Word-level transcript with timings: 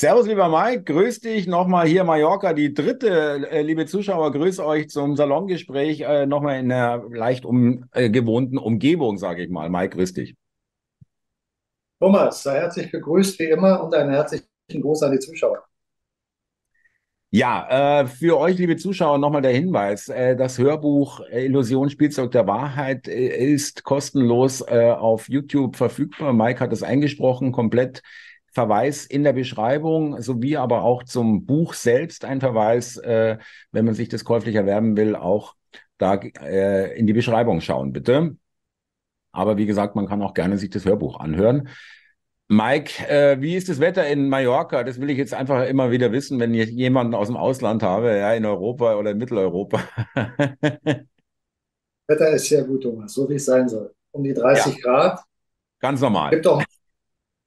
Servus, 0.00 0.26
lieber 0.26 0.48
Mike, 0.48 0.84
grüß 0.84 1.20
dich 1.20 1.46
nochmal 1.46 1.86
hier 1.86 2.04
Mallorca, 2.04 2.54
die 2.54 2.72
dritte, 2.72 3.46
äh, 3.50 3.60
liebe 3.60 3.84
Zuschauer, 3.84 4.32
grüß 4.32 4.58
euch 4.60 4.88
zum 4.88 5.14
Salongespräch 5.14 6.00
äh, 6.00 6.24
nochmal 6.24 6.58
in 6.58 6.72
einer 6.72 7.04
leicht 7.10 7.44
ungewohnten 7.44 8.56
äh, 8.56 8.60
Umgebung, 8.62 9.18
sage 9.18 9.44
ich 9.44 9.50
mal. 9.50 9.68
Mike, 9.68 9.98
grüß 9.98 10.14
dich. 10.14 10.36
Thomas, 12.00 12.42
sei 12.42 12.60
herzlich 12.60 12.90
begrüßt 12.90 13.38
wie 13.40 13.50
immer 13.50 13.84
und 13.84 13.94
einen 13.94 14.12
herzlichen 14.12 14.46
Gruß 14.70 15.02
an 15.02 15.12
die 15.12 15.18
Zuschauer. 15.18 15.64
Ja, 17.28 18.00
äh, 18.00 18.06
für 18.06 18.38
euch, 18.38 18.56
liebe 18.56 18.76
Zuschauer, 18.78 19.18
nochmal 19.18 19.42
der 19.42 19.52
Hinweis. 19.52 20.08
Äh, 20.08 20.34
das 20.34 20.56
Hörbuch 20.56 21.20
äh, 21.30 21.44
Illusion 21.44 21.90
Spielzeug 21.90 22.30
der 22.30 22.46
Wahrheit 22.46 23.06
äh, 23.06 23.52
ist 23.52 23.84
kostenlos 23.84 24.62
äh, 24.62 24.92
auf 24.92 25.28
YouTube 25.28 25.76
verfügbar. 25.76 26.32
Mike 26.32 26.58
hat 26.58 26.72
es 26.72 26.82
eingesprochen, 26.82 27.52
komplett 27.52 28.02
Verweis 28.52 29.06
in 29.06 29.22
der 29.24 29.32
Beschreibung, 29.32 30.20
sowie 30.20 30.56
aber 30.56 30.82
auch 30.82 31.04
zum 31.04 31.46
Buch 31.46 31.74
selbst 31.74 32.24
ein 32.24 32.40
Verweis, 32.40 32.96
äh, 32.96 33.38
wenn 33.72 33.84
man 33.84 33.94
sich 33.94 34.08
das 34.08 34.24
käuflich 34.24 34.56
erwerben 34.56 34.96
will, 34.96 35.14
auch 35.16 35.54
da 35.98 36.14
in 36.14 37.06
die 37.06 37.12
Beschreibung 37.12 37.60
schauen, 37.60 37.92
bitte. 37.92 38.34
Aber 39.32 39.58
wie 39.58 39.66
gesagt, 39.66 39.96
man 39.96 40.06
kann 40.06 40.22
auch 40.22 40.34
gerne 40.34 40.56
sich 40.58 40.70
das 40.70 40.84
Hörbuch 40.86 41.20
anhören. 41.20 41.68
Mike, 42.52 43.06
äh, 43.08 43.40
wie 43.40 43.54
ist 43.54 43.68
das 43.68 43.78
Wetter 43.78 44.04
in 44.08 44.28
Mallorca? 44.28 44.82
Das 44.82 45.00
will 45.00 45.08
ich 45.08 45.18
jetzt 45.18 45.32
einfach 45.34 45.64
immer 45.66 45.92
wieder 45.92 46.10
wissen, 46.10 46.40
wenn 46.40 46.52
ich 46.52 46.68
jemanden 46.70 47.14
aus 47.14 47.28
dem 47.28 47.36
Ausland 47.36 47.84
habe, 47.84 48.16
ja, 48.16 48.34
in 48.34 48.44
Europa 48.44 48.96
oder 48.96 49.12
in 49.12 49.18
Mitteleuropa. 49.18 49.80
Wetter 52.08 52.30
ist 52.30 52.46
sehr 52.46 52.64
gut, 52.64 52.82
Thomas, 52.82 53.12
so 53.12 53.28
wie 53.30 53.34
es 53.34 53.44
sein 53.44 53.68
soll. 53.68 53.94
Um 54.10 54.24
die 54.24 54.34
30 54.34 54.74
ja. 54.74 54.80
Grad. 54.82 55.20
Ganz 55.78 56.00
normal. 56.00 56.30
Gibt 56.30 56.48
auch, 56.48 56.60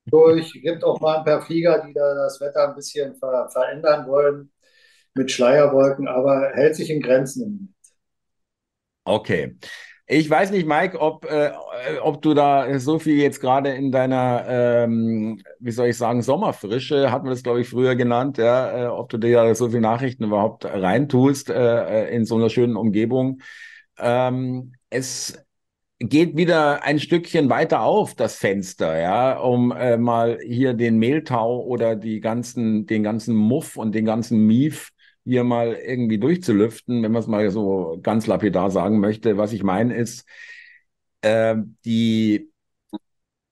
durch, 0.05 0.53
gibt 0.53 0.83
auch 0.83 0.99
mal 1.01 1.19
ein 1.19 1.25
paar 1.25 1.41
Flieger, 1.41 1.83
die 1.87 1.93
da 1.93 2.13
das 2.15 2.39
Wetter 2.41 2.69
ein 2.69 2.75
bisschen 2.75 3.15
ver 3.15 3.49
verändern 3.51 4.07
wollen 4.07 4.51
mit 5.15 5.31
Schleierwolken, 5.31 6.07
aber 6.07 6.51
hält 6.53 6.75
sich 6.75 6.89
in 6.89 7.01
Grenzen 7.01 7.43
im 7.43 7.49
Moment. 7.51 7.69
Okay. 9.05 9.57
Ich 10.05 10.29
weiß 10.29 10.51
nicht, 10.51 10.67
Mike, 10.67 10.99
ob, 10.99 11.25
äh, 11.25 11.51
ob 12.01 12.21
du 12.21 12.33
da 12.33 12.77
so 12.79 12.99
viel 12.99 13.15
jetzt 13.17 13.39
gerade 13.39 13.69
in 13.71 13.91
deiner, 13.91 14.45
ähm, 14.47 15.41
wie 15.59 15.71
soll 15.71 15.87
ich 15.87 15.97
sagen, 15.97 16.21
Sommerfrische, 16.21 17.09
hat 17.11 17.23
man 17.23 17.31
das, 17.31 17.41
glaube 17.43 17.61
ich, 17.61 17.69
früher 17.69 17.95
genannt, 17.95 18.37
ja, 18.37 18.85
äh, 18.85 18.87
ob 18.87 19.09
du 19.09 19.17
dir 19.17 19.37
da 19.43 19.55
so 19.55 19.69
viele 19.69 19.81
Nachrichten 19.81 20.25
überhaupt 20.25 20.65
reintust 20.65 21.49
äh, 21.49 22.09
in 22.09 22.25
so 22.25 22.35
einer 22.35 22.49
schönen 22.49 22.75
Umgebung. 22.75 23.41
Ähm, 23.97 24.73
es 24.89 25.43
geht 25.99 26.35
wieder 26.35 26.83
ein 26.83 26.99
Stückchen 26.99 27.49
weiter 27.49 27.81
auf, 27.81 28.15
das 28.15 28.35
Fenster, 28.35 28.99
ja, 28.99 29.37
um 29.37 29.71
äh, 29.71 29.97
mal 29.97 30.39
hier 30.45 30.73
den 30.73 30.97
Mehltau 30.97 31.61
oder 31.63 31.95
die 31.95 32.19
ganzen, 32.19 32.85
den 32.85 33.03
ganzen 33.03 33.35
Muff 33.35 33.77
und 33.77 33.95
den 33.95 34.05
ganzen 34.05 34.45
Mief 34.45 34.89
hier 35.25 35.43
mal 35.43 35.73
irgendwie 35.73 36.17
durchzulüften, 36.17 37.01
wenn 37.03 37.11
man 37.11 37.21
es 37.21 37.27
mal 37.27 37.49
so 37.51 37.99
ganz 38.03 38.27
lapidar 38.27 38.71
sagen 38.71 38.99
möchte. 38.99 39.37
Was 39.37 39.53
ich 39.53 39.63
meine 39.63 39.95
ist, 39.95 40.25
äh, 41.21 41.55
die 41.85 42.52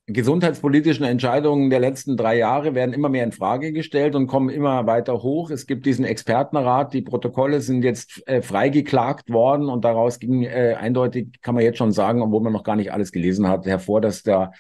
gesundheitspolitischen 0.07 1.05
Entscheidungen 1.05 1.69
der 1.69 1.79
letzten 1.79 2.17
drei 2.17 2.37
Jahre 2.37 2.75
werden 2.75 2.93
immer 2.93 3.09
mehr 3.09 3.23
in 3.23 3.31
Frage 3.31 3.71
gestellt 3.71 4.15
und 4.15 4.27
kommen 4.27 4.49
immer 4.49 4.85
weiter 4.87 5.21
hoch. 5.21 5.49
Es 5.51 5.67
gibt 5.67 5.85
diesen 5.85 6.05
Expertenrat, 6.05 6.93
die 6.93 7.01
Protokolle 7.01 7.61
sind 7.61 7.83
jetzt 7.83 8.27
äh, 8.27 8.41
freigeklagt 8.41 9.29
worden 9.29 9.69
und 9.69 9.85
daraus 9.85 10.19
ging 10.19 10.43
äh, 10.43 10.75
eindeutig, 10.79 11.41
kann 11.41 11.55
man 11.55 11.63
jetzt 11.63 11.77
schon 11.77 11.91
sagen, 11.91 12.21
obwohl 12.21 12.41
man 12.41 12.53
noch 12.53 12.63
gar 12.63 12.75
nicht 12.75 12.91
alles 12.91 13.11
gelesen 13.11 13.47
hat, 13.47 13.65
hervor, 13.65 14.01
dass 14.01 14.23
da 14.23 14.51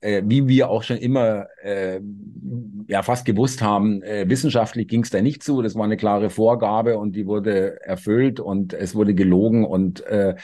äh, 0.00 0.22
wie 0.24 0.48
wir 0.48 0.70
auch 0.70 0.82
schon 0.82 0.96
immer 0.96 1.46
äh, 1.62 2.00
ja 2.88 3.02
fast 3.02 3.24
gewusst 3.24 3.62
haben, 3.62 4.02
äh, 4.02 4.28
wissenschaftlich 4.28 4.88
ging 4.88 5.02
es 5.02 5.10
da 5.10 5.20
nicht 5.20 5.42
zu. 5.42 5.62
Das 5.62 5.74
war 5.74 5.84
eine 5.84 5.96
klare 5.96 6.30
Vorgabe 6.30 6.98
und 6.98 7.14
die 7.16 7.26
wurde 7.26 7.80
erfüllt 7.82 8.40
und 8.40 8.72
es 8.72 8.94
wurde 8.94 9.14
gelogen 9.14 9.64
und 9.64 10.04
äh, 10.06 10.36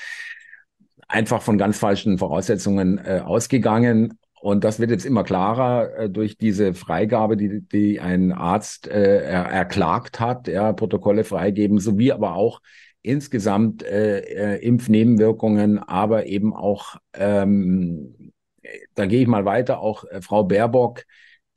einfach 1.09 1.43
von 1.43 1.59
ganz 1.59 1.79
falschen 1.79 2.19
Voraussetzungen 2.19 2.99
äh, 2.99 3.23
ausgegangen. 3.25 4.19
Und 4.41 4.65
das 4.65 4.79
wird 4.79 4.91
jetzt 4.91 5.07
immer 5.07 5.25
klarer 5.25 5.97
äh, 5.97 6.11
durch 6.11 6.37
diese 6.37 6.75
Freigabe, 6.75 7.37
die, 7.37 7.63
die 7.63 8.01
ein 8.01 8.33
Arzt 8.33 8.87
äh, 8.87 9.23
er, 9.23 9.47
erklagt 9.47 10.21
hat, 10.21 10.49
ja, 10.49 10.73
Protokolle 10.73 11.25
freigeben, 11.25 11.79
sowie 11.79 12.13
aber 12.13 12.35
auch 12.35 12.61
insgesamt 13.03 13.83
äh, 13.83 14.21
äh, 14.21 14.65
Impfnebenwirkungen, 14.65 15.79
aber 15.79 16.27
eben 16.27 16.55
auch 16.55 16.97
ähm, 17.15 18.33
da 18.95 19.07
gehe 19.07 19.23
ich 19.23 19.29
mal 19.29 19.45
weiter, 19.45 19.81
auch 19.81 20.05
äh, 20.05 20.21
Frau 20.21 20.45
Baerbock 20.45 21.05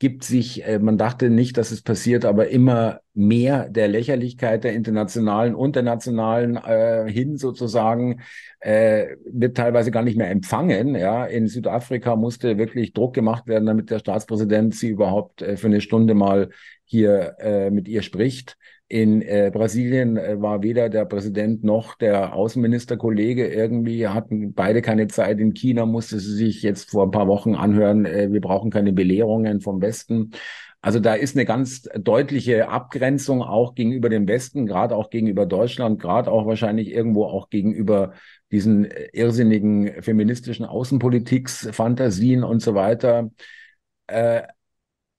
gibt 0.00 0.24
sich, 0.24 0.64
äh, 0.64 0.78
man 0.78 0.96
dachte 0.96 1.28
nicht, 1.28 1.58
dass 1.58 1.70
es 1.70 1.82
passiert, 1.82 2.24
aber 2.24 2.48
immer 2.48 3.00
mehr 3.12 3.68
der 3.68 3.86
Lächerlichkeit 3.86 4.64
der 4.64 4.72
internationalen 4.72 5.54
und 5.54 5.76
der 5.76 5.82
nationalen 5.82 6.56
äh, 6.56 7.04
hin 7.12 7.36
sozusagen, 7.36 8.22
äh, 8.60 9.16
wird 9.30 9.58
teilweise 9.58 9.90
gar 9.90 10.02
nicht 10.02 10.16
mehr 10.16 10.30
empfangen. 10.30 10.94
Ja, 10.94 11.26
in 11.26 11.48
Südafrika 11.48 12.16
musste 12.16 12.56
wirklich 12.56 12.94
Druck 12.94 13.14
gemacht 13.14 13.46
werden, 13.46 13.66
damit 13.66 13.90
der 13.90 13.98
Staatspräsident 13.98 14.74
sie 14.74 14.88
überhaupt 14.88 15.42
äh, 15.42 15.58
für 15.58 15.66
eine 15.66 15.82
Stunde 15.82 16.14
mal 16.14 16.48
hier 16.84 17.36
äh, 17.38 17.70
mit 17.70 17.86
ihr 17.86 18.00
spricht. 18.00 18.56
In 18.92 19.22
äh, 19.22 19.52
Brasilien 19.54 20.16
äh, 20.16 20.42
war 20.42 20.64
weder 20.64 20.88
der 20.88 21.04
Präsident 21.04 21.62
noch 21.62 21.94
der 21.94 22.34
Außenministerkollege 22.34 23.46
irgendwie, 23.46 24.08
hatten 24.08 24.52
beide 24.52 24.82
keine 24.82 25.06
Zeit. 25.06 25.38
In 25.38 25.54
China 25.54 25.86
musste 25.86 26.18
sie 26.18 26.34
sich 26.34 26.60
jetzt 26.62 26.90
vor 26.90 27.04
ein 27.04 27.12
paar 27.12 27.28
Wochen 27.28 27.54
anhören, 27.54 28.04
äh, 28.04 28.32
wir 28.32 28.40
brauchen 28.40 28.72
keine 28.72 28.92
Belehrungen 28.92 29.60
vom 29.60 29.80
Westen. 29.80 30.32
Also 30.80 30.98
da 30.98 31.14
ist 31.14 31.36
eine 31.36 31.44
ganz 31.44 31.82
deutliche 31.94 32.68
Abgrenzung 32.68 33.42
auch 33.44 33.76
gegenüber 33.76 34.08
dem 34.08 34.26
Westen, 34.26 34.66
gerade 34.66 34.96
auch 34.96 35.10
gegenüber 35.10 35.46
Deutschland, 35.46 36.00
gerade 36.00 36.28
auch 36.28 36.46
wahrscheinlich 36.46 36.90
irgendwo 36.90 37.26
auch 37.26 37.48
gegenüber 37.48 38.14
diesen 38.50 38.86
äh, 38.86 39.08
irrsinnigen 39.12 40.02
feministischen 40.02 40.66
Außenpolitiksfantasien 40.66 42.42
und 42.42 42.60
so 42.60 42.74
weiter. 42.74 43.30
Äh, 44.08 44.42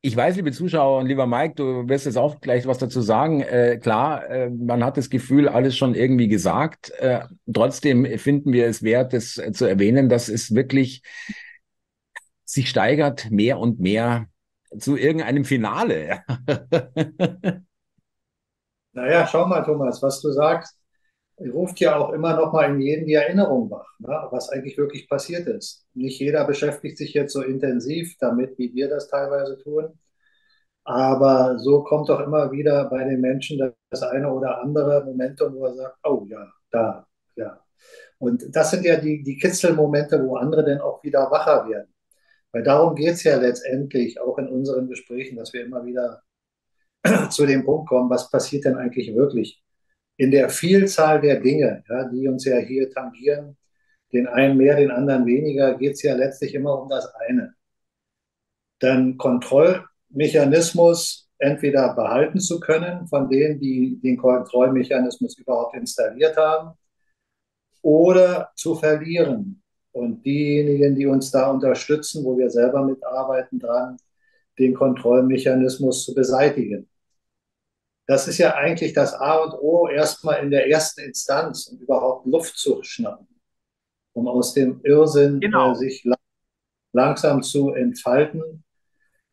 ich 0.03 0.15
weiß, 0.15 0.35
liebe 0.35 0.51
Zuschauer 0.51 0.99
und 0.99 1.05
lieber 1.05 1.27
Mike, 1.27 1.53
du 1.55 1.87
wirst 1.87 2.05
jetzt 2.05 2.17
auch 2.17 2.41
gleich 2.41 2.65
was 2.65 2.79
dazu 2.79 3.01
sagen. 3.01 3.41
Äh, 3.41 3.77
klar, 3.77 4.27
äh, 4.29 4.49
man 4.49 4.83
hat 4.83 4.97
das 4.97 5.11
Gefühl, 5.11 5.47
alles 5.47 5.77
schon 5.77 5.93
irgendwie 5.93 6.27
gesagt. 6.27 6.89
Äh, 6.99 7.25
trotzdem 7.53 8.05
finden 8.17 8.51
wir 8.51 8.65
es 8.65 8.81
wert, 8.81 9.13
das 9.13 9.37
äh, 9.37 9.51
zu 9.51 9.65
erwähnen, 9.65 10.09
dass 10.09 10.27
es 10.27 10.55
wirklich 10.55 11.03
sich 12.45 12.67
steigert 12.67 13.29
mehr 13.29 13.59
und 13.59 13.79
mehr 13.79 14.25
zu 14.77 14.97
irgendeinem 14.97 15.45
Finale. 15.45 16.23
naja, 18.93 19.27
schau 19.27 19.45
mal, 19.45 19.63
Thomas, 19.63 20.01
was 20.01 20.19
du 20.21 20.31
sagst, 20.31 20.80
ruft 21.49 21.79
ja 21.79 21.97
auch 21.97 22.11
immer 22.13 22.35
noch 22.35 22.53
mal 22.53 22.69
in 22.73 22.81
jedem 22.81 23.05
die 23.05 23.13
Erinnerung 23.13 23.69
wach, 23.71 23.87
ne, 23.99 24.27
was 24.31 24.49
eigentlich 24.49 24.77
wirklich 24.77 25.09
passiert 25.09 25.47
ist. 25.47 25.85
Nicht 25.93 26.19
jeder 26.19 26.45
beschäftigt 26.45 26.97
sich 26.97 27.13
jetzt 27.13 27.33
so 27.33 27.41
intensiv 27.41 28.15
damit, 28.19 28.57
wie 28.57 28.73
wir 28.73 28.89
das 28.89 29.07
teilweise 29.07 29.57
tun. 29.57 29.97
Aber 30.83 31.59
so 31.59 31.83
kommt 31.83 32.09
doch 32.09 32.19
immer 32.21 32.51
wieder 32.51 32.85
bei 32.89 33.03
den 33.03 33.21
Menschen 33.21 33.73
das 33.89 34.03
eine 34.03 34.31
oder 34.31 34.61
andere 34.61 35.03
Momentum, 35.05 35.55
wo 35.55 35.65
er 35.65 35.75
sagt, 35.75 35.97
oh 36.03 36.25
ja, 36.27 36.51
da, 36.71 37.07
ja. 37.35 37.59
Und 38.19 38.55
das 38.55 38.71
sind 38.71 38.85
ja 38.85 38.97
die, 38.97 39.23
die 39.23 39.37
Kitzelmomente, 39.37 40.23
wo 40.25 40.35
andere 40.37 40.63
dann 40.63 40.81
auch 40.81 41.03
wieder 41.03 41.29
wacher 41.31 41.67
werden. 41.69 41.93
Weil 42.51 42.63
darum 42.63 42.95
geht 42.95 43.13
es 43.13 43.23
ja 43.23 43.37
letztendlich 43.37 44.19
auch 44.19 44.37
in 44.37 44.47
unseren 44.49 44.87
Gesprächen, 44.87 45.37
dass 45.37 45.53
wir 45.53 45.65
immer 45.65 45.85
wieder 45.85 46.21
zu 47.31 47.45
dem 47.45 47.65
Punkt 47.65 47.89
kommen, 47.89 48.09
was 48.09 48.29
passiert 48.29 48.65
denn 48.65 48.77
eigentlich 48.77 49.15
wirklich? 49.15 49.61
In 50.17 50.31
der 50.31 50.49
Vielzahl 50.49 51.21
der 51.21 51.39
Dinge, 51.39 51.83
ja, 51.89 52.09
die 52.09 52.27
uns 52.27 52.45
ja 52.45 52.57
hier 52.57 52.89
tangieren, 52.91 53.57
den 54.13 54.27
einen 54.27 54.57
mehr, 54.57 54.75
den 54.75 54.91
anderen 54.91 55.25
weniger, 55.25 55.77
geht 55.77 55.93
es 55.93 56.03
ja 56.03 56.15
letztlich 56.15 56.53
immer 56.53 56.81
um 56.81 56.89
das 56.89 57.13
eine. 57.15 57.53
Dann 58.79 59.17
Kontrollmechanismus 59.17 61.29
entweder 61.37 61.93
behalten 61.95 62.39
zu 62.39 62.59
können 62.59 63.07
von 63.07 63.29
denen, 63.29 63.59
die 63.59 63.99
den 64.01 64.17
Kontrollmechanismus 64.17 65.37
überhaupt 65.37 65.75
installiert 65.75 66.37
haben, 66.37 66.77
oder 67.81 68.51
zu 68.55 68.75
verlieren. 68.75 69.61
Und 69.91 70.25
diejenigen, 70.25 70.95
die 70.95 71.05
uns 71.05 71.31
da 71.31 71.49
unterstützen, 71.49 72.23
wo 72.23 72.37
wir 72.37 72.49
selber 72.49 72.85
mitarbeiten 72.85 73.59
dran, 73.59 73.97
den 74.57 74.73
Kontrollmechanismus 74.73 76.05
zu 76.05 76.13
beseitigen. 76.13 76.87
Das 78.07 78.27
ist 78.27 78.37
ja 78.37 78.55
eigentlich 78.55 78.93
das 78.93 79.13
A 79.13 79.37
und 79.37 79.53
O 79.53 79.87
erstmal 79.87 80.43
in 80.43 80.51
der 80.51 80.69
ersten 80.69 81.01
Instanz, 81.01 81.67
um 81.67 81.79
überhaupt 81.79 82.25
Luft 82.25 82.57
zu 82.57 82.83
schnappen, 82.83 83.27
um 84.13 84.27
aus 84.27 84.53
dem 84.53 84.81
Irrsinn 84.83 85.39
genau. 85.39 85.71
äh, 85.71 85.75
sich 85.75 86.03
la 86.03 86.15
langsam 86.93 87.41
zu 87.41 87.71
entfalten, 87.71 88.63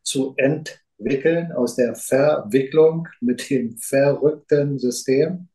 zu 0.01 0.33
entwickeln, 0.37 1.51
aus 1.51 1.75
der 1.75 1.93
Verwicklung 1.95 3.07
mit 3.19 3.49
dem 3.49 3.77
verrückten 3.77 4.79
System. 4.79 5.49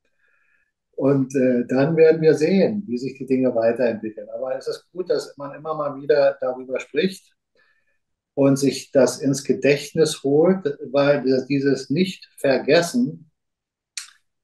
Und 0.97 1.35
äh, 1.35 1.65
dann 1.67 1.97
werden 1.97 2.21
wir 2.21 2.35
sehen, 2.35 2.85
wie 2.87 2.99
sich 2.99 3.17
die 3.17 3.27
Dinge 3.27 3.55
weiterentwickeln. 3.55 4.29
Aber 4.31 4.57
es 4.57 4.69
ist 4.69 4.87
gut, 4.93 5.11
dass 5.11 5.35
man 5.37 5.55
immer 5.55 5.75
mal 5.75 6.01
wieder 6.01 6.37
darüber 6.41 6.79
spricht, 6.79 7.35
und 8.35 8.57
sich 8.57 8.91
das 8.91 9.21
ins 9.21 9.45
Gedächtnis 9.45 10.23
holt, 10.23 10.79
weil 10.91 11.23
dieses 11.49 11.91
Nicht-Vergessen 11.91 13.31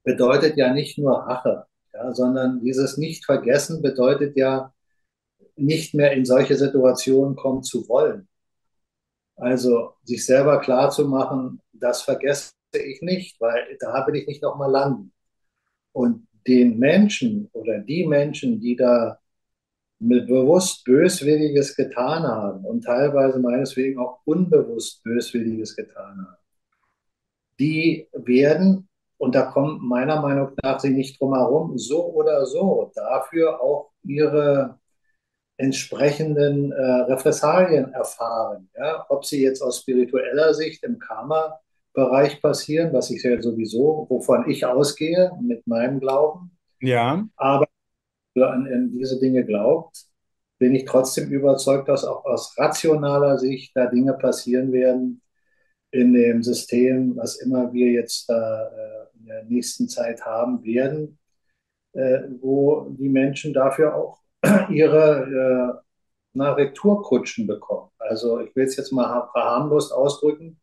bedeutet 0.05 0.57
ja 0.57 0.73
nicht 0.73 0.99
nur 0.99 1.19
Rache, 1.19 1.67
ja, 1.93 2.15
sondern 2.15 2.61
dieses 2.61 2.97
Nicht-Vergessen 2.97 3.83
bedeutet 3.83 4.37
ja 4.37 4.73
nicht 5.57 5.95
mehr 5.95 6.13
in 6.13 6.25
solche 6.25 6.57
Situationen 6.57 7.37
kommen 7.37 7.63
zu 7.63 7.89
wollen. 7.89 8.29
Also 9.37 9.95
sich 10.05 10.25
selber 10.25 10.61
klar 10.61 10.91
zu 10.91 11.07
machen, 11.09 11.61
das 11.73 12.03
vergesse 12.03 12.53
ich 12.73 13.03
nicht, 13.03 13.41
weil 13.41 13.77
da 13.81 14.07
will 14.07 14.17
ich 14.17 14.27
nicht 14.27 14.43
nochmal 14.43 14.71
landen. 14.71 15.13
Und 15.93 16.29
den 16.47 16.79
Menschen 16.79 17.49
oder 17.53 17.79
die 17.79 18.07
Menschen, 18.07 18.61
die 18.61 18.77
da 18.77 19.20
mit 20.01 20.27
bewusst 20.27 20.85
Böswilliges 20.85 21.77
getan 21.77 22.23
haben 22.23 22.65
und 22.65 22.83
teilweise 22.85 23.39
meineswegen 23.39 24.01
auch 24.01 24.21
unbewusst 24.25 25.03
Böswilliges 25.05 25.77
getan 25.77 26.27
haben, 26.27 26.37
die 27.59 28.09
werden, 28.13 28.89
und 29.19 29.35
da 29.35 29.43
kommen 29.43 29.87
meiner 29.87 30.21
Meinung 30.23 30.53
nach 30.63 30.81
sie 30.81 30.91
nicht 30.91 31.21
drum 31.21 31.35
herum, 31.35 31.77
so 31.77 32.07
oder 32.15 32.47
so 32.47 32.91
dafür 32.95 33.61
auch 33.61 33.91
ihre 34.03 34.79
entsprechenden 35.59 36.73
äh, 36.73 36.83
Repressalien 36.83 37.93
erfahren. 37.93 38.71
Ja? 38.75 39.05
Ob 39.11 39.27
sie 39.27 39.43
jetzt 39.43 39.61
aus 39.61 39.81
spiritueller 39.81 40.55
Sicht 40.55 40.83
im 40.83 40.99
Karma-Bereich 40.99 42.41
passieren, 42.41 42.95
was 42.95 43.11
ich 43.11 43.23
ja 43.23 43.41
sowieso, 43.43 44.07
wovon 44.09 44.49
ich 44.49 44.65
ausgehe 44.65 45.31
mit 45.43 45.67
meinem 45.67 46.01
Glauben. 46.01 46.57
Ja. 46.81 47.27
Aber 47.37 47.67
an, 48.37 48.67
an 48.67 48.91
diese 48.93 49.19
Dinge 49.19 49.45
glaubt, 49.45 50.05
bin 50.59 50.75
ich 50.75 50.85
trotzdem 50.85 51.31
überzeugt, 51.31 51.89
dass 51.89 52.05
auch 52.05 52.25
aus 52.25 52.57
rationaler 52.59 53.39
Sicht 53.39 53.73
da 53.75 53.87
Dinge 53.87 54.15
passieren 54.15 54.73
werden 54.73 55.23
in 55.91 56.13
dem 56.13 56.43
System, 56.43 57.17
was 57.17 57.37
immer 57.41 57.73
wir 57.73 57.91
jetzt 57.91 58.29
da 58.29 58.69
äh, 58.69 59.19
in 59.19 59.27
der 59.27 59.45
nächsten 59.45 59.89
Zeit 59.89 60.25
haben 60.25 60.63
werden, 60.63 61.19
äh, 61.93 62.21
wo 62.41 62.89
die 62.91 63.09
Menschen 63.09 63.53
dafür 63.53 63.95
auch 63.97 64.21
ihre 64.71 65.79
äh, 65.79 65.81
na, 66.33 66.53
Retourkutschen 66.53 67.47
bekommen. 67.47 67.91
Also 67.99 68.41
ich 68.41 68.55
will 68.55 68.67
es 68.67 68.77
jetzt 68.77 68.93
mal 68.93 69.29
verharmlost 69.33 69.93
ausdrücken. 69.93 70.61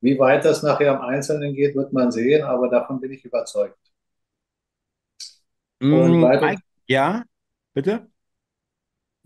Wie 0.00 0.18
weit 0.18 0.44
das 0.44 0.62
nachher 0.62 0.94
im 0.94 1.00
Einzelnen 1.00 1.54
geht, 1.54 1.76
wird 1.76 1.92
man 1.92 2.10
sehen, 2.10 2.44
aber 2.44 2.68
davon 2.68 3.00
bin 3.00 3.12
ich 3.12 3.24
überzeugt. 3.24 3.78
Und 5.80 6.20
mm, 6.20 6.56
ja, 6.86 7.24
bitte? 7.72 8.08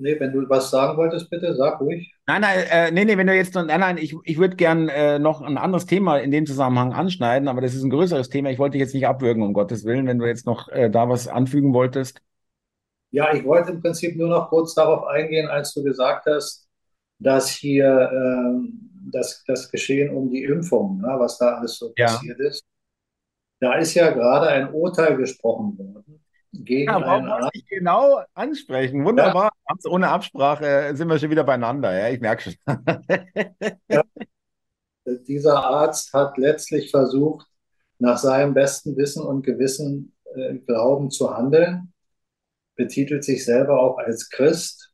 Nee, 0.01 0.19
wenn 0.21 0.33
du 0.33 0.49
was 0.49 0.71
sagen 0.71 0.97
wolltest, 0.97 1.29
bitte, 1.29 1.53
sag 1.57 1.81
ruhig. 1.81 2.15
Nein, 2.29 2.43
nein, 2.43 2.59
äh, 2.71 2.91
nee, 2.93 3.05
nee, 3.05 3.17
wenn 3.17 3.27
du 3.27 3.35
jetzt, 3.35 3.57
nein, 3.57 3.67
nein, 3.67 3.99
ich, 3.99 4.15
ich 4.23 4.39
würde 4.39 4.55
gern 4.55 4.89
äh, 4.89 5.19
noch 5.19 5.41
ein 5.43 5.59
anderes 5.59 5.87
Thema 5.87 6.19
in 6.19 6.31
dem 6.31 6.47
Zusammenhang 6.47 6.93
anschneiden, 6.93 7.49
aber 7.49 7.61
das 7.61 7.75
ist 7.75 7.83
ein 7.83 7.91
größeres 7.91 8.29
Thema. 8.29 8.51
Ich 8.51 8.61
wollte 8.61 8.75
dich 8.75 8.81
jetzt 8.81 8.95
nicht 8.95 9.09
abwürgen, 9.09 9.43
um 9.43 9.53
Gottes 9.53 9.85
Willen, 9.85 10.07
wenn 10.07 10.21
du 10.21 10.27
jetzt 10.27 10.47
noch 10.47 10.69
äh, 10.69 10.89
da 10.89 11.09
was 11.09 11.27
anfügen 11.27 11.75
wolltest. 11.75 12.23
Ja, 13.11 13.35
ich 13.35 13.45
wollte 13.45 13.73
im 13.73 13.81
Prinzip 13.81 14.17
nur 14.17 14.29
noch 14.29 14.51
kurz 14.51 14.75
darauf 14.75 15.05
eingehen, 15.05 15.49
als 15.49 15.75
du 15.75 15.83
gesagt 15.83 16.27
hast, 16.27 16.69
dass 17.19 17.49
hier 17.51 18.09
äh, 18.13 18.69
das, 19.11 19.43
das 19.49 19.69
Geschehen 19.69 20.15
um 20.15 20.31
die 20.31 20.45
Impfung, 20.45 21.01
ne, 21.01 21.17
was 21.19 21.39
da 21.39 21.57
alles 21.57 21.77
so 21.77 21.93
ja. 21.97 22.07
passiert 22.07 22.39
ist. 22.39 22.65
Da 23.59 23.75
ist 23.75 23.95
ja 23.95 24.11
gerade 24.11 24.47
ein 24.47 24.73
Urteil 24.73 25.17
gesprochen 25.17 25.77
worden 25.77 26.23
gegen 26.53 26.91
ja, 26.91 26.97
einen 26.97 27.29
Arzt. 27.29 27.51
Ich 27.53 27.67
genau 27.67 28.21
ansprechen. 28.35 29.05
Wunderbar. 29.05 29.51
Ja. 29.69 29.91
Ohne 29.91 30.09
Absprache 30.09 30.95
sind 30.95 31.09
wir 31.09 31.19
schon 31.19 31.31
wieder 31.31 31.45
beieinander. 31.45 31.97
Ja, 31.97 32.09
ich 32.09 32.21
merke 32.21 32.43
schon. 32.43 32.55
ja. 33.89 34.03
Dieser 35.27 35.65
Arzt 35.65 36.13
hat 36.13 36.37
letztlich 36.37 36.91
versucht, 36.91 37.47
nach 37.99 38.19
seinem 38.19 38.55
besten 38.55 38.97
Wissen 38.97 39.25
und 39.25 39.43
Gewissen 39.43 40.17
äh, 40.35 40.59
Glauben 40.59 41.11
zu 41.11 41.37
handeln 41.37 41.93
betitelt 42.79 43.25
sich 43.25 43.45
selber 43.45 43.81
auch 43.83 43.99
als 43.99 44.31
Christ. 44.31 44.93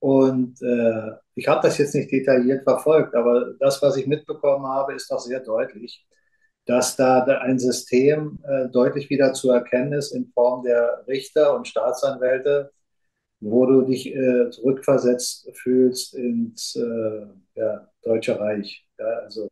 Und 0.00 0.60
äh, 0.62 1.12
ich 1.34 1.48
habe 1.48 1.62
das 1.62 1.78
jetzt 1.78 1.94
nicht 1.94 2.10
detailliert 2.10 2.64
verfolgt, 2.64 3.14
aber 3.14 3.54
das, 3.60 3.80
was 3.80 3.96
ich 3.96 4.06
mitbekommen 4.06 4.66
habe, 4.66 4.94
ist 4.94 5.10
doch 5.10 5.20
sehr 5.20 5.40
deutlich, 5.40 6.06
dass 6.68 6.96
da 6.96 7.24
ein 7.24 7.58
System 7.58 8.38
äh, 8.46 8.68
deutlich 8.68 9.08
wieder 9.08 9.32
zu 9.32 9.50
erkennen 9.50 9.94
ist 9.94 10.12
in 10.12 10.26
Form 10.26 10.62
der 10.62 11.02
Richter 11.08 11.56
und 11.56 11.66
Staatsanwälte, 11.66 12.70
wo 13.40 13.64
du 13.64 13.82
dich 13.82 14.14
äh, 14.14 14.50
zurückversetzt 14.50 15.48
fühlst 15.54 16.14
ins 16.14 16.76
äh, 16.76 17.26
ja, 17.54 17.88
Deutsche 18.02 18.38
Reich. 18.38 18.86
Ja, 18.98 19.06
also 19.06 19.48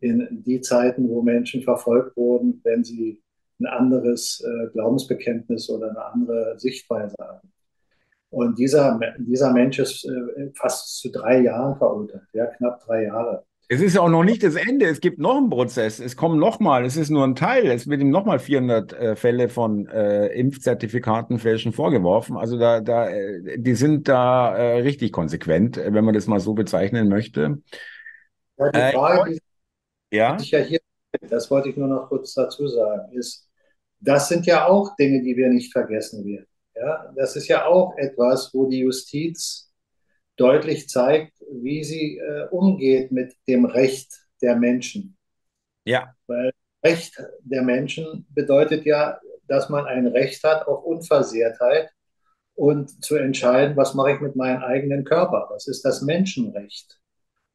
in 0.00 0.42
die 0.44 0.60
Zeiten, 0.60 1.08
wo 1.08 1.22
Menschen 1.22 1.62
verfolgt 1.62 2.16
wurden, 2.16 2.60
wenn 2.64 2.82
sie 2.82 3.22
ein 3.60 3.66
anderes 3.66 4.44
äh, 4.44 4.66
Glaubensbekenntnis 4.72 5.70
oder 5.70 5.90
eine 5.90 6.04
andere 6.06 6.58
Sichtweise 6.58 7.14
haben. 7.20 7.52
Und 8.30 8.58
dieser, 8.58 8.98
dieser 9.18 9.52
Mensch 9.52 9.78
ist 9.78 10.04
äh, 10.04 10.50
fast 10.54 10.98
zu 10.98 11.12
drei 11.12 11.42
Jahren 11.42 11.78
verurteilt, 11.78 12.26
ja, 12.32 12.46
knapp 12.46 12.80
drei 12.84 13.04
Jahre. 13.04 13.44
Es 13.68 13.80
ist 13.80 13.98
auch 13.98 14.08
noch 14.08 14.22
nicht 14.22 14.44
das 14.44 14.54
Ende. 14.54 14.86
Es 14.86 15.00
gibt 15.00 15.18
noch 15.18 15.36
einen 15.36 15.50
Prozess. 15.50 15.98
Es 15.98 16.16
kommen 16.16 16.38
nochmal. 16.38 16.84
Es 16.84 16.96
ist 16.96 17.10
nur 17.10 17.24
ein 17.24 17.34
Teil. 17.34 17.66
Es 17.66 17.88
wird 17.88 18.00
ihm 18.00 18.10
nochmal 18.10 18.38
400 18.38 18.92
äh, 18.92 19.16
Fälle 19.16 19.48
von 19.48 19.88
äh, 19.88 20.28
Impfzertifikatenfälschen 20.28 21.72
vorgeworfen. 21.72 22.36
Also 22.36 22.58
da, 22.58 22.80
da, 22.80 23.08
äh, 23.10 23.58
die 23.58 23.74
sind 23.74 24.06
da 24.06 24.56
äh, 24.56 24.80
richtig 24.82 25.10
konsequent, 25.12 25.78
wenn 25.78 26.04
man 26.04 26.14
das 26.14 26.28
mal 26.28 26.38
so 26.38 26.54
bezeichnen 26.54 27.08
möchte. 27.08 27.58
Ja, 28.56 28.70
die 28.70 28.78
äh, 28.78 28.92
Frage, 28.92 29.32
die 29.32 30.16
ja? 30.16 30.36
ich 30.40 30.50
ja 30.52 30.60
hier, 30.60 30.80
das 31.28 31.50
wollte 31.50 31.70
ich 31.70 31.76
nur 31.76 31.88
noch 31.88 32.08
kurz 32.08 32.34
dazu 32.34 32.68
sagen, 32.68 33.12
ist, 33.12 33.48
das 33.98 34.28
sind 34.28 34.46
ja 34.46 34.66
auch 34.66 34.94
Dinge, 34.96 35.22
die 35.22 35.36
wir 35.36 35.48
nicht 35.48 35.72
vergessen 35.72 36.24
werden. 36.24 36.46
Ja, 36.76 37.12
das 37.16 37.34
ist 37.34 37.48
ja 37.48 37.66
auch 37.66 37.96
etwas, 37.96 38.52
wo 38.52 38.66
die 38.68 38.80
Justiz 38.80 39.65
deutlich 40.36 40.88
zeigt, 40.88 41.32
wie 41.50 41.84
sie 41.84 42.18
äh, 42.18 42.48
umgeht 42.50 43.12
mit 43.12 43.34
dem 43.48 43.64
Recht 43.64 44.12
der 44.42 44.56
Menschen. 44.56 45.16
Ja. 45.84 46.14
Weil 46.26 46.52
Recht 46.84 47.22
der 47.40 47.62
Menschen 47.62 48.26
bedeutet 48.30 48.84
ja, 48.84 49.18
dass 49.48 49.68
man 49.68 49.86
ein 49.86 50.06
Recht 50.06 50.42
hat 50.44 50.66
auf 50.66 50.84
Unversehrtheit 50.84 51.90
und 52.54 53.04
zu 53.04 53.16
entscheiden, 53.16 53.76
was 53.76 53.94
mache 53.94 54.12
ich 54.12 54.20
mit 54.20 54.36
meinem 54.36 54.62
eigenen 54.62 55.04
Körper. 55.04 55.48
Das 55.52 55.68
ist 55.68 55.84
das 55.84 56.02
Menschenrecht. 56.02 56.98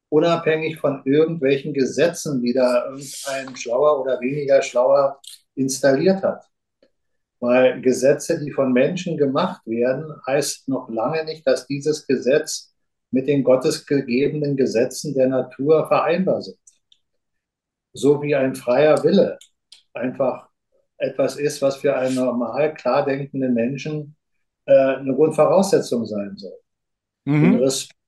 Unabhängig 0.08 0.78
von 0.78 1.02
irgendwelchen 1.04 1.72
Gesetzen, 1.72 2.42
die 2.42 2.52
da 2.52 2.86
irgendein 2.86 3.56
schlauer 3.56 4.00
oder 4.00 4.20
weniger 4.20 4.62
schlauer 4.62 5.20
installiert 5.54 6.22
hat. 6.22 6.44
Weil 7.40 7.80
Gesetze, 7.80 8.38
die 8.38 8.52
von 8.52 8.72
Menschen 8.72 9.16
gemacht 9.16 9.62
werden, 9.66 10.14
heißt 10.26 10.68
noch 10.68 10.88
lange 10.88 11.24
nicht, 11.24 11.46
dass 11.46 11.66
dieses 11.66 12.06
Gesetz 12.06 12.71
mit 13.12 13.28
den 13.28 13.44
gottesgegebenen 13.44 14.56
Gesetzen 14.56 15.14
der 15.14 15.28
Natur 15.28 15.86
vereinbar 15.86 16.42
sind. 16.42 16.58
So 17.92 18.22
wie 18.22 18.34
ein 18.34 18.54
freier 18.54 19.04
Wille 19.04 19.38
einfach 19.92 20.48
etwas 20.96 21.36
ist, 21.36 21.60
was 21.62 21.76
für 21.76 21.96
einen 21.96 22.14
normal 22.14 22.74
klar 22.74 23.04
denkenden 23.04 23.54
Menschen 23.54 24.16
äh, 24.64 24.96
eine 24.96 25.14
Grundvoraussetzung 25.14 26.06
sein 26.06 26.36
soll. 26.36 26.58
Mhm. 27.24 27.42
Den 27.42 27.62
Respekt 27.62 27.98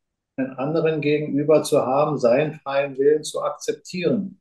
anderen 0.57 1.01
gegenüber 1.01 1.63
zu 1.63 1.87
haben, 1.87 2.19
seinen 2.19 2.55
freien 2.55 2.99
Willen 2.99 3.23
zu 3.23 3.43
akzeptieren. 3.43 4.41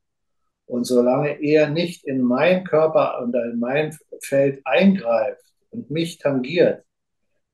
Und 0.66 0.84
solange 0.84 1.40
er 1.42 1.68
nicht 1.68 2.04
in 2.04 2.22
meinen 2.22 2.64
Körper 2.64 3.20
und 3.22 3.34
in 3.34 3.60
mein 3.60 3.96
Feld 4.22 4.60
eingreift 4.64 5.44
und 5.70 5.90
mich 5.90 6.18
tangiert, 6.18 6.84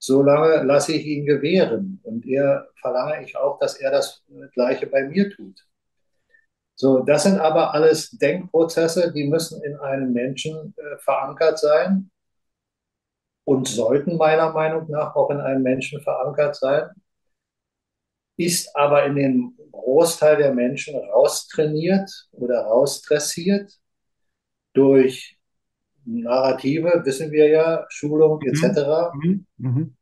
solange 0.01 0.65
lasse 0.65 0.95
ich 0.95 1.07
ihn 1.07 1.25
gewähren. 1.27 2.01
Und 2.03 2.27
er 2.27 2.69
verlange 2.81 3.23
ich 3.25 3.37
auch, 3.37 3.61
dass 3.61 3.77
er 3.77 3.93
das 3.93 4.25
Gleiche 4.55 4.89
bei 4.89 5.05
mir 5.05 5.31
tut. 5.31 5.65
So, 6.75 7.01
das 7.01 7.25
sind 7.25 7.39
aber 7.39 7.75
alles 7.75 8.11
Denkprozesse, 8.11 9.13
die 9.13 9.29
müssen 9.29 9.63
in 9.63 9.77
einem 9.77 10.13
Menschen 10.13 10.75
äh, 10.77 10.99
verankert 10.99 11.59
sein 11.59 12.11
und 13.45 13.69
sollten 13.69 14.17
meiner 14.17 14.53
Meinung 14.53 14.91
nach 14.91 15.15
auch 15.15 15.31
in 15.31 15.41
einem 15.41 15.63
Menschen 15.63 16.01
verankert 16.01 16.57
sein 16.57 16.91
ist 18.41 18.75
aber 18.75 19.05
in 19.05 19.17
den 19.17 19.59
Großteil 19.71 20.39
der 20.39 20.55
Menschen 20.55 20.97
raustrainiert 20.97 22.11
oder 22.33 22.63
rausdressiert 22.63 23.71
durch 24.73 25.39
Narrative, 26.11 27.03
wissen 27.05 27.31
wir 27.31 27.49
ja, 27.49 27.87
Schulung 27.89 28.41
etc. 28.43 29.13
Mhm. 29.15 29.47
Mhm. 29.59 29.97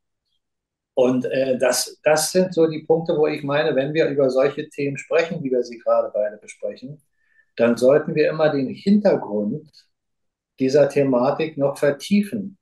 Und 0.95 1.27
äh, 1.27 1.57
das, 1.59 2.01
das 2.03 2.33
sind 2.33 2.53
so 2.53 2.67
die 2.67 2.83
Punkte, 2.83 3.17
wo 3.17 3.27
ich 3.29 3.45
meine, 3.45 3.77
wenn 3.77 3.95
wir 3.95 4.09
über 4.09 4.31
solche 4.31 4.69
Themen 4.69 4.99
sprechen, 4.99 5.43
wie 5.45 5.51
wir 5.51 5.63
sie 5.63 5.79
gerade 5.79 6.11
beide 6.13 6.39
besprechen, 6.39 7.01
dann 7.57 7.77
sollten 7.77 8.15
wir 8.15 8.29
immer 8.29 8.51
den 8.51 8.69
Hintergrund 8.69 9.71
dieser 10.59 10.89
Thematik 10.89 11.57
noch 11.57 11.79
vertiefen. 11.79 12.59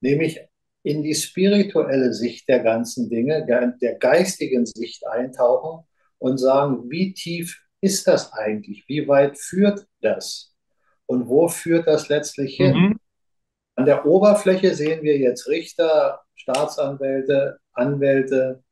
Nämlich 0.00 0.40
in 0.82 1.02
die 1.02 1.14
spirituelle 1.14 2.12
Sicht 2.12 2.48
der 2.48 2.60
ganzen 2.60 3.08
Dinge, 3.08 3.44
der, 3.46 3.68
der 3.80 3.94
geistigen 3.96 4.66
Sicht 4.66 5.06
eintauchen 5.06 5.86
und 6.18 6.38
sagen, 6.38 6.90
wie 6.90 7.12
tief 7.12 7.62
ist 7.80 8.06
das 8.06 8.32
eigentlich? 8.32 8.84
Wie 8.86 9.08
weit 9.08 9.38
führt 9.38 9.86
das? 10.00 10.49
Und 11.10 11.28
wo 11.28 11.48
führt 11.48 11.88
das 11.88 12.08
letztlich 12.08 12.56
hin? 12.56 12.72
Mhm. 12.72 13.00
An 13.74 13.84
der 13.84 14.06
Oberfläche 14.06 14.76
sehen 14.76 15.02
wir 15.02 15.18
jetzt 15.18 15.48
Richter, 15.48 16.20
Staatsanwälte, 16.36 17.58
Anwälte, 17.72 18.62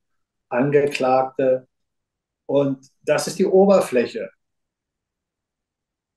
Angeklagte. 0.49 1.66
Und 2.47 2.87
das 3.02 3.26
ist 3.26 3.40
die 3.40 3.45
Oberfläche. 3.45 4.30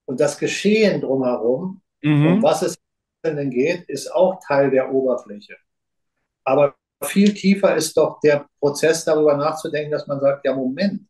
Und 0.06 0.20
das 0.20 0.38
Geschehen 0.38 1.02
drumherum, 1.02 1.82
mhm. 2.04 2.28
um 2.28 2.44
was 2.44 2.62
es 2.62 2.78
denn 3.26 3.50
geht, 3.50 3.90
ist 3.90 4.14
auch 4.14 4.40
Teil 4.46 4.70
der 4.70 4.94
Oberfläche. 4.94 5.58
Aber 6.44 6.76
viel 7.04 7.34
tiefer 7.34 7.76
ist 7.76 7.98
doch 7.98 8.20
der 8.20 8.46
Prozess 8.60 9.04
darüber 9.06 9.36
nachzudenken, 9.36 9.92
dass 9.92 10.06
man 10.06 10.20
sagt, 10.20 10.46
ja 10.46 10.56
Moment, 10.56 11.02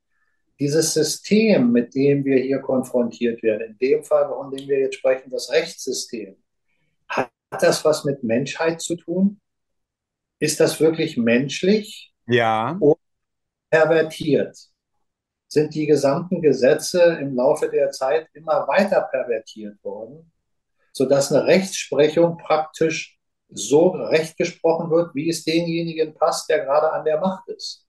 dieses 0.61 0.93
System, 0.93 1.71
mit 1.71 1.95
dem 1.95 2.23
wir 2.23 2.37
hier 2.37 2.59
konfrontiert 2.59 3.41
werden, 3.41 3.71
in 3.71 3.77
dem 3.79 4.03
Fall, 4.03 4.29
von 4.29 4.51
dem 4.51 4.67
wir 4.67 4.79
jetzt 4.79 4.95
sprechen, 4.95 5.31
das 5.31 5.49
Rechtssystem, 5.49 6.35
hat 7.09 7.31
das 7.49 7.83
was 7.83 8.05
mit 8.05 8.21
Menschheit 8.21 8.79
zu 8.79 8.95
tun? 8.95 9.41
Ist 10.37 10.59
das 10.59 10.79
wirklich 10.79 11.17
menschlich? 11.17 12.13
Ja. 12.27 12.77
Oder 12.79 12.99
pervertiert? 13.71 14.55
Sind 15.47 15.73
die 15.73 15.87
gesamten 15.87 16.43
Gesetze 16.43 17.17
im 17.19 17.35
Laufe 17.35 17.67
der 17.67 17.89
Zeit 17.89 18.29
immer 18.33 18.67
weiter 18.67 19.01
pervertiert 19.01 19.83
worden, 19.83 20.31
sodass 20.93 21.31
eine 21.31 21.47
Rechtsprechung 21.47 22.37
praktisch 22.37 23.17
so 23.49 23.87
recht 23.89 24.37
gesprochen 24.37 24.91
wird, 24.91 25.15
wie 25.15 25.27
es 25.27 25.43
denjenigen 25.43 26.13
passt, 26.13 26.47
der 26.51 26.63
gerade 26.65 26.91
an 26.91 27.03
der 27.03 27.19
Macht 27.19 27.47
ist? 27.49 27.87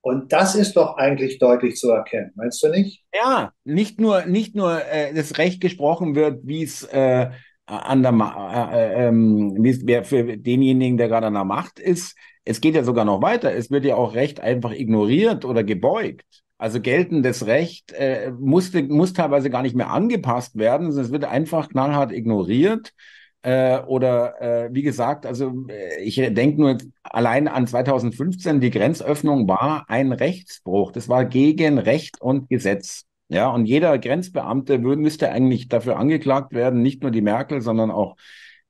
Und 0.00 0.32
das 0.32 0.54
ist 0.54 0.76
doch 0.76 0.96
eigentlich 0.96 1.38
deutlich 1.38 1.76
zu 1.76 1.90
erkennen, 1.90 2.30
meinst 2.36 2.62
du 2.62 2.68
nicht? 2.68 3.04
Ja, 3.12 3.52
nicht 3.64 4.00
nur, 4.00 4.26
nicht 4.26 4.54
nur 4.54 4.80
äh, 4.90 5.12
das 5.12 5.38
Recht 5.38 5.60
gesprochen 5.60 6.14
wird, 6.14 6.40
wie 6.44 6.62
es 6.62 6.84
äh, 6.84 7.30
an 7.66 8.02
der 8.02 8.12
äh, 8.12 9.04
äh, 9.04 9.08
ähm, 9.08 9.64
es 9.64 10.08
für 10.08 10.36
denjenigen, 10.38 10.96
der 10.96 11.08
gerade 11.08 11.26
an 11.26 11.34
der 11.34 11.44
Macht 11.44 11.78
ist. 11.78 12.16
Es 12.44 12.60
geht 12.60 12.74
ja 12.74 12.82
sogar 12.82 13.04
noch 13.04 13.20
weiter. 13.20 13.52
Es 13.52 13.70
wird 13.70 13.84
ja 13.84 13.96
auch 13.96 14.14
Recht 14.14 14.40
einfach 14.40 14.72
ignoriert 14.72 15.44
oder 15.44 15.64
gebeugt. 15.64 16.24
Also 16.56 16.80
geltendes 16.80 17.46
Recht 17.46 17.92
äh, 17.92 18.32
musste, 18.38 18.82
muss 18.82 19.12
teilweise 19.12 19.50
gar 19.50 19.62
nicht 19.62 19.76
mehr 19.76 19.90
angepasst 19.90 20.56
werden, 20.56 20.90
sondern 20.90 21.04
es 21.04 21.12
wird 21.12 21.24
einfach 21.24 21.68
knallhart 21.68 22.10
ignoriert. 22.10 22.92
Äh, 23.42 23.80
oder 23.82 24.40
äh, 24.40 24.68
wie 24.72 24.82
gesagt, 24.82 25.24
also 25.24 25.52
äh, 25.68 26.02
ich 26.02 26.16
denke 26.16 26.60
nur 26.60 26.78
allein 27.04 27.46
an 27.46 27.66
2015, 27.66 28.60
die 28.60 28.70
Grenzöffnung 28.70 29.46
war 29.48 29.84
ein 29.88 30.12
Rechtsbruch. 30.12 30.92
Das 30.92 31.08
war 31.08 31.24
gegen 31.24 31.78
Recht 31.78 32.20
und 32.20 32.48
Gesetz. 32.48 33.04
Ja, 33.28 33.50
und 33.50 33.66
jeder 33.66 33.98
Grenzbeamte 33.98 34.82
würde, 34.82 35.02
müsste 35.02 35.30
eigentlich 35.30 35.68
dafür 35.68 35.98
angeklagt 35.98 36.52
werden, 36.52 36.82
nicht 36.82 37.02
nur 37.02 37.10
die 37.10 37.20
Merkel, 37.20 37.60
sondern 37.60 37.90
auch 37.90 38.16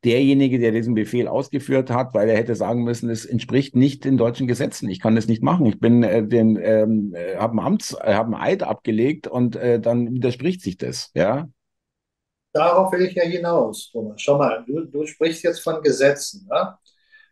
derjenige, 0.04 0.58
der 0.58 0.72
diesen 0.72 0.94
Befehl 0.94 1.28
ausgeführt 1.28 1.90
hat, 1.90 2.14
weil 2.14 2.28
er 2.28 2.36
hätte 2.36 2.54
sagen 2.54 2.84
müssen, 2.84 3.10
es 3.10 3.24
entspricht 3.24 3.74
nicht 3.74 4.04
den 4.04 4.16
deutschen 4.16 4.46
Gesetzen. 4.46 4.88
Ich 4.88 5.00
kann 5.00 5.14
das 5.16 5.28
nicht 5.28 5.42
machen. 5.42 5.66
Ich 5.66 5.80
bin 5.80 6.02
äh, 6.02 6.26
den 6.26 6.58
ähm, 6.60 7.14
äh, 7.14 7.36
habe 7.36 7.52
einen 7.52 7.66
Amts, 7.66 7.94
äh, 7.94 8.14
habe 8.14 8.36
einen 8.36 8.42
Eid 8.42 8.62
abgelegt 8.62 9.26
und 9.26 9.56
äh, 9.56 9.80
dann 9.80 10.12
widerspricht 10.12 10.60
sich 10.60 10.76
das. 10.76 11.10
Ja, 11.14 11.48
darauf 12.52 12.92
will 12.92 13.02
ich 13.02 13.14
ja 13.14 13.24
hinaus, 13.24 13.90
Thomas. 13.92 14.20
Schau 14.20 14.38
mal, 14.38 14.64
du, 14.66 14.84
du 14.84 15.06
sprichst 15.06 15.42
jetzt 15.42 15.60
von 15.60 15.82
Gesetzen. 15.82 16.48
Ne? 16.50 16.76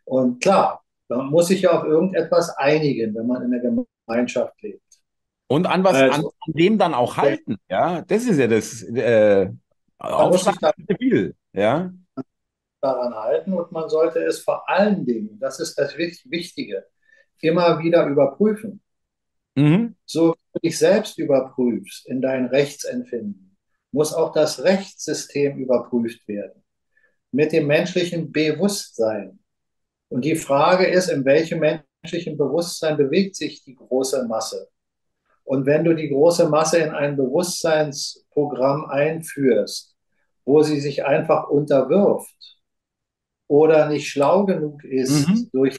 Und 0.05 0.41
klar, 0.41 0.83
man 1.09 1.27
muss 1.27 1.47
sich 1.47 1.61
ja 1.61 1.71
auf 1.71 1.85
irgendetwas 1.85 2.49
einigen, 2.57 3.15
wenn 3.15 3.27
man 3.27 3.43
in 3.43 3.51
der 3.51 3.61
Gemeinschaft 3.61 4.61
lebt. 4.61 4.81
Und 5.47 5.65
an 5.65 5.83
was 5.83 5.95
also, 5.95 6.13
an, 6.13 6.25
an 6.25 6.53
dem 6.53 6.77
dann 6.77 6.93
auch 6.93 7.17
halten, 7.17 7.57
ja. 7.69 8.01
Das 8.01 8.25
ist 8.25 8.37
ja 8.37 8.47
das 8.47 8.83
äh, 8.83 9.49
Auftrag 9.97 10.75
viel, 10.99 11.35
ja. 11.53 11.91
Daran 12.81 13.15
halten 13.15 13.53
und 13.53 13.71
man 13.71 13.89
sollte 13.89 14.19
es 14.19 14.39
vor 14.39 14.69
allen 14.69 15.05
Dingen, 15.05 15.39
das 15.39 15.59
ist 15.59 15.79
das 15.79 15.97
Wichtige, 15.97 16.85
immer 17.41 17.79
wieder 17.79 18.05
überprüfen. 18.05 18.81
Mhm. 19.55 19.95
So 20.05 20.33
wie 20.33 20.53
du 20.53 20.59
dich 20.59 20.77
selbst 20.77 21.17
überprüfst 21.17 22.07
in 22.07 22.21
dein 22.21 22.45
Rechtsempfinden 22.45 23.46
muss 23.91 24.13
auch 24.13 24.31
das 24.31 24.63
Rechtssystem 24.63 25.57
überprüft 25.57 26.27
werden 26.27 26.63
mit 27.31 27.51
dem 27.51 27.67
menschlichen 27.67 28.31
Bewusstsein. 28.31 29.39
Und 30.09 30.23
die 30.23 30.35
Frage 30.35 30.87
ist, 30.87 31.09
in 31.09 31.25
welchem 31.25 31.59
menschlichen 31.59 32.37
Bewusstsein 32.37 32.97
bewegt 32.97 33.35
sich 33.35 33.63
die 33.63 33.75
große 33.75 34.25
Masse? 34.27 34.69
Und 35.43 35.65
wenn 35.65 35.83
du 35.83 35.93
die 35.93 36.09
große 36.09 36.49
Masse 36.49 36.79
in 36.79 36.89
ein 36.89 37.15
Bewusstseinsprogramm 37.15 38.85
einführst, 38.85 39.95
wo 40.45 40.61
sie 40.61 40.79
sich 40.79 41.05
einfach 41.05 41.49
unterwirft 41.49 42.57
oder 43.47 43.87
nicht 43.87 44.09
schlau 44.09 44.45
genug 44.45 44.83
ist, 44.83 45.27
mhm. 45.27 45.49
durch 45.51 45.77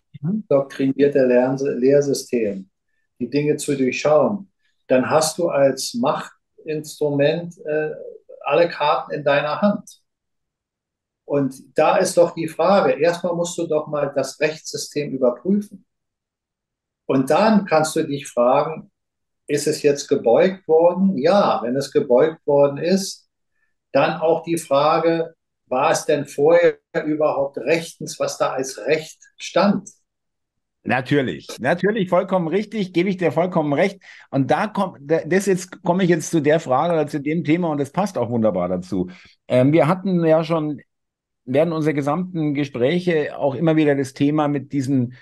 doktrinierte 0.48 1.24
Lehrsystem 1.24 2.70
die 3.18 3.28
Dinge 3.30 3.56
zu 3.56 3.76
durchschauen, 3.76 4.50
dann 4.86 5.10
hast 5.10 5.38
du 5.38 5.48
als 5.48 5.94
Macht 5.94 6.32
Instrument 6.68 7.56
äh, 7.66 7.90
alle 8.42 8.68
Karten 8.68 9.12
in 9.12 9.24
deiner 9.24 9.60
Hand. 9.60 10.00
Und 11.24 11.54
da 11.76 11.98
ist 11.98 12.16
doch 12.16 12.34
die 12.34 12.48
Frage, 12.48 12.92
erstmal 12.92 13.34
musst 13.34 13.58
du 13.58 13.66
doch 13.66 13.86
mal 13.86 14.12
das 14.14 14.40
Rechtssystem 14.40 15.12
überprüfen. 15.12 15.84
Und 17.06 17.30
dann 17.30 17.66
kannst 17.66 17.96
du 17.96 18.02
dich 18.02 18.26
fragen, 18.26 18.90
ist 19.46 19.66
es 19.66 19.82
jetzt 19.82 20.08
gebeugt 20.08 20.66
worden? 20.68 21.16
Ja, 21.18 21.60
wenn 21.62 21.76
es 21.76 21.90
gebeugt 21.90 22.46
worden 22.46 22.78
ist, 22.78 23.28
dann 23.92 24.20
auch 24.20 24.42
die 24.42 24.58
Frage, 24.58 25.34
war 25.66 25.90
es 25.90 26.04
denn 26.04 26.26
vorher 26.26 26.78
überhaupt 27.04 27.58
rechtens, 27.58 28.18
was 28.18 28.38
da 28.38 28.52
als 28.52 28.78
Recht 28.78 29.18
stand? 29.36 29.88
Natürlich, 30.84 31.48
natürlich, 31.60 32.08
vollkommen 32.08 32.48
richtig, 32.48 32.92
gebe 32.92 33.10
ich 33.10 33.18
dir 33.18 33.30
vollkommen 33.30 33.72
recht. 33.72 34.00
Und 34.30 34.50
da 34.50 34.68
kommt, 34.68 35.00
das 35.02 35.46
jetzt 35.46 35.82
komme 35.82 36.04
ich 36.04 36.08
jetzt 36.08 36.30
zu 36.30 36.40
der 36.40 36.60
Frage 36.60 36.94
oder 36.94 37.06
zu 37.06 37.20
dem 37.20 37.44
Thema 37.44 37.68
und 37.68 37.78
das 37.78 37.90
passt 37.90 38.16
auch 38.16 38.30
wunderbar 38.30 38.68
dazu. 38.68 39.10
Ähm, 39.48 39.72
wir 39.72 39.86
hatten 39.86 40.24
ja 40.24 40.44
schon 40.44 40.80
während 41.44 41.72
unserer 41.72 41.94
gesamten 41.94 42.54
Gespräche 42.54 43.38
auch 43.38 43.54
immer 43.54 43.76
wieder 43.76 43.96
das 43.96 44.14
Thema 44.14 44.48
mit 44.48 44.72
diesen 44.72 45.14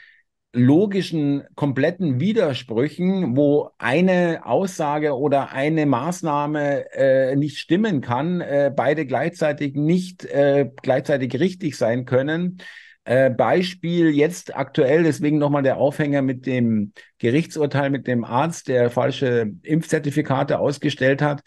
logischen, 0.52 1.44
kompletten 1.54 2.18
Widersprüchen, 2.18 3.36
wo 3.36 3.70
eine 3.78 4.40
Aussage 4.44 5.16
oder 5.16 5.52
eine 5.52 5.84
Maßnahme 5.84 6.92
äh, 6.92 7.36
nicht 7.36 7.58
stimmen 7.58 8.00
kann, 8.00 8.40
äh, 8.40 8.72
beide 8.74 9.04
gleichzeitig 9.04 9.74
nicht 9.74 10.24
äh, 10.24 10.70
gleichzeitig 10.82 11.38
richtig 11.38 11.76
sein 11.76 12.06
können. 12.06 12.58
Äh, 13.06 13.30
Beispiel 13.30 14.10
jetzt 14.10 14.56
aktuell, 14.56 15.04
deswegen 15.04 15.38
nochmal 15.38 15.62
der 15.62 15.76
Aufhänger 15.76 16.22
mit 16.22 16.44
dem 16.44 16.92
Gerichtsurteil 17.18 17.88
mit 17.88 18.08
dem 18.08 18.24
Arzt, 18.24 18.66
der 18.66 18.90
falsche 18.90 19.52
Impfzertifikate 19.62 20.58
ausgestellt 20.58 21.22
hat. 21.22 21.42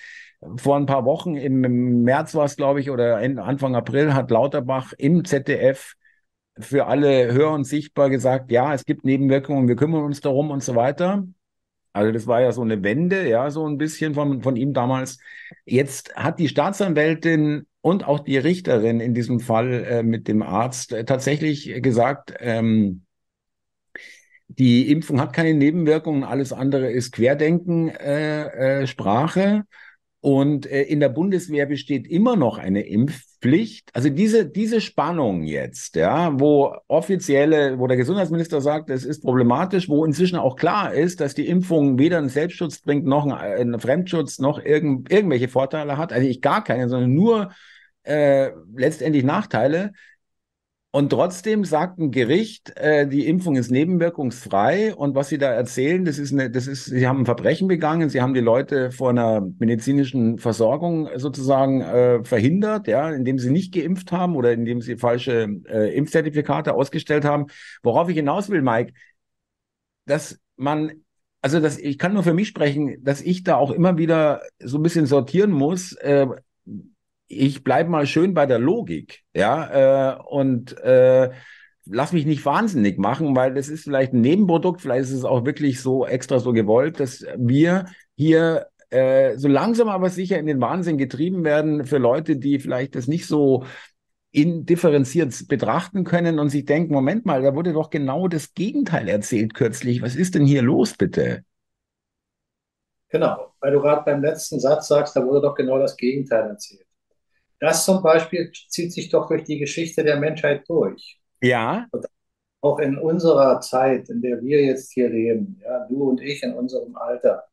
Vor 0.56 0.78
ein 0.78 0.86
paar 0.86 1.04
Wochen, 1.04 1.36
im 1.36 2.04
März 2.04 2.34
war 2.34 2.46
es, 2.46 2.56
glaube 2.56 2.80
ich, 2.80 2.90
oder 2.90 3.18
Anfang 3.18 3.76
April, 3.76 4.14
hat 4.14 4.32
Lauterbach 4.32 4.94
im 4.98 5.26
ZDF 5.26 5.96
für 6.58 6.88
alle 6.88 7.34
hörend 7.34 7.68
sichtbar 7.68 8.10
gesagt, 8.10 8.52
ja, 8.52 8.74
es 8.74 8.86
gibt 8.86 9.04
Nebenwirkungen, 9.04 9.68
wir 9.68 9.76
kümmern 9.76 10.04
uns 10.06 10.22
darum 10.22 10.52
und 10.52 10.64
so 10.64 10.76
weiter. 10.76 11.28
Also 11.92 12.12
das 12.14 12.26
war 12.28 12.42
ja 12.42 12.54
so 12.54 12.62
eine 12.62 12.84
Wende, 12.84 13.28
ja, 13.28 13.50
so 13.52 13.68
ein 13.68 13.78
bisschen 13.78 14.14
von, 14.14 14.42
von 14.44 14.56
ihm 14.56 14.74
damals. 14.74 15.20
Jetzt 15.66 16.16
hat 16.16 16.40
die 16.40 16.48
Staatsanwältin 16.48 17.68
und 17.82 18.06
auch 18.06 18.20
die 18.20 18.38
Richterin 18.38 19.00
in 19.00 19.14
diesem 19.14 19.40
Fall 19.40 19.86
äh, 19.86 20.04
mit 20.04 20.28
dem 20.28 20.42
Arzt 20.42 20.92
äh, 20.92 21.06
tatsächlich 21.06 21.82
gesagt, 21.82 22.34
ähm, 22.40 23.06
die 24.48 24.92
Impfung 24.92 25.22
hat 25.22 25.34
keine 25.34 25.54
Nebenwirkungen, 25.54 26.24
alles 26.24 26.52
andere 26.52 26.92
ist 26.92 27.12
Querdenken, 27.12 27.90
äh, 27.90 28.82
äh, 28.82 28.88
Sprache. 28.88 29.64
Und 30.22 30.66
äh, 30.66 30.82
in 30.82 31.00
der 31.00 31.10
Bundeswehr 31.10 31.68
besteht 31.68 32.08
immer 32.08 32.36
noch 32.36 32.58
eine 32.58 32.86
Impfpflicht. 33.40 33.90
Also 33.94 34.10
diese, 34.10 34.46
diese 34.46 34.82
Spannung 34.82 35.44
jetzt, 35.44 35.96
ja, 35.96 36.38
wo 36.40 36.76
offizielle, 36.88 37.80
wo 37.80 37.88
der 37.88 37.98
Gesundheitsminister 37.98 38.62
sagt, 38.62 38.90
es 38.90 39.06
ist 39.06 39.24
problematisch, 39.24 39.90
wo 39.90 40.06
inzwischen 40.06 40.38
auch 40.38 40.56
klar 40.56 40.94
ist, 40.94 41.22
dass 41.22 41.36
die 41.36 41.48
Impfung 41.48 41.98
weder 41.98 42.18
einen 42.18 42.30
Selbstschutz 42.30 42.82
bringt, 42.82 43.06
noch 43.06 43.26
einen, 43.26 43.80
Fremdschutz, 43.80 44.40
noch 44.40 44.64
irgend, 44.64 45.12
irgendwelche 45.12 45.48
Vorteile 45.48 45.98
hat. 45.98 46.12
Also 46.14 46.28
ich 46.28 46.42
gar 46.42 46.64
keine, 46.64 46.90
sondern 46.90 47.14
nur 47.14 47.52
äh, 48.04 48.52
letztendlich 48.76 49.24
Nachteile. 49.24 49.94
Und 50.92 51.12
trotzdem 51.12 51.66
sagt 51.66 52.00
ein 52.00 52.10
Gericht, 52.10 52.76
äh, 52.76 53.08
die 53.08 53.28
Impfung 53.28 53.56
ist 53.56 53.70
nebenwirkungsfrei 53.70 54.96
und 54.96 55.14
was 55.14 55.30
Sie 55.30 55.38
da 55.38 55.52
erzählen, 55.52 56.04
das 56.04 56.18
ist 56.18 56.34
eine, 56.34 56.50
das 56.50 56.66
ist, 56.66 56.86
Sie 56.86 57.08
haben 57.08 57.20
ein 57.20 57.26
Verbrechen 57.26 57.68
begangen, 57.68 58.10
Sie 58.10 58.24
haben 58.24 58.34
die 58.34 58.40
Leute 58.40 58.90
vor 58.92 59.12
einer 59.12 59.48
medizinischen 59.60 60.40
Versorgung 60.40 61.08
sozusagen 61.16 61.82
äh, 61.82 62.24
verhindert, 62.24 62.88
ja, 62.88 63.12
indem 63.12 63.38
Sie 63.38 63.52
nicht 63.52 63.72
geimpft 63.72 64.12
haben 64.12 64.36
oder 64.36 64.52
indem 64.52 64.82
Sie 64.82 64.98
falsche 64.98 65.48
äh, 65.68 65.96
Impfzertifikate 65.96 66.74
ausgestellt 66.74 67.24
haben. 67.24 67.46
Worauf 67.84 68.10
ich 68.10 68.16
hinaus 68.16 68.50
will, 68.50 68.64
Mike, 68.64 68.94
dass 70.06 70.40
man 70.56 71.04
also 71.42 71.60
das, 71.60 71.78
ich 71.78 71.98
kann 71.98 72.14
nur 72.14 72.24
für 72.24 72.34
mich 72.34 72.50
sprechen, 72.50 73.02
dass 73.04 73.22
ich 73.22 73.44
da 73.44 73.56
auch 73.56 73.72
immer 73.72 73.98
wieder 73.98 74.42
so 74.60 74.78
ein 74.78 74.84
bisschen 74.84 75.06
sortieren 75.06 75.52
muss. 75.52 75.94
Äh, 75.94 76.28
ich 77.30 77.64
bleibe 77.64 77.90
mal 77.90 78.08
schön 78.08 78.34
bei 78.34 78.46
der 78.46 78.60
Logik, 78.60 79.22
ja, 79.34 80.16
äh, 80.16 80.20
und 80.22 80.78
äh, 80.80 81.30
lass 81.86 82.12
mich 82.12 82.26
nicht 82.26 82.44
wahnsinnig 82.46 82.98
machen, 82.98 83.36
weil 83.36 83.54
das 83.54 83.70
ist 83.70 83.84
vielleicht 83.84 84.14
ein 84.14 84.22
Nebenprodukt, 84.22 84.82
vielleicht 84.82 85.04
ist 85.04 85.14
es 85.14 85.24
auch 85.24 85.46
wirklich 85.46 85.82
so 85.82 86.06
extra 86.06 86.40
so 86.40 86.52
gewollt, 86.54 87.00
dass 87.00 87.24
wir 87.38 87.86
hier 88.16 88.68
äh, 88.90 89.38
so 89.38 89.48
langsam 89.48 89.90
aber 89.90 90.10
sicher 90.10 90.40
in 90.40 90.48
den 90.48 90.60
Wahnsinn 90.60 90.98
getrieben 90.98 91.44
werden 91.44 91.86
für 91.86 92.00
Leute, 92.00 92.36
die 92.36 92.60
vielleicht 92.60 92.96
das 92.96 93.08
nicht 93.08 93.28
so 93.28 93.64
indifferenziert 94.32 95.48
betrachten 95.48 96.04
können 96.04 96.40
und 96.40 96.50
sich 96.50 96.66
denken, 96.66 96.94
Moment 96.94 97.26
mal, 97.26 97.42
da 97.42 97.56
wurde 97.56 97.74
doch 97.74 97.90
genau 97.90 98.28
das 98.28 98.54
Gegenteil 98.54 99.08
erzählt 99.08 99.54
kürzlich. 99.54 100.02
Was 100.02 100.16
ist 100.16 100.36
denn 100.36 100.46
hier 100.46 100.62
los, 100.62 100.94
bitte? 100.94 101.44
Genau, 103.10 103.54
weil 103.60 103.72
du 103.72 103.82
gerade 103.82 104.04
beim 104.06 104.22
letzten 104.22 104.60
Satz 104.60 104.88
sagst, 104.88 105.16
da 105.16 105.26
wurde 105.26 105.42
doch 105.42 105.56
genau 105.56 105.80
das 105.80 105.98
Gegenteil 105.98 106.48
erzählt. 106.50 106.86
Das 107.60 107.86
zum 107.86 108.02
Beispiel 108.02 108.52
zieht 108.70 108.94
sich 108.94 109.10
doch 109.10 109.28
durch 109.28 109.44
die 109.44 109.60
Geschichte 109.60 110.04
der 110.04 110.18
Menschheit 110.18 110.64
durch. 110.68 111.20
Ja. 111.42 111.88
Und 111.92 112.06
auch 112.62 112.80
in 112.80 112.98
unserer 112.98 113.60
Zeit, 113.62 114.10
in 114.10 114.22
der 114.22 114.42
wir 114.42 114.64
jetzt 114.64 114.92
hier 114.92 115.10
leben, 115.10 115.60
ja, 115.64 115.86
du 115.88 116.10
und 116.10 116.22
ich 116.22 116.44
in 116.44 116.54
unserem 116.54 116.96
Alter, 116.96 117.44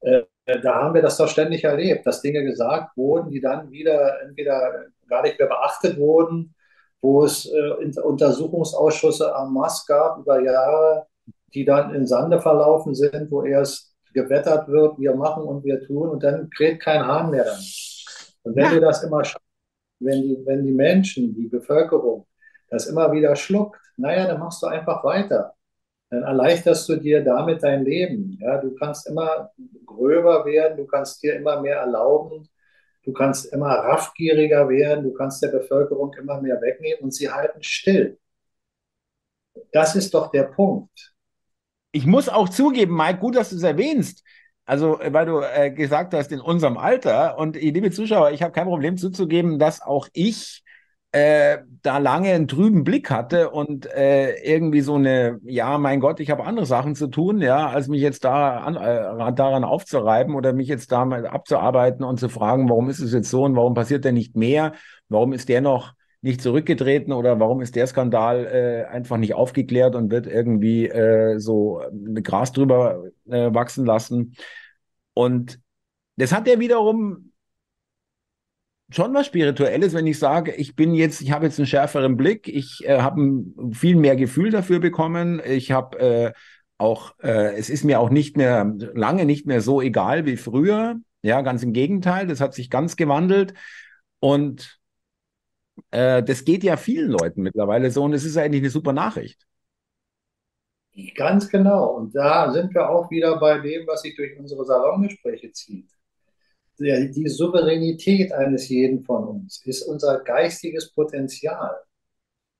äh, 0.00 0.22
da 0.62 0.76
haben 0.76 0.94
wir 0.94 1.02
das 1.02 1.16
doch 1.16 1.28
ständig 1.28 1.64
erlebt, 1.64 2.06
dass 2.06 2.22
Dinge 2.22 2.42
gesagt 2.42 2.96
wurden, 2.96 3.30
die 3.30 3.40
dann 3.40 3.70
wieder 3.70 4.22
entweder 4.22 4.86
gar 5.08 5.22
nicht 5.22 5.38
mehr 5.38 5.48
beachtet 5.48 5.98
wurden, 5.98 6.54
wo 7.00 7.24
es 7.24 7.46
äh, 7.46 8.00
Untersuchungsausschüsse 8.00 9.34
am 9.34 9.54
Mass 9.54 9.86
gab 9.86 10.18
über 10.18 10.40
Jahre, 10.40 11.06
die 11.54 11.64
dann 11.64 11.94
in 11.94 12.06
Sande 12.06 12.40
verlaufen 12.40 12.94
sind, 12.94 13.30
wo 13.30 13.42
erst 13.42 13.94
gewettert 14.14 14.68
wird, 14.68 14.98
wir 14.98 15.14
machen 15.14 15.44
und 15.44 15.64
wir 15.64 15.80
tun 15.86 16.08
und 16.08 16.22
dann 16.22 16.48
kräht 16.50 16.80
kein 16.80 17.06
Hahn 17.06 17.30
mehr 17.30 17.44
dann. 17.44 17.60
Und 18.48 18.56
wenn 18.56 18.64
ja. 18.64 18.70
du 18.70 18.80
das 18.80 19.02
immer 19.02 19.22
schaffst, 19.24 19.46
wenn 20.00 20.22
die, 20.22 20.38
wenn 20.46 20.64
die 20.64 20.72
Menschen, 20.72 21.34
die 21.34 21.48
Bevölkerung 21.48 22.26
das 22.70 22.86
immer 22.86 23.12
wieder 23.12 23.36
schluckt, 23.36 23.80
naja, 23.98 24.26
dann 24.26 24.40
machst 24.40 24.62
du 24.62 24.66
einfach 24.66 25.04
weiter. 25.04 25.54
Dann 26.08 26.22
erleichterst 26.22 26.88
du 26.88 26.96
dir 26.96 27.22
damit 27.22 27.62
dein 27.62 27.84
Leben. 27.84 28.38
Ja, 28.40 28.56
du 28.58 28.74
kannst 28.74 29.06
immer 29.06 29.50
gröber 29.84 30.46
werden, 30.46 30.78
du 30.78 30.86
kannst 30.86 31.22
dir 31.22 31.34
immer 31.36 31.60
mehr 31.60 31.76
erlauben, 31.76 32.48
du 33.04 33.12
kannst 33.12 33.52
immer 33.52 33.68
raffgieriger 33.68 34.66
werden, 34.70 35.04
du 35.04 35.12
kannst 35.12 35.42
der 35.42 35.48
Bevölkerung 35.48 36.14
immer 36.14 36.40
mehr 36.40 36.58
wegnehmen 36.62 37.02
und 37.02 37.12
sie 37.12 37.30
halten 37.30 37.62
still. 37.62 38.18
Das 39.72 39.94
ist 39.94 40.14
doch 40.14 40.30
der 40.30 40.44
Punkt. 40.44 41.12
Ich 41.92 42.06
muss 42.06 42.30
auch 42.30 42.48
zugeben, 42.48 42.96
Mike, 42.96 43.18
gut, 43.18 43.36
dass 43.36 43.50
du 43.50 43.56
es 43.56 43.62
erwähnst. 43.62 44.24
Also, 44.68 44.98
weil 45.02 45.24
du 45.24 45.40
äh, 45.40 45.70
gesagt 45.70 46.12
hast, 46.12 46.30
in 46.30 46.40
unserem 46.40 46.76
Alter. 46.76 47.38
Und 47.38 47.56
liebe 47.56 47.90
Zuschauer, 47.90 48.32
ich 48.32 48.42
habe 48.42 48.52
kein 48.52 48.66
Problem 48.66 48.98
zuzugeben, 48.98 49.58
dass 49.58 49.80
auch 49.80 50.08
ich 50.12 50.62
äh, 51.12 51.60
da 51.80 51.96
lange 51.96 52.32
einen 52.32 52.48
trüben 52.48 52.84
Blick 52.84 53.10
hatte 53.10 53.48
und 53.48 53.86
äh, 53.86 54.34
irgendwie 54.44 54.82
so 54.82 54.96
eine, 54.96 55.40
ja, 55.44 55.78
mein 55.78 56.00
Gott, 56.00 56.20
ich 56.20 56.28
habe 56.30 56.44
andere 56.44 56.66
Sachen 56.66 56.94
zu 56.94 57.06
tun, 57.06 57.40
ja, 57.40 57.68
als 57.68 57.88
mich 57.88 58.02
jetzt 58.02 58.24
da 58.24 58.58
an, 58.58 58.76
äh, 58.76 59.32
daran 59.32 59.64
aufzureiben 59.64 60.34
oder 60.34 60.52
mich 60.52 60.68
jetzt 60.68 60.92
da 60.92 61.06
mal 61.06 61.26
abzuarbeiten 61.26 62.04
und 62.04 62.20
zu 62.20 62.28
fragen, 62.28 62.68
warum 62.68 62.90
ist 62.90 63.00
es 63.00 63.14
jetzt 63.14 63.30
so 63.30 63.44
und 63.44 63.56
warum 63.56 63.72
passiert 63.72 64.04
denn 64.04 64.14
nicht 64.16 64.36
mehr? 64.36 64.74
Warum 65.08 65.32
ist 65.32 65.48
der 65.48 65.62
noch 65.62 65.94
nicht 66.20 66.42
zurückgetreten 66.42 67.12
oder 67.12 67.38
warum 67.38 67.60
ist 67.60 67.76
der 67.76 67.86
Skandal 67.86 68.46
äh, 68.46 68.90
einfach 68.90 69.16
nicht 69.16 69.34
aufgeklärt 69.34 69.94
und 69.94 70.10
wird 70.10 70.26
irgendwie 70.26 70.88
äh, 70.88 71.38
so 71.38 71.80
eine 71.80 72.22
Gras 72.22 72.52
drüber 72.52 73.04
äh, 73.26 73.54
wachsen 73.54 73.86
lassen? 73.86 74.34
Und 75.14 75.60
das 76.16 76.32
hat 76.32 76.48
ja 76.48 76.58
wiederum 76.58 77.32
schon 78.90 79.14
was 79.14 79.26
Spirituelles, 79.26 79.94
wenn 79.94 80.06
ich 80.06 80.18
sage, 80.18 80.52
ich 80.54 80.74
bin 80.74 80.94
jetzt, 80.94 81.20
ich 81.20 81.30
habe 81.32 81.46
jetzt 81.46 81.58
einen 81.58 81.66
schärferen 81.66 82.16
Blick, 82.16 82.48
ich 82.48 82.86
äh, 82.86 83.00
habe 83.00 83.44
viel 83.72 83.96
mehr 83.96 84.16
Gefühl 84.16 84.50
dafür 84.50 84.80
bekommen, 84.80 85.40
ich 85.44 85.72
habe 85.72 85.98
äh, 85.98 86.32
auch, 86.78 87.14
äh, 87.20 87.54
es 87.56 87.70
ist 87.70 87.84
mir 87.84 88.00
auch 88.00 88.10
nicht 88.10 88.36
mehr, 88.36 88.74
lange 88.94 89.24
nicht 89.24 89.46
mehr 89.46 89.60
so 89.60 89.82
egal 89.82 90.24
wie 90.24 90.36
früher, 90.36 90.96
ja, 91.22 91.42
ganz 91.42 91.62
im 91.62 91.72
Gegenteil, 91.72 92.26
das 92.26 92.40
hat 92.40 92.54
sich 92.54 92.70
ganz 92.70 92.96
gewandelt 92.96 93.54
und 94.20 94.77
äh, 95.90 96.22
das 96.22 96.44
geht 96.44 96.64
ja 96.64 96.76
vielen 96.76 97.10
Leuten 97.10 97.42
mittlerweile 97.42 97.90
so 97.90 98.04
und 98.04 98.12
es 98.12 98.24
ist 98.24 98.36
eigentlich 98.36 98.62
eine 98.62 98.70
super 98.70 98.92
Nachricht. 98.92 99.46
Ganz 101.14 101.48
genau. 101.48 101.96
Und 101.96 102.14
da 102.14 102.52
sind 102.52 102.74
wir 102.74 102.88
auch 102.88 103.10
wieder 103.10 103.38
bei 103.38 103.58
dem, 103.60 103.86
was 103.86 104.02
sich 104.02 104.16
durch 104.16 104.36
unsere 104.36 104.64
Salongespräche 104.64 105.52
zieht 105.52 105.88
die 106.78 107.28
Souveränität 107.28 108.32
eines 108.32 108.68
jeden 108.68 109.02
von 109.02 109.24
uns 109.24 109.64
ist 109.66 109.82
unser 109.82 110.20
geistiges 110.20 110.92
Potenzial, 110.92 111.76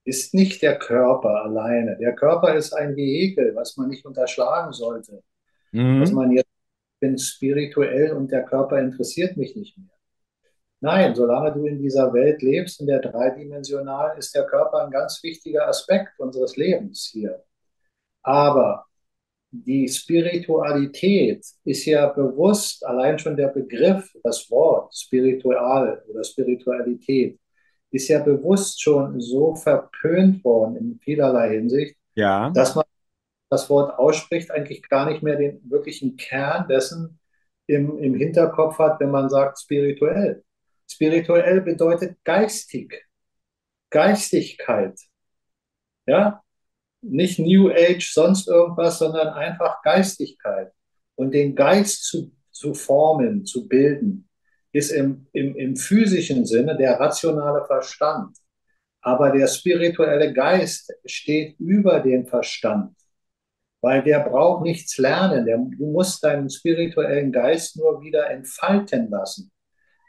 ist 0.03 0.33
nicht 0.33 0.61
der 0.61 0.77
Körper 0.77 1.43
alleine. 1.43 1.97
Der 1.97 2.13
Körper 2.15 2.55
ist 2.55 2.73
ein 2.73 2.95
Vehikel, 2.95 3.55
was 3.55 3.77
man 3.77 3.89
nicht 3.89 4.05
unterschlagen 4.05 4.73
sollte. 4.73 5.23
Mhm. 5.71 6.01
Was 6.01 6.11
man 6.11 6.31
jetzt 6.31 6.49
bin 6.99 7.17
spirituell 7.17 8.11
und 8.11 8.31
der 8.31 8.43
Körper 8.43 8.79
interessiert 8.79 9.37
mich 9.37 9.55
nicht 9.55 9.77
mehr. 9.77 9.87
Nein, 10.81 11.13
solange 11.13 11.53
du 11.53 11.65
in 11.65 11.79
dieser 11.79 12.13
Welt 12.13 12.41
lebst, 12.41 12.79
in 12.79 12.87
der 12.87 12.99
dreidimensionalen, 12.99 14.17
ist 14.17 14.33
der 14.33 14.45
Körper 14.45 14.85
ein 14.85 14.91
ganz 14.91 15.21
wichtiger 15.23 15.67
Aspekt 15.67 16.17
unseres 16.19 16.55
Lebens 16.55 17.09
hier. 17.11 17.43
Aber 18.23 18.85
die 19.51 19.87
Spiritualität 19.87 21.45
ist 21.63 21.85
ja 21.85 22.07
bewusst, 22.07 22.85
allein 22.85 23.17
schon 23.19 23.35
der 23.35 23.47
Begriff, 23.47 24.13
das 24.23 24.49
Wort 24.51 24.95
spiritual 24.95 26.03
oder 26.07 26.23
Spiritualität, 26.23 27.39
ist 27.91 28.07
ja 28.07 28.19
bewusst 28.19 28.81
schon 28.81 29.19
so 29.19 29.55
verpönt 29.55 30.43
worden 30.43 30.75
in 30.75 30.99
vielerlei 30.99 31.55
Hinsicht, 31.55 31.97
ja. 32.15 32.51
dass 32.51 32.75
man 32.75 32.85
das 33.49 33.69
Wort 33.69 33.97
ausspricht, 33.97 34.51
eigentlich 34.51 34.87
gar 34.87 35.09
nicht 35.09 35.23
mehr 35.23 35.35
den 35.35 35.59
wirklichen 35.69 36.15
Kern 36.15 36.67
dessen 36.67 37.19
im, 37.65 37.97
im 37.97 38.13
Hinterkopf 38.13 38.77
hat, 38.77 38.99
wenn 38.99 39.09
man 39.09 39.29
sagt 39.29 39.59
spirituell. 39.59 40.43
Spirituell 40.91 41.61
bedeutet 41.61 42.17
geistig, 42.23 43.05
Geistigkeit. 43.89 44.99
Ja, 46.05 46.43
nicht 47.01 47.39
New 47.39 47.69
Age, 47.69 48.11
sonst 48.11 48.47
irgendwas, 48.47 48.99
sondern 48.99 49.29
einfach 49.29 49.81
Geistigkeit. 49.83 50.71
Und 51.15 51.33
den 51.33 51.55
Geist 51.55 52.05
zu, 52.05 52.31
zu 52.51 52.73
formen, 52.73 53.45
zu 53.45 53.67
bilden, 53.67 54.27
ist 54.71 54.91
im, 54.91 55.27
im, 55.33 55.55
im 55.55 55.75
physischen 55.75 56.45
Sinne 56.45 56.77
der 56.77 56.99
rationale 56.99 57.65
Verstand. 57.65 58.37
Aber 59.01 59.31
der 59.31 59.47
spirituelle 59.47 60.33
Geist 60.33 60.93
steht 61.05 61.57
über 61.59 61.99
den 62.01 62.25
Verstand, 62.25 62.95
weil 63.81 64.03
der 64.03 64.19
braucht 64.19 64.63
nichts 64.63 64.97
lernen. 64.97 65.45
Der, 65.45 65.57
du 65.57 65.91
musst 65.91 66.23
deinen 66.23 66.49
spirituellen 66.49 67.31
Geist 67.31 67.77
nur 67.77 68.01
wieder 68.01 68.29
entfalten 68.29 69.09
lassen. 69.09 69.51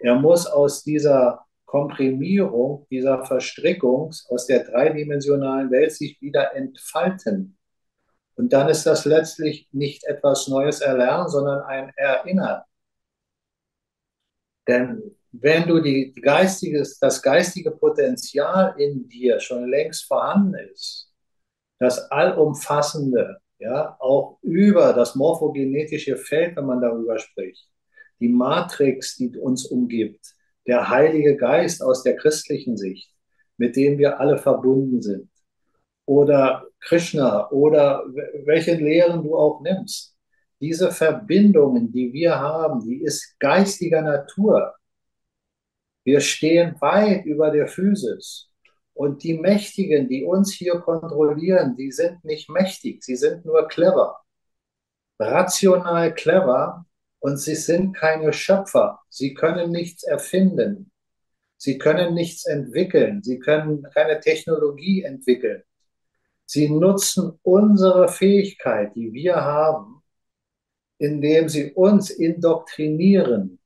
Er 0.00 0.14
muss 0.16 0.46
aus 0.46 0.82
dieser 0.82 1.46
Komprimierung 1.66 2.86
dieser 2.90 3.24
Verstrickung 3.24 4.12
aus 4.28 4.46
der 4.46 4.64
dreidimensionalen 4.64 5.70
Welt 5.70 5.92
sich 5.92 6.20
wieder 6.20 6.56
entfalten. 6.56 7.56
Und 8.34 8.52
dann 8.52 8.68
ist 8.68 8.86
das 8.86 9.04
letztlich 9.04 9.68
nicht 9.70 10.02
etwas 10.04 10.48
Neues 10.48 10.80
erlernen, 10.80 11.28
sondern 11.28 11.62
ein 11.62 11.92
Erinnern. 11.94 12.62
Denn 14.66 15.16
wenn 15.32 15.68
du 15.68 15.80
die 15.80 16.12
geistiges, 16.12 16.98
das 16.98 17.22
geistige 17.22 17.70
Potenzial 17.70 18.74
in 18.78 19.08
dir 19.08 19.38
schon 19.38 19.68
längst 19.68 20.06
vorhanden 20.06 20.54
ist, 20.72 21.12
das 21.78 22.10
Allumfassende, 22.10 23.38
ja, 23.58 23.96
auch 24.00 24.38
über 24.42 24.92
das 24.92 25.14
morphogenetische 25.14 26.16
Feld, 26.16 26.56
wenn 26.56 26.66
man 26.66 26.80
darüber 26.80 27.18
spricht, 27.18 27.68
die 28.20 28.28
Matrix, 28.28 29.16
die 29.16 29.36
uns 29.36 29.66
umgibt, 29.66 30.34
der 30.66 30.88
Heilige 30.88 31.36
Geist 31.36 31.82
aus 31.82 32.02
der 32.02 32.16
christlichen 32.16 32.76
Sicht, 32.76 33.10
mit 33.56 33.76
dem 33.76 33.98
wir 33.98 34.20
alle 34.20 34.38
verbunden 34.38 35.02
sind, 35.02 35.30
oder 36.06 36.66
Krishna 36.80 37.50
oder 37.50 38.04
welche 38.44 38.74
Lehren 38.74 39.22
du 39.22 39.36
auch 39.36 39.60
nimmst. 39.60 40.16
Diese 40.60 40.90
Verbindungen, 40.90 41.90
die 41.92 42.12
wir 42.12 42.38
haben, 42.38 42.80
die 42.80 43.02
ist 43.02 43.38
geistiger 43.38 44.02
Natur. 44.02 44.74
Wir 46.04 46.20
stehen 46.20 46.76
weit 46.80 47.24
über 47.24 47.50
der 47.50 47.66
Physis. 47.66 48.50
Und 48.92 49.22
die 49.22 49.38
Mächtigen, 49.38 50.08
die 50.08 50.24
uns 50.24 50.52
hier 50.52 50.80
kontrollieren, 50.80 51.76
die 51.76 51.90
sind 51.90 52.22
nicht 52.24 52.50
mächtig, 52.50 53.02
sie 53.02 53.16
sind 53.16 53.44
nur 53.46 53.66
clever. 53.68 54.20
Rational 55.18 56.14
clever, 56.14 56.84
und 57.20 57.36
sie 57.36 57.54
sind 57.54 57.94
keine 57.94 58.32
Schöpfer. 58.32 59.00
Sie 59.08 59.34
können 59.34 59.70
nichts 59.70 60.02
erfinden. 60.02 60.90
Sie 61.56 61.78
können 61.78 62.14
nichts 62.14 62.46
entwickeln. 62.46 63.22
Sie 63.22 63.38
können 63.38 63.86
keine 63.94 64.20
Technologie 64.20 65.02
entwickeln. 65.02 65.62
Sie 66.46 66.68
nutzen 66.68 67.38
unsere 67.42 68.08
Fähigkeit, 68.08 68.96
die 68.96 69.12
wir 69.12 69.36
haben, 69.36 70.02
indem 70.98 71.48
sie 71.48 71.72
uns 71.72 72.10
indoktrinieren, 72.10 73.60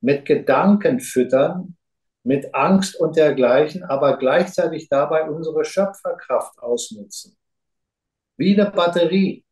mit 0.00 0.26
Gedanken 0.26 1.00
füttern, 1.00 1.76
mit 2.22 2.54
Angst 2.54 2.98
und 3.00 3.16
dergleichen, 3.16 3.82
aber 3.84 4.18
gleichzeitig 4.18 4.88
dabei 4.88 5.28
unsere 5.28 5.64
Schöpferkraft 5.64 6.58
ausnutzen. 6.58 7.36
Wie 8.36 8.58
eine 8.58 8.70
Batterie. 8.70 9.44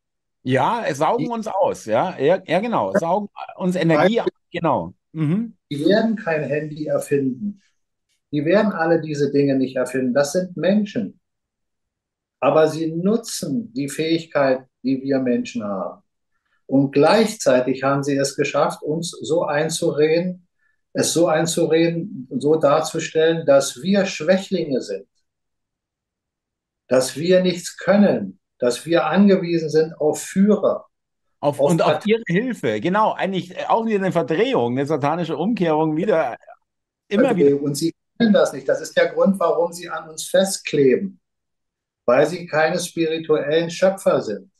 Ja, 0.43 0.83
es 0.85 0.99
saugen 0.99 1.25
die, 1.25 1.29
uns 1.29 1.47
aus, 1.47 1.85
ja, 1.85 2.17
ja, 2.17 2.41
ja 2.45 2.59
genau, 2.59 2.93
saugen 2.93 3.27
uns 3.57 3.75
Energie 3.75 4.21
aus, 4.21 4.29
genau. 4.51 4.93
Mhm. 5.11 5.55
Die 5.69 5.85
werden 5.85 6.15
kein 6.15 6.43
Handy 6.43 6.85
erfinden. 6.85 7.61
Die 8.31 8.45
werden 8.45 8.71
alle 8.71 9.01
diese 9.01 9.31
Dinge 9.31 9.55
nicht 9.55 9.75
erfinden. 9.75 10.13
Das 10.13 10.33
sind 10.33 10.55
Menschen. 10.55 11.19
Aber 12.39 12.67
sie 12.67 12.91
nutzen 12.91 13.73
die 13.73 13.89
Fähigkeit, 13.89 14.65
die 14.83 15.01
wir 15.01 15.19
Menschen 15.19 15.63
haben. 15.63 16.03
Und 16.67 16.91
gleichzeitig 16.91 17.83
haben 17.83 18.03
sie 18.03 18.15
es 18.15 18.35
geschafft, 18.35 18.83
uns 18.83 19.09
so 19.09 19.45
einzureden, 19.45 20.47
es 20.93 21.13
so 21.13 21.27
einzureden, 21.27 22.27
so 22.37 22.55
darzustellen, 22.55 23.45
dass 23.45 23.81
wir 23.81 24.05
Schwächlinge 24.05 24.81
sind, 24.81 25.07
dass 26.87 27.15
wir 27.15 27.41
nichts 27.41 27.77
können, 27.77 28.38
dass 28.59 28.85
wir 28.85 29.05
angewiesen 29.05 29.69
sind 29.69 29.93
auf 29.99 30.21
Führer. 30.21 30.85
Auf, 31.39 31.59
auf 31.59 31.71
und 31.71 31.81
auf 31.81 32.05
ihre 32.05 32.21
Hilfe, 32.27 32.81
genau, 32.81 33.13
eigentlich 33.13 33.57
auch 33.69 33.85
wieder 33.85 33.97
eine 33.97 34.11
Verdrehung, 34.11 34.77
eine 34.77 34.85
satanische 34.85 35.37
Umkehrung 35.37 35.95
wieder, 35.95 36.37
immer 37.07 37.35
wieder. 37.35 37.61
Und 37.61 37.75
sie 37.75 37.93
können 38.17 38.33
das 38.33 38.51
nicht. 38.51 38.67
Das 38.67 38.81
ist 38.81 38.95
der 38.97 39.07
Grund, 39.07 39.39
warum 39.39 39.71
sie 39.71 39.89
an 39.89 40.09
uns 40.09 40.27
festkleben, 40.27 41.19
weil 42.05 42.27
sie 42.27 42.45
keine 42.45 42.77
spirituellen 42.79 43.69
Schöpfer 43.69 44.21
sind. 44.21 44.51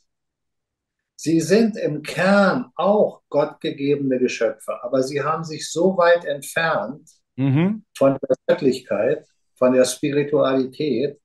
Sie 1.18 1.42
sind 1.42 1.76
im 1.76 2.02
Kern 2.02 2.72
auch 2.76 3.24
gottgegebene 3.28 4.20
Geschöpfe, 4.20 4.82
aber 4.82 5.04
sie 5.04 5.22
haben 5.22 5.44
sich 5.44 5.70
so 5.70 5.98
weit 5.98 6.24
entfernt 6.24 7.10
mhm. 7.36 7.84
von 7.98 8.18
der 8.22 8.38
Göttlichkeit, 8.48 9.28
von 9.56 9.74
der 9.74 9.84
Spiritualität, 9.84 11.20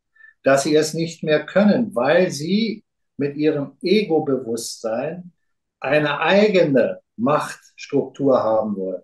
dass 0.45 0.63
sie 0.63 0.77
es 0.77 0.95
nicht 0.95 1.25
mehr 1.25 1.45
können, 1.45 1.95
weil 1.95 2.31
sie 2.31 2.85
mit 3.17 3.37
ihrem 3.37 3.73
Ego-Bewusstsein 3.83 5.33
eine 5.81 6.21
eigene 6.21 7.01
Machtstruktur 7.17 8.43
haben 8.43 8.77
wollen. 8.77 9.03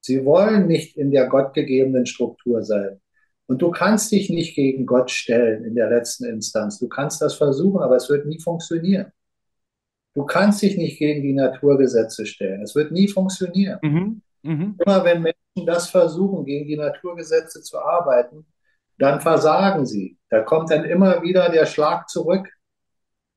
Sie 0.00 0.24
wollen 0.24 0.66
nicht 0.66 0.96
in 0.96 1.10
der 1.10 1.28
gottgegebenen 1.28 2.06
Struktur 2.06 2.62
sein. 2.62 3.00
Und 3.46 3.60
du 3.60 3.70
kannst 3.70 4.10
dich 4.12 4.30
nicht 4.30 4.54
gegen 4.54 4.86
Gott 4.86 5.10
stellen 5.10 5.64
in 5.64 5.74
der 5.74 5.90
letzten 5.90 6.24
Instanz. 6.24 6.78
Du 6.78 6.88
kannst 6.88 7.20
das 7.20 7.34
versuchen, 7.34 7.82
aber 7.82 7.96
es 7.96 8.08
wird 8.08 8.26
nie 8.26 8.40
funktionieren. 8.40 9.12
Du 10.14 10.24
kannst 10.24 10.62
dich 10.62 10.76
nicht 10.76 10.98
gegen 10.98 11.22
die 11.22 11.32
Naturgesetze 11.32 12.26
stellen. 12.26 12.62
Es 12.62 12.74
wird 12.74 12.92
nie 12.92 13.08
funktionieren. 13.08 13.78
Mhm. 13.82 14.22
Mhm. 14.42 14.76
Immer 14.84 15.04
wenn 15.04 15.22
Menschen 15.22 15.66
das 15.66 15.88
versuchen, 15.88 16.44
gegen 16.44 16.66
die 16.66 16.76
Naturgesetze 16.76 17.62
zu 17.62 17.78
arbeiten, 17.78 18.46
dann 19.02 19.20
versagen 19.20 19.84
sie. 19.84 20.16
Da 20.30 20.42
kommt 20.42 20.70
dann 20.70 20.84
immer 20.84 21.22
wieder 21.22 21.48
der 21.48 21.66
Schlag 21.66 22.08
zurück. 22.08 22.48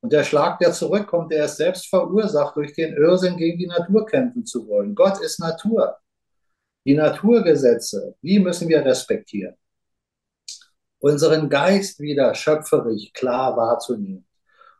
Und 0.02 0.14
der 0.14 0.24
Schlag, 0.24 0.60
der 0.60 0.72
zurückkommt, 0.72 1.32
der 1.32 1.46
ist 1.46 1.58
selbst 1.58 1.88
verursacht 1.88 2.56
durch 2.56 2.76
den 2.76 2.94
Irrsinn, 2.94 3.38
gegen 3.38 3.58
die 3.58 3.66
Natur 3.66 4.06
kämpfen 4.06 4.46
zu 4.46 4.68
wollen. 4.68 4.94
Gott 4.94 5.20
ist 5.22 5.40
Natur. 5.40 5.98
Die 6.86 6.94
Naturgesetze, 6.94 8.16
die 8.22 8.40
müssen 8.40 8.70
wir 8.70 8.86
respektieren. 8.86 9.56
Unseren 11.00 11.50
Geist 11.50 12.00
wieder 12.00 12.36
schöpferisch 12.36 13.12
klar 13.14 13.58
wahrzunehmen. 13.58 14.28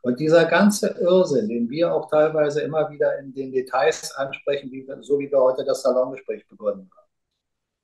Und 0.04 0.20
dieser 0.20 0.46
ganze 0.46 0.90
Irrsinn, 1.00 1.50
den 1.50 1.68
wir 1.68 1.92
auch 1.92 2.08
teilweise 2.12 2.62
immer 2.62 2.92
wieder 2.92 3.18
in 3.18 3.34
den 3.34 3.52
Details 3.52 4.12
ansprechen, 4.12 4.72
wie, 4.72 4.86
so 5.02 5.18
wie 5.18 5.32
wir 5.32 5.40
heute 5.40 5.66
das 5.66 5.82
Salongespräch 5.82 6.48
begonnen 6.48 6.92
haben, 6.96 7.10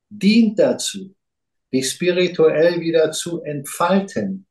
dient 0.10 0.60
dazu, 0.60 1.16
dich 1.74 1.90
spirituell 1.90 2.80
wieder 2.80 3.12
zu 3.12 3.42
entfalten, 3.44 4.46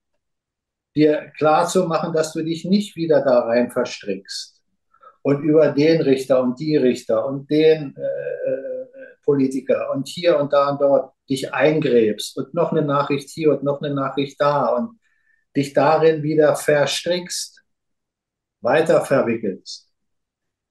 dir 0.94 1.33
klar 1.37 1.68
zu 1.68 1.87
machen, 1.87 2.12
dass 2.12 2.33
du 2.33 2.42
dich 2.42 2.64
nicht 2.64 2.96
wieder 2.96 3.22
da 3.22 3.40
rein 3.40 3.70
verstrickst 3.70 4.62
und 5.22 5.42
über 5.42 5.70
den 5.72 6.00
Richter 6.00 6.42
und 6.42 6.59
die 6.59 6.76
Richter 6.76 7.26
und 7.26 7.50
den 7.50 7.94
äh, 7.96 8.00
äh 8.00 8.70
Politiker 9.22 9.90
und 9.92 10.09
hier 10.09 10.40
und 10.40 10.52
da 10.52 10.70
und 10.70 10.80
dort 10.80 11.12
dich 11.28 11.52
eingräbst 11.52 12.37
und 12.38 12.54
noch 12.54 12.72
eine 12.72 12.83
Nachricht 12.83 13.28
hier 13.28 13.50
und 13.50 13.62
noch 13.62 13.80
eine 13.80 13.94
Nachricht 13.94 14.40
da 14.40 14.74
und 14.74 14.98
dich 15.54 15.72
darin 15.72 16.22
wieder 16.22 16.56
verstrickst 16.56 17.61
weiter 18.61 19.04
verwickelst. 19.04 19.88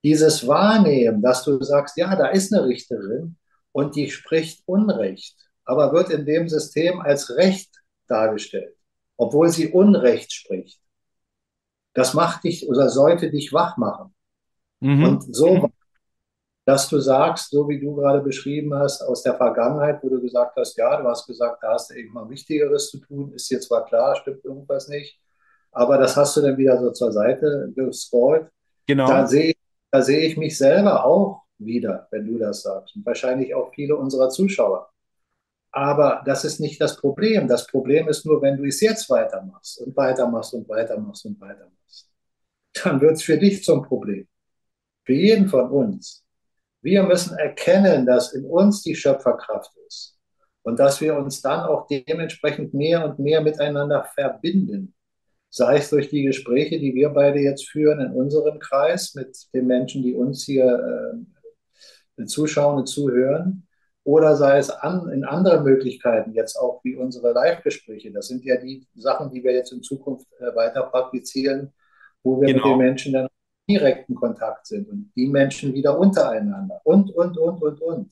Dieses 0.04 0.48
Wahrnehmen, 0.48 1.22
dass 1.22 1.44
du 1.44 1.62
sagst, 1.62 1.98
ja, 1.98 2.16
da 2.16 2.28
ist 2.28 2.54
eine 2.54 2.66
Richterin 2.66 3.38
und 3.72 3.96
die 3.96 4.10
spricht 4.10 4.64
Unrecht, 4.66 5.49
aber 5.70 5.94
wird 5.94 6.10
in 6.10 6.26
dem 6.26 6.50
System 6.50 7.00
als 7.00 7.30
Recht 7.36 7.70
dargestellt, 8.08 8.76
obwohl 9.18 9.50
sie 9.50 9.72
Unrecht 9.72 10.34
spricht. 10.34 10.82
Das 11.94 12.14
macht 12.14 12.44
dich 12.44 12.68
oder 12.68 12.90
sollte 12.90 13.30
dich 13.30 13.54
wach 13.54 13.78
machen. 13.78 14.14
Mhm. 14.80 15.04
Und 15.04 15.36
so, 15.36 15.70
dass 16.66 16.90
du 16.90 17.00
sagst, 17.00 17.52
so 17.52 17.68
wie 17.70 17.80
du 17.80 17.96
gerade 17.96 18.22
beschrieben 18.22 18.74
hast, 18.74 19.02
aus 19.02 19.24
der 19.24 19.36
Vergangenheit, 19.36 20.04
wo 20.04 20.10
du 20.10 20.22
gesagt 20.22 20.56
hast, 20.56 20.78
ja, 20.78 21.02
du 21.02 21.08
hast 21.08 21.26
gesagt, 21.26 21.64
da 21.64 21.74
hast 21.74 21.90
du 21.90 21.96
irgendwann 21.96 22.30
Wichtigeres 22.30 22.90
zu 22.90 23.00
tun, 23.00 23.34
ist 23.34 23.50
jetzt 23.50 23.68
zwar 23.68 23.86
klar, 23.86 24.16
stimmt 24.16 24.44
irgendwas 24.46 24.88
nicht 24.88 25.20
aber 25.72 25.98
das 25.98 26.16
hast 26.18 26.36
du 26.38 26.42
dann 26.42 26.58
wieder 26.58 26.80
so 26.80 26.92
zur 26.92 27.12
Seite 27.12 27.72
gescrollt. 27.76 28.50
Genau. 28.88 29.08
Da 29.08 29.28
sehe 29.28 29.54
da 29.92 30.02
sehe 30.02 30.28
ich 30.28 30.38
mich 30.38 30.58
selber 30.58 31.04
auch 31.04 31.44
wieder, 31.58 32.08
wenn 32.12 32.28
du 32.28 32.38
das 32.38 32.62
sagst. 32.62 32.96
Und 32.96 33.06
wahrscheinlich 33.06 33.56
auch 33.56 33.74
viele 33.74 33.96
unserer 33.96 34.30
Zuschauer. 34.30 34.90
Aber 35.72 36.24
das 36.26 36.46
ist 36.46 36.60
nicht 36.60 36.82
das 36.82 36.98
Problem. 36.98 37.48
Das 37.48 37.68
Problem 37.68 38.08
ist 38.08 38.26
nur, 38.26 38.42
wenn 38.42 38.58
du 38.58 38.66
es 38.66 38.82
jetzt 38.82 39.10
weitermachst 39.10 39.82
und 39.82 39.96
weitermachst 39.96 40.54
und 40.54 40.68
weitermachst 40.68 41.26
und 41.26 41.40
weitermachst, 41.40 42.10
dann 42.84 43.02
wird 43.02 43.14
es 43.14 43.24
für 43.24 43.38
dich 43.38 43.64
zum 43.64 43.84
Problem. 43.84 44.28
Für 45.06 45.14
jeden 45.14 45.48
von 45.48 45.70
uns. 45.70 46.24
Wir 46.82 47.04
müssen 47.04 47.38
erkennen, 47.38 48.06
dass 48.06 48.34
in 48.34 48.46
uns 48.46 48.84
die 48.84 48.96
Schöpferkraft 48.96 49.72
ist 49.88 50.18
und 50.64 50.80
dass 50.80 51.02
wir 51.02 51.16
uns 51.18 51.42
dann 51.42 51.62
auch 51.62 51.88
dementsprechend 51.88 52.74
mehr 52.74 53.06
und 53.06 53.20
mehr 53.20 53.42
miteinander 53.42 54.04
verbinden 54.16 54.96
sei 55.50 55.78
es 55.78 55.90
durch 55.90 56.10
die 56.10 56.24
Gespräche, 56.24 56.80
die 56.80 56.94
wir 56.94 57.10
beide 57.10 57.40
jetzt 57.40 57.68
führen 57.68 58.00
in 58.00 58.12
unserem 58.12 58.60
Kreis 58.60 59.16
mit 59.16 59.36
den 59.54 59.68
Menschen, 59.68 60.04
die 60.04 60.14
uns 60.14 60.44
hier 60.46 61.18
äh, 62.18 62.26
zuschauen 62.26 62.78
und 62.78 62.88
zuhören, 62.88 63.68
oder 64.10 64.36
sei 64.36 64.58
es 64.58 64.72
an, 64.72 65.08
in 65.10 65.24
anderen 65.24 65.64
Möglichkeiten, 65.64 66.34
jetzt 66.34 66.56
auch 66.56 66.84
wie 66.84 66.96
unsere 66.96 67.32
Live-Gespräche. 67.32 68.12
Das 68.12 68.28
sind 68.28 68.44
ja 68.44 68.58
die 68.58 68.88
Sachen, 68.96 69.30
die 69.30 69.44
wir 69.44 69.54
jetzt 69.54 69.72
in 69.72 69.84
Zukunft 69.84 70.26
äh, 70.40 70.56
weiter 70.56 70.82
praktizieren, 70.82 71.72
wo 72.24 72.42
wir 72.42 72.48
genau. 72.48 72.70
mit 72.70 72.72
den 72.72 72.78
Menschen 72.88 73.14
dann 73.14 73.28
direkten 73.70 74.16
Kontakt 74.16 74.66
sind 74.66 74.90
und 74.90 75.12
die 75.16 75.28
Menschen 75.28 75.76
wieder 75.76 76.00
untereinander 76.00 76.82
und, 76.86 77.12
und, 77.12 77.38
und, 77.38 77.62
und, 77.62 77.82
und. 77.82 78.12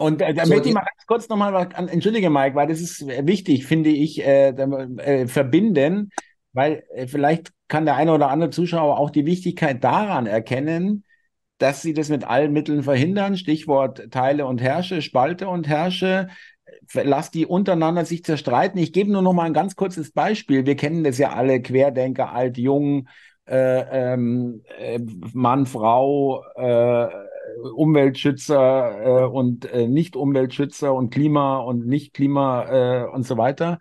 Und 0.00 0.20
äh, 0.20 0.34
da 0.34 0.46
so, 0.46 0.52
möchte 0.52 0.70
ich 0.70 0.74
mal 0.74 0.80
ganz 0.80 1.06
kurz 1.06 1.28
nochmal 1.28 1.68
entschuldige 1.76 2.28
Mike, 2.28 2.56
weil 2.56 2.66
das 2.66 2.80
ist 2.80 3.06
wichtig, 3.06 3.66
finde 3.66 3.90
ich, 3.90 4.20
äh, 4.26 4.48
äh, 4.48 5.28
verbinden, 5.28 6.10
weil 6.54 6.82
äh, 6.92 7.06
vielleicht 7.06 7.52
kann 7.68 7.84
der 7.84 7.94
eine 7.94 8.12
oder 8.12 8.30
andere 8.30 8.50
Zuschauer 8.50 8.98
auch 8.98 9.10
die 9.10 9.26
Wichtigkeit 9.26 9.84
daran 9.84 10.26
erkennen, 10.26 11.04
dass 11.62 11.80
sie 11.80 11.94
das 11.94 12.08
mit 12.08 12.24
allen 12.24 12.52
Mitteln 12.52 12.82
verhindern. 12.82 13.36
Stichwort 13.36 14.10
Teile 14.10 14.46
und 14.46 14.60
Herrsche, 14.60 15.00
Spalte 15.00 15.48
und 15.48 15.68
Herrsche. 15.68 16.26
Lass 16.92 17.30
die 17.30 17.46
untereinander 17.46 18.04
sich 18.04 18.24
zerstreiten. 18.24 18.80
Ich 18.80 18.92
gebe 18.92 19.12
nur 19.12 19.22
noch 19.22 19.32
mal 19.32 19.44
ein 19.44 19.54
ganz 19.54 19.76
kurzes 19.76 20.10
Beispiel. 20.10 20.66
Wir 20.66 20.74
kennen 20.74 21.04
das 21.04 21.18
ja 21.18 21.32
alle, 21.32 21.62
Querdenker, 21.62 22.32
alt, 22.32 22.58
jung, 22.58 23.08
äh, 23.46 24.12
ähm, 24.14 24.64
äh, 24.76 24.98
Mann, 25.34 25.66
Frau, 25.66 26.42
äh, 26.56 27.06
Umweltschützer 27.74 29.22
äh, 29.22 29.24
und 29.26 29.70
äh, 29.70 29.86
Nicht-Umweltschützer 29.86 30.92
und 30.92 31.10
Klima 31.10 31.58
und 31.58 31.86
Nicht-Klima 31.86 33.04
äh, 33.04 33.08
und 33.08 33.24
so 33.24 33.36
weiter. 33.36 33.78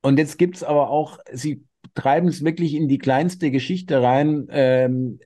Und 0.00 0.18
jetzt 0.20 0.38
gibt 0.38 0.56
es 0.56 0.62
aber 0.62 0.90
auch, 0.90 1.18
sie 1.32 1.64
treiben 1.94 2.28
es 2.28 2.44
wirklich 2.44 2.74
in 2.74 2.86
die 2.86 2.98
kleinste 2.98 3.50
Geschichte 3.50 4.00
rein, 4.00 4.46
ähm, 4.50 5.18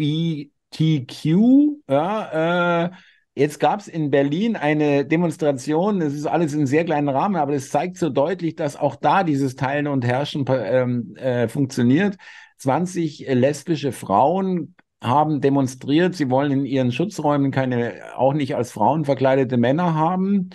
LGBTQ, 0.00 1.82
ja, 1.88 2.84
äh, 2.86 2.90
Jetzt 3.36 3.60
gab 3.60 3.80
es 3.80 3.88
in 3.88 4.10
Berlin 4.10 4.56
eine 4.56 5.06
Demonstration, 5.06 6.02
es 6.02 6.14
ist 6.14 6.26
alles 6.26 6.52
in 6.52 6.66
sehr 6.66 6.84
kleinen 6.84 7.08
Rahmen, 7.08 7.36
aber 7.36 7.54
es 7.54 7.70
zeigt 7.70 7.96
so 7.96 8.10
deutlich, 8.10 8.56
dass 8.56 8.76
auch 8.76 8.96
da 8.96 9.22
dieses 9.22 9.54
Teilen 9.54 9.86
und 9.86 10.04
Herrschen 10.04 10.44
ähm, 10.48 11.14
äh, 11.16 11.48
funktioniert. 11.48 12.16
20 12.58 13.26
lesbische 13.28 13.92
Frauen 13.92 14.74
haben 15.02 15.40
demonstriert, 15.40 16.16
sie 16.16 16.28
wollen 16.28 16.52
in 16.52 16.64
ihren 16.66 16.92
Schutzräumen 16.92 17.52
keine, 17.52 18.14
auch 18.16 18.34
nicht 18.34 18.56
als 18.56 18.72
Frauen 18.72 19.04
verkleidete 19.04 19.56
Männer 19.56 19.94
haben. 19.94 20.50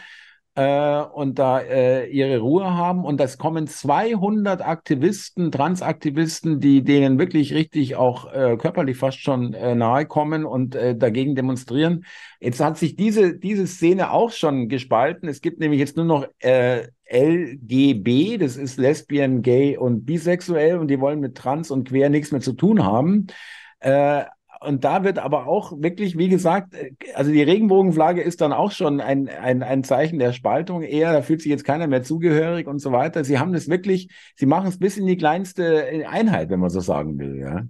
Äh, 0.55 1.01
und 1.01 1.37
da 1.37 1.59
äh, 1.59 2.07
ihre 2.07 2.39
Ruhe 2.39 2.73
haben. 2.73 3.03
Und 3.05 3.19
das 3.19 3.37
kommen 3.37 3.67
200 3.67 4.65
Aktivisten, 4.65 5.51
Transaktivisten, 5.51 6.59
die 6.59 6.83
denen 6.83 7.19
wirklich 7.19 7.53
richtig 7.53 7.95
auch 7.95 8.31
äh, 8.33 8.57
körperlich 8.57 8.97
fast 8.97 9.19
schon 9.19 9.53
äh, 9.53 9.75
nahe 9.75 10.05
kommen 10.05 10.45
und 10.45 10.75
äh, 10.75 10.95
dagegen 10.95 11.35
demonstrieren. 11.35 12.05
Jetzt 12.39 12.61
hat 12.61 12.77
sich 12.77 12.95
diese, 12.95 13.37
diese 13.37 13.67
Szene 13.67 14.11
auch 14.11 14.31
schon 14.31 14.69
gespalten. 14.69 15.27
Es 15.27 15.41
gibt 15.41 15.59
nämlich 15.59 15.79
jetzt 15.79 15.97
nur 15.97 16.05
noch 16.05 16.25
äh, 16.39 16.87
LGB, 17.11 18.37
das 18.37 18.57
ist 18.57 18.77
Lesbian, 18.77 19.41
Gay 19.41 19.77
und 19.77 20.05
Bisexuell 20.05 20.79
und 20.79 20.87
die 20.87 20.99
wollen 20.99 21.19
mit 21.19 21.35
Trans 21.35 21.69
und 21.69 21.89
Queer 21.89 22.09
nichts 22.09 22.31
mehr 22.31 22.41
zu 22.41 22.53
tun 22.53 22.83
haben. 22.83 23.27
Äh, 23.79 24.23
und 24.65 24.83
da 24.83 25.03
wird 25.03 25.19
aber 25.19 25.47
auch 25.47 25.71
wirklich, 25.81 26.17
wie 26.17 26.29
gesagt, 26.29 26.73
äh, 26.73 26.91
also 27.13 27.31
die 27.31 27.43
Regenbogenflagge 27.43 28.21
ist 28.21 28.41
dann 28.41 28.53
auch 28.53 28.71
schon 28.71 28.99
ein, 28.99 29.29
ein, 29.29 29.63
ein 29.63 29.83
Zeichen 29.83 30.19
der 30.19 30.33
Spaltung 30.33 30.81
eher, 30.81 31.13
da 31.13 31.21
fühlt 31.21 31.41
sich 31.41 31.49
jetzt 31.51 31.63
keiner 31.63 31.87
mehr 31.87 32.03
zugehörig 32.03 32.67
und 32.67 32.79
so 32.79 32.91
weiter. 32.91 33.23
Sie 33.23 33.39
haben 33.39 33.53
das 33.53 33.69
wirklich, 33.69 34.09
sie 34.35 34.45
machen 34.45 34.67
es 34.67 34.79
bis 34.79 34.97
in 34.97 35.05
die 35.05 35.17
kleinste 35.17 35.85
Einheit, 36.09 36.49
wenn 36.49 36.59
man 36.59 36.69
so 36.69 36.79
sagen 36.79 37.17
will, 37.19 37.37
ja. 37.37 37.63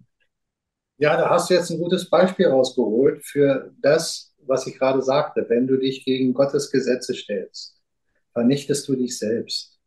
Ja, 0.98 1.18
da 1.18 1.30
hast 1.30 1.50
du 1.50 1.56
jetzt 1.56 1.70
ein 1.72 1.80
gutes 1.80 2.10
Beispiel 2.10 2.48
rausgeholt 2.48 3.24
für 3.26 3.74
das, 3.82 4.34
was 4.46 4.66
ich 4.66 4.80
gerade 4.80 5.02
sagte. 5.02 5.46
Wenn 5.50 5.68
du 5.68 5.78
dich 5.78 6.06
gegen 6.06 6.34
Gottes 6.34 6.72
Gesetze 6.72 7.14
stellst, 7.14 7.82
vernichtest 8.32 8.88
du 8.88 8.96
dich 8.96 9.18
selbst. 9.18 9.78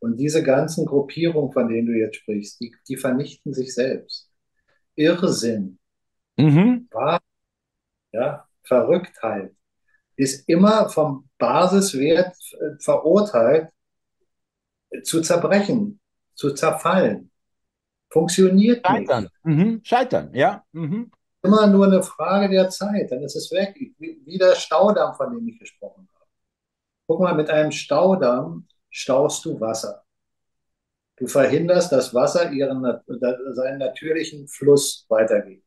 Und 0.00 0.16
diese 0.16 0.42
ganzen 0.42 0.86
Gruppierungen, 0.86 1.52
von 1.52 1.68
denen 1.68 1.86
du 1.86 1.92
jetzt 1.92 2.16
sprichst, 2.16 2.60
die, 2.60 2.74
die 2.88 2.96
vernichten 2.96 3.52
sich 3.52 3.74
selbst. 3.74 4.30
Irrsinn 4.96 5.78
Mhm. 6.44 6.88
Ja, 8.12 8.46
Verrücktheit 8.62 9.54
ist 10.16 10.48
immer 10.48 10.88
vom 10.90 11.28
Basiswert 11.38 12.36
äh, 12.52 12.78
verurteilt 12.78 13.70
zu 15.04 15.20
zerbrechen, 15.22 16.00
zu 16.34 16.52
zerfallen. 16.52 17.30
Funktioniert 18.10 18.86
Scheitern. 18.86 19.22
nicht. 19.22 19.44
Mhm. 19.44 19.80
Scheitern, 19.84 20.34
ja. 20.34 20.64
Mhm. 20.72 21.10
Immer 21.42 21.66
nur 21.68 21.86
eine 21.86 22.02
Frage 22.02 22.50
der 22.50 22.68
Zeit, 22.68 23.10
dann 23.10 23.22
ist 23.22 23.36
es 23.36 23.50
weg. 23.50 23.74
Wie, 23.98 24.20
wie 24.24 24.36
der 24.36 24.54
Staudamm, 24.56 25.14
von 25.14 25.32
dem 25.32 25.48
ich 25.48 25.58
gesprochen 25.58 26.08
habe. 26.12 26.26
Guck 27.06 27.20
mal, 27.20 27.34
mit 27.34 27.48
einem 27.48 27.72
Staudamm 27.72 28.66
staust 28.90 29.44
du 29.44 29.58
Wasser. 29.60 30.04
Du 31.16 31.26
verhinderst, 31.26 31.92
dass 31.92 32.12
Wasser 32.12 32.50
ihren, 32.50 32.82
seinen 33.52 33.78
natürlichen 33.78 34.48
Fluss 34.48 35.06
weitergeht. 35.08 35.64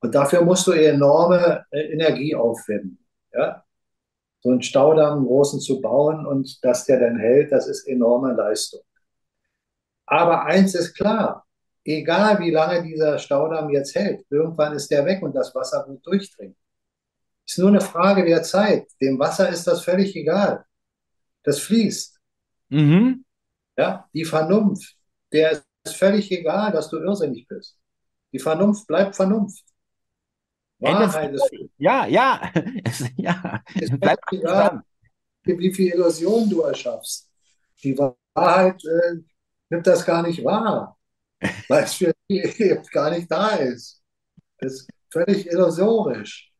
Und 0.00 0.14
dafür 0.14 0.42
musst 0.42 0.66
du 0.66 0.72
enorme 0.72 1.64
äh, 1.70 1.92
Energie 1.92 2.34
aufwenden. 2.34 2.98
Ja? 3.32 3.64
So 4.40 4.50
einen 4.50 4.62
Staudamm 4.62 5.26
großen 5.26 5.60
zu 5.60 5.80
bauen 5.80 6.26
und 6.26 6.64
dass 6.64 6.84
der 6.84 7.00
dann 7.00 7.18
hält, 7.18 7.52
das 7.52 7.66
ist 7.66 7.86
enorme 7.86 8.32
Leistung. 8.32 8.80
Aber 10.06 10.44
eins 10.44 10.74
ist 10.74 10.94
klar, 10.94 11.44
egal 11.84 12.38
wie 12.38 12.50
lange 12.50 12.82
dieser 12.82 13.18
Staudamm 13.18 13.70
jetzt 13.70 13.94
hält, 13.94 14.24
irgendwann 14.30 14.74
ist 14.74 14.90
der 14.90 15.04
weg 15.04 15.22
und 15.22 15.34
das 15.34 15.54
Wasser 15.54 15.84
gut 15.84 16.06
durchdringt. 16.06 16.56
Ist 17.46 17.58
nur 17.58 17.68
eine 17.68 17.80
Frage 17.80 18.24
der 18.24 18.42
Zeit. 18.42 18.88
Dem 19.00 19.18
Wasser 19.18 19.48
ist 19.48 19.66
das 19.66 19.84
völlig 19.84 20.14
egal. 20.16 20.64
Das 21.42 21.60
fließt. 21.60 22.18
Mhm. 22.70 23.24
Ja, 23.76 24.08
die 24.12 24.24
Vernunft, 24.24 24.96
der 25.32 25.62
ist 25.84 25.96
völlig 25.96 26.30
egal, 26.32 26.72
dass 26.72 26.88
du 26.88 26.98
irrsinnig 26.98 27.46
bist. 27.46 27.78
Die 28.32 28.38
Vernunft 28.38 28.86
bleibt 28.86 29.14
Vernunft. 29.14 29.64
Wahrheit 30.78 31.34
ist. 31.34 31.50
Ja, 31.78 32.06
ja, 32.06 32.52
ja. 33.16 33.62
Es 33.74 33.90
bleibt 33.98 34.32
egal, 34.32 34.82
wie 35.44 35.72
viel 35.72 35.92
Illusion 35.92 36.48
du 36.48 36.62
erschaffst. 36.62 37.30
Die 37.82 37.96
Wahrheit 37.98 38.82
äh, 38.84 39.16
nimmt 39.70 39.86
das 39.86 40.04
gar 40.04 40.22
nicht 40.22 40.44
wahr, 40.44 40.98
weil 41.68 41.84
es 41.84 41.94
für 41.94 42.12
die 42.28 42.80
gar 42.92 43.10
nicht 43.10 43.30
da 43.30 43.48
ist. 43.56 44.02
Das 44.58 44.72
ist 44.72 44.90
völlig 45.10 45.46
illusorisch. 45.46 46.52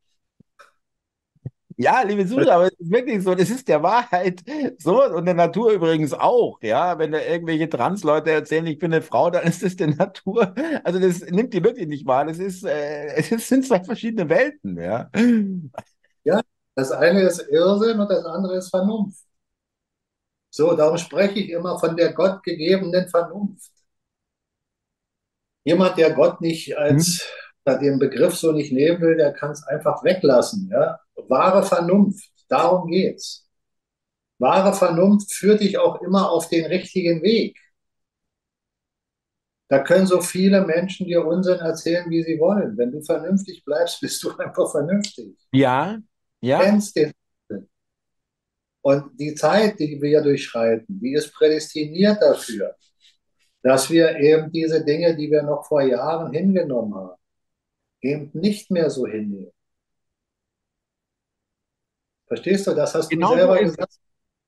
Ja, 1.79 2.01
liebe 2.01 2.25
Zuschauer, 2.25 2.51
aber 2.53 2.65
es 2.65 2.79
ist 2.79 2.89
wirklich 2.91 3.23
so, 3.23 3.35
das 3.35 3.51
ist 3.51 3.67
der 3.67 3.83
Wahrheit 3.83 4.43
so 4.79 5.03
und 5.03 5.25
der 5.25 5.35
Natur 5.35 5.71
übrigens 5.71 6.11
auch, 6.11 6.57
ja. 6.63 6.97
Wenn 6.97 7.11
da 7.11 7.19
irgendwelche 7.21 7.69
Trans-Leute 7.69 8.31
erzählen, 8.31 8.65
ich 8.65 8.79
bin 8.79 8.91
eine 8.91 9.03
Frau, 9.03 9.29
dann 9.29 9.45
ist 9.47 9.61
das 9.61 9.75
der 9.75 9.87
Natur. 9.95 10.55
Also 10.83 10.99
das 10.99 11.21
nimmt 11.21 11.53
die 11.53 11.63
wirklich 11.63 11.87
nicht 11.87 12.07
wahr. 12.07 12.25
Das 12.25 12.39
ist, 12.39 12.63
äh, 12.65 13.15
es 13.15 13.47
sind 13.47 13.65
zwei 13.65 13.83
verschiedene 13.83 14.27
Welten, 14.27 14.77
ja. 14.79 15.09
Ja, 16.23 16.41
das 16.75 16.91
eine 16.91 17.21
ist 17.21 17.39
Irrsinn 17.49 17.99
und 17.99 18.09
das 18.09 18.25
andere 18.25 18.57
ist 18.57 18.69
Vernunft. 18.69 19.23
So, 20.49 20.75
darum 20.75 20.97
spreche 20.97 21.39
ich 21.39 21.49
immer 21.51 21.79
von 21.79 21.95
der 21.95 22.11
gottgegebenen 22.13 23.07
Vernunft. 23.09 23.71
Jemand, 25.65 25.97
der 25.99 26.13
Gott 26.13 26.41
nicht 26.41 26.75
als 26.77 27.21
hm 27.21 27.46
den 27.75 27.99
Begriff 27.99 28.35
so 28.35 28.51
nicht 28.51 28.71
nehmen 28.71 29.01
will, 29.01 29.17
der 29.17 29.33
kann 29.33 29.51
es 29.51 29.63
einfach 29.63 30.03
weglassen. 30.03 30.69
Ja? 30.71 30.99
Wahre 31.27 31.63
Vernunft, 31.63 32.29
darum 32.47 32.89
geht's. 32.89 33.47
Wahre 34.39 34.73
Vernunft 34.73 35.33
führt 35.33 35.61
dich 35.61 35.77
auch 35.77 36.01
immer 36.01 36.29
auf 36.29 36.47
den 36.47 36.65
richtigen 36.65 37.21
Weg. 37.23 37.57
Da 39.69 39.79
können 39.79 40.07
so 40.07 40.21
viele 40.21 40.65
Menschen 40.65 41.07
dir 41.07 41.25
Unsinn 41.25 41.59
erzählen, 41.59 42.09
wie 42.09 42.23
sie 42.23 42.39
wollen. 42.39 42.77
Wenn 42.77 42.91
du 42.91 43.01
vernünftig 43.01 43.65
bleibst, 43.65 43.99
bist 44.01 44.23
du 44.23 44.31
einfach 44.37 44.71
vernünftig. 44.71 45.35
Ja, 45.51 45.97
ja. 46.39 46.59
Du 46.59 46.63
kennst 46.65 46.95
den 46.95 47.11
und 48.87 49.19
die 49.19 49.35
Zeit, 49.35 49.81
die 49.81 50.01
wir 50.01 50.21
durchschreiten, 50.21 50.85
die 51.01 51.11
ist 51.11 51.33
prädestiniert 51.33 52.21
dafür, 52.21 52.73
dass 53.61 53.89
wir 53.89 54.15
eben 54.17 54.49
diese 54.49 54.85
Dinge, 54.85 55.13
die 55.13 55.29
wir 55.29 55.43
noch 55.43 55.65
vor 55.67 55.81
Jahren 55.81 56.31
hingenommen 56.31 56.95
haben, 56.95 57.19
eben 58.07 58.31
nicht 58.33 58.71
mehr 58.71 58.89
so 58.89 59.05
hinnehmen. 59.05 59.51
Verstehst 62.27 62.67
du? 62.67 62.73
Das 62.73 62.93
hast 62.93 63.09
genau 63.09 63.31
du 63.31 63.37
selber 63.37 63.57
so 63.57 63.63
gesagt. 63.63 63.91
Es. 63.91 63.99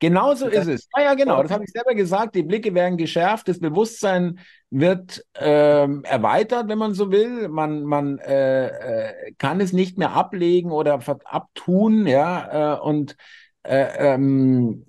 Genau 0.02 0.34
so 0.34 0.48
ist 0.48 0.68
es. 0.68 0.88
Ja, 0.96 1.04
ja, 1.04 1.14
genau. 1.14 1.44
Das 1.44 1.52
habe 1.52 1.66
ich 1.66 1.72
selber 1.72 1.94
gesagt. 1.94 2.36
Die 2.36 2.44
Blicke 2.44 2.74
werden 2.74 2.98
geschärft, 2.98 3.50
das 3.50 3.60
Bewusstsein 3.60 4.40
wird 4.70 5.26
ähm, 5.36 6.06
erweitert, 6.06 6.70
wenn 6.70 6.78
man 6.78 6.94
so 6.94 7.12
will. 7.12 7.50
Man, 7.50 7.84
man 7.84 8.18
äh, 8.20 8.68
äh, 8.68 9.32
kann 9.38 9.60
es 9.60 9.74
nicht 9.74 9.98
mehr 9.98 10.12
ablegen 10.12 10.72
oder 10.72 11.02
abtun, 11.26 12.08
ja. 12.08 12.76
Äh, 12.76 12.80
und 12.80 13.18
äh, 13.64 14.14
ähm, 14.14 14.86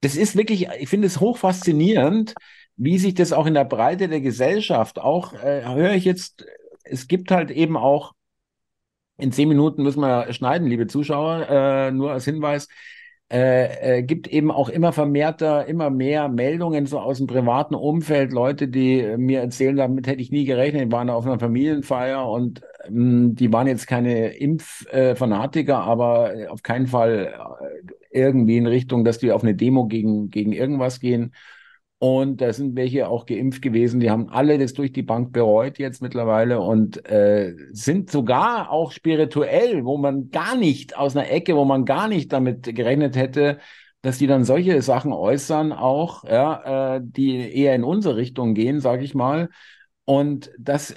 das 0.00 0.16
ist 0.16 0.36
wirklich, 0.36 0.68
ich 0.78 0.88
finde 0.88 1.06
es 1.06 1.20
hochfaszinierend, 1.20 2.34
wie 2.76 2.98
sich 2.98 3.14
das 3.14 3.32
auch 3.32 3.46
in 3.46 3.54
der 3.54 3.64
Breite 3.64 4.08
der 4.08 4.20
Gesellschaft 4.20 4.98
auch, 4.98 5.32
äh, 5.34 5.64
höre 5.64 5.94
ich 5.94 6.04
jetzt, 6.04 6.44
es 6.84 7.08
gibt 7.08 7.30
halt 7.30 7.50
eben 7.50 7.76
auch, 7.76 8.12
in 9.16 9.32
zehn 9.32 9.48
Minuten 9.48 9.82
müssen 9.82 10.00
wir 10.00 10.32
schneiden, 10.32 10.66
liebe 10.66 10.86
Zuschauer, 10.86 11.46
äh, 11.48 11.90
nur 11.92 12.12
als 12.12 12.24
Hinweis, 12.24 12.68
äh, 13.32 13.98
äh, 13.98 14.02
gibt 14.02 14.28
eben 14.28 14.50
auch 14.50 14.68
immer 14.68 14.92
vermehrter, 14.92 15.66
immer 15.66 15.88
mehr 15.88 16.28
Meldungen 16.28 16.86
so 16.86 17.00
aus 17.00 17.18
dem 17.18 17.26
privaten 17.26 17.74
Umfeld, 17.74 18.32
Leute, 18.32 18.68
die 18.68 19.16
mir 19.16 19.40
erzählen, 19.40 19.76
damit 19.76 20.06
hätte 20.06 20.20
ich 20.20 20.30
nie 20.30 20.44
gerechnet, 20.44 20.82
die 20.82 20.92
waren 20.92 21.08
auf 21.10 21.24
einer 21.24 21.38
Familienfeier 21.38 22.28
und 22.28 22.62
ähm, 22.86 23.34
die 23.34 23.52
waren 23.52 23.66
jetzt 23.66 23.86
keine 23.86 24.36
Impffanatiker, 24.36 25.78
aber 25.78 26.34
auf 26.50 26.62
keinen 26.62 26.86
Fall 26.86 27.34
äh, 28.10 28.20
irgendwie 28.24 28.58
in 28.58 28.66
Richtung, 28.66 29.04
dass 29.04 29.18
die 29.18 29.32
auf 29.32 29.42
eine 29.42 29.54
Demo 29.54 29.86
gegen, 29.86 30.30
gegen 30.30 30.52
irgendwas 30.52 31.00
gehen. 31.00 31.32
Und 32.04 32.42
da 32.42 32.52
sind 32.52 32.76
welche 32.76 33.08
auch 33.08 33.24
geimpft 33.24 33.62
gewesen, 33.62 33.98
die 33.98 34.10
haben 34.10 34.28
alle 34.28 34.58
das 34.58 34.74
durch 34.74 34.92
die 34.92 35.02
Bank 35.02 35.32
bereut 35.32 35.78
jetzt 35.78 36.02
mittlerweile 36.02 36.60
und 36.60 37.02
äh, 37.06 37.54
sind 37.72 38.10
sogar 38.10 38.70
auch 38.70 38.92
spirituell, 38.92 39.86
wo 39.86 39.96
man 39.96 40.28
gar 40.30 40.54
nicht 40.54 40.98
aus 40.98 41.16
einer 41.16 41.30
Ecke, 41.30 41.56
wo 41.56 41.64
man 41.64 41.86
gar 41.86 42.08
nicht 42.08 42.30
damit 42.30 42.64
gerechnet 42.76 43.16
hätte, 43.16 43.56
dass 44.02 44.18
die 44.18 44.26
dann 44.26 44.44
solche 44.44 44.82
Sachen 44.82 45.14
äußern, 45.14 45.72
auch, 45.72 46.24
ja, 46.24 46.96
äh, 46.96 47.00
die 47.02 47.38
eher 47.38 47.74
in 47.74 47.84
unsere 47.84 48.16
Richtung 48.16 48.52
gehen, 48.52 48.80
sage 48.80 49.02
ich 49.02 49.14
mal. 49.14 49.48
Und 50.04 50.50
das, 50.58 50.94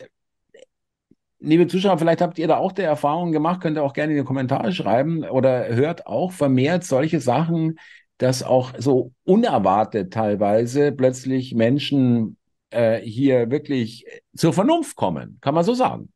liebe 1.40 1.68
Zuschauer, 1.68 2.00
vielleicht 2.00 2.20
habt 2.20 2.38
ihr 2.38 2.50
da 2.50 2.58
auch 2.58 2.74
der 2.74 2.88
Erfahrung 2.88 3.32
gemacht, 3.32 3.62
könnt 3.62 3.78
ihr 3.78 3.84
auch 3.86 3.94
gerne 3.94 4.12
in 4.12 4.20
die 4.20 4.26
Kommentare 4.26 4.74
schreiben 4.74 5.24
oder 5.24 5.74
hört 5.74 6.06
auch 6.06 6.34
vermehrt 6.34 6.84
solche 6.84 7.22
Sachen, 7.22 7.80
dass 8.18 8.44
auch 8.44 8.74
so 8.78 9.12
unerwartet 9.24 10.14
teilweise 10.14 10.92
plötzlich 10.92 11.54
Menschen 11.54 12.38
äh, 12.70 13.00
hier 13.00 13.52
wirklich 13.52 14.06
zur 14.36 14.54
Vernunft 14.54 14.96
kommen. 14.96 15.38
Kann 15.42 15.54
man 15.54 15.64
so 15.64 15.74
sagen? 15.74 16.12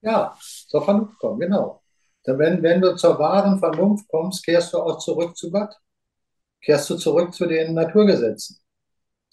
Ja, 0.00 0.36
zur 0.68 0.84
Vernunft 0.84 1.18
kommen, 1.18 1.40
genau. 1.40 1.82
Denn 2.26 2.38
wenn, 2.38 2.62
wenn 2.62 2.80
du 2.80 2.94
zur 2.96 3.18
wahren 3.18 3.58
Vernunft 3.58 4.06
kommst, 4.08 4.44
kehrst 4.44 4.72
du 4.72 4.78
auch 4.78 4.98
zurück 4.98 5.36
zu 5.36 5.50
Gott. 5.50 5.74
Kehrst 6.62 6.90
du 6.90 6.96
zurück 6.96 7.32
zu 7.34 7.46
den 7.46 7.74
Naturgesetzen. 7.74 8.58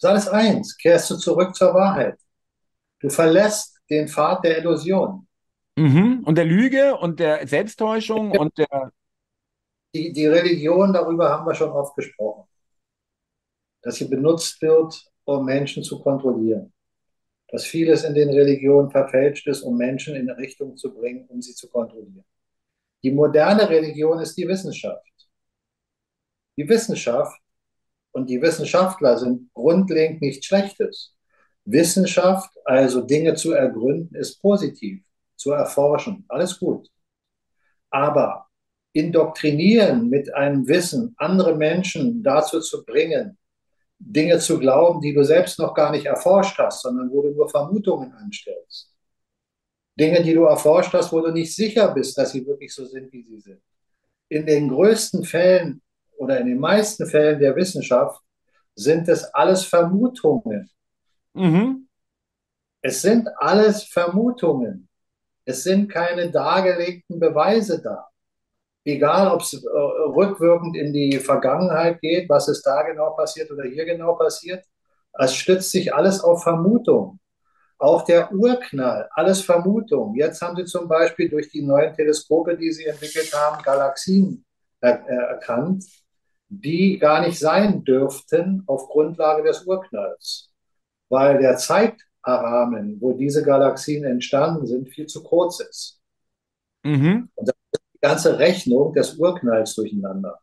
Das 0.00 0.24
ist 0.24 0.28
alles 0.28 0.28
eins. 0.28 0.76
Kehrst 0.76 1.10
du 1.10 1.16
zurück 1.16 1.54
zur 1.54 1.74
Wahrheit. 1.74 2.18
Du 3.00 3.10
verlässt 3.10 3.78
den 3.90 4.08
Pfad 4.08 4.44
der 4.44 4.58
Illusion. 4.58 5.26
Mhm. 5.76 6.22
Und 6.24 6.36
der 6.36 6.46
Lüge 6.46 6.96
und 6.96 7.20
der 7.20 7.46
Selbsttäuschung 7.46 8.30
und 8.32 8.56
der 8.56 8.92
die, 9.94 10.12
die 10.12 10.26
Religion, 10.26 10.92
darüber 10.92 11.30
haben 11.30 11.46
wir 11.46 11.54
schon 11.54 11.70
oft 11.70 11.96
gesprochen, 11.96 12.48
dass 13.82 13.96
sie 13.96 14.08
benutzt 14.08 14.60
wird, 14.62 15.04
um 15.24 15.44
Menschen 15.44 15.82
zu 15.82 16.00
kontrollieren. 16.00 16.72
Dass 17.48 17.64
vieles 17.64 18.04
in 18.04 18.14
den 18.14 18.30
Religionen 18.30 18.90
verfälscht 18.90 19.46
ist, 19.46 19.62
um 19.62 19.76
Menschen 19.76 20.16
in 20.16 20.28
eine 20.28 20.38
Richtung 20.38 20.76
zu 20.76 20.92
bringen, 20.92 21.26
um 21.28 21.40
sie 21.40 21.54
zu 21.54 21.68
kontrollieren. 21.68 22.24
Die 23.02 23.12
moderne 23.12 23.68
Religion 23.68 24.20
ist 24.20 24.36
die 24.36 24.48
Wissenschaft. 24.48 25.06
Die 26.56 26.68
Wissenschaft 26.68 27.40
und 28.12 28.28
die 28.28 28.40
Wissenschaftler 28.40 29.18
sind 29.18 29.52
grundlegend 29.52 30.22
nichts 30.22 30.46
Schlechtes. 30.46 31.14
Wissenschaft, 31.64 32.50
also 32.64 33.02
Dinge 33.02 33.34
zu 33.34 33.52
ergründen, 33.52 34.14
ist 34.16 34.40
positiv, 34.40 35.04
zu 35.36 35.52
erforschen, 35.52 36.24
alles 36.28 36.58
gut. 36.58 36.88
Aber 37.90 38.45
indoktrinieren 38.96 40.08
mit 40.08 40.34
einem 40.34 40.66
Wissen, 40.66 41.14
andere 41.18 41.54
Menschen 41.54 42.22
dazu 42.22 42.60
zu 42.60 42.84
bringen, 42.84 43.36
Dinge 43.98 44.38
zu 44.38 44.58
glauben, 44.58 45.02
die 45.02 45.12
du 45.12 45.22
selbst 45.22 45.58
noch 45.58 45.74
gar 45.74 45.90
nicht 45.90 46.06
erforscht 46.06 46.56
hast, 46.58 46.82
sondern 46.82 47.10
wo 47.10 47.22
du 47.22 47.30
nur 47.30 47.48
Vermutungen 47.48 48.12
anstellst. 48.12 48.94
Dinge, 49.98 50.22
die 50.22 50.32
du 50.32 50.44
erforscht 50.44 50.94
hast, 50.94 51.12
wo 51.12 51.20
du 51.20 51.30
nicht 51.30 51.54
sicher 51.54 51.92
bist, 51.92 52.16
dass 52.16 52.32
sie 52.32 52.46
wirklich 52.46 52.74
so 52.74 52.86
sind, 52.86 53.12
wie 53.12 53.22
sie 53.22 53.38
sind. 53.38 53.60
In 54.28 54.46
den 54.46 54.68
größten 54.68 55.24
Fällen 55.24 55.82
oder 56.16 56.40
in 56.40 56.46
den 56.46 56.58
meisten 56.58 57.06
Fällen 57.06 57.38
der 57.38 57.54
Wissenschaft 57.54 58.20
sind 58.74 59.08
es 59.08 59.24
alles 59.34 59.64
Vermutungen. 59.64 60.70
Mhm. 61.34 61.86
Es 62.80 63.02
sind 63.02 63.28
alles 63.38 63.84
Vermutungen. 63.84 64.88
Es 65.44 65.64
sind 65.64 65.88
keine 65.88 66.30
dargelegten 66.30 67.18
Beweise 67.18 67.80
da. 67.82 68.08
Egal, 68.86 69.32
ob 69.32 69.40
es 69.40 69.52
äh, 69.52 69.68
rückwirkend 69.68 70.76
in 70.76 70.92
die 70.92 71.18
Vergangenheit 71.18 72.00
geht, 72.00 72.28
was 72.28 72.46
ist 72.46 72.62
da 72.62 72.82
genau 72.82 73.10
passiert 73.10 73.50
oder 73.50 73.64
hier 73.64 73.84
genau 73.84 74.14
passiert. 74.14 74.64
Es 75.12 75.34
stützt 75.34 75.72
sich 75.72 75.92
alles 75.92 76.20
auf 76.22 76.44
Vermutung. 76.44 77.18
Auch 77.78 78.02
der 78.04 78.32
Urknall, 78.32 79.08
alles 79.12 79.40
Vermutung. 79.40 80.14
Jetzt 80.14 80.40
haben 80.40 80.56
sie 80.56 80.64
zum 80.66 80.86
Beispiel 80.86 81.28
durch 81.28 81.50
die 81.50 81.62
neuen 81.62 81.94
Teleskope, 81.94 82.56
die 82.56 82.70
sie 82.70 82.86
entwickelt 82.86 83.34
haben, 83.34 83.60
Galaxien 83.62 84.44
er 84.80 85.00
erkannt, 85.08 85.84
die 86.48 86.98
gar 86.98 87.26
nicht 87.26 87.40
sein 87.40 87.82
dürften 87.82 88.62
auf 88.68 88.88
Grundlage 88.88 89.42
des 89.42 89.66
Urknalls, 89.66 90.52
weil 91.08 91.38
der 91.38 91.56
Zeitrahmen, 91.56 93.00
wo 93.00 93.14
diese 93.14 93.42
Galaxien 93.42 94.04
entstanden 94.04 94.66
sind, 94.66 94.88
viel 94.88 95.06
zu 95.06 95.24
kurz 95.24 95.58
ist. 95.58 96.00
Mhm. 96.84 97.30
Und 97.34 97.50
die 97.96 98.06
ganze 98.06 98.38
Rechnung 98.38 98.92
des 98.92 99.16
Urknalls 99.18 99.74
durcheinander 99.74 100.38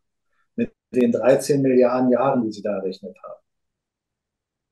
mit 0.56 0.72
den 0.90 1.12
13 1.12 1.62
Milliarden 1.62 2.10
Jahren, 2.10 2.42
die 2.44 2.52
sie 2.52 2.62
da 2.62 2.76
errechnet 2.76 3.16
haben. 3.22 3.40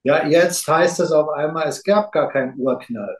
Ja, 0.04 0.26
jetzt 0.26 0.66
heißt 0.66 1.00
es 1.00 1.12
auf 1.12 1.28
einmal, 1.30 1.68
es 1.68 1.82
gab 1.84 2.12
gar 2.12 2.28
keinen 2.28 2.58
Urknall. 2.58 3.16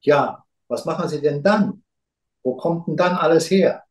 Ja, 0.00 0.44
was 0.68 0.84
machen 0.84 1.08
Sie 1.08 1.20
denn 1.20 1.42
dann? 1.42 1.82
Wo 2.42 2.56
kommt 2.56 2.86
denn 2.88 2.96
dann 2.96 3.16
alles 3.16 3.50
her? 3.50 3.85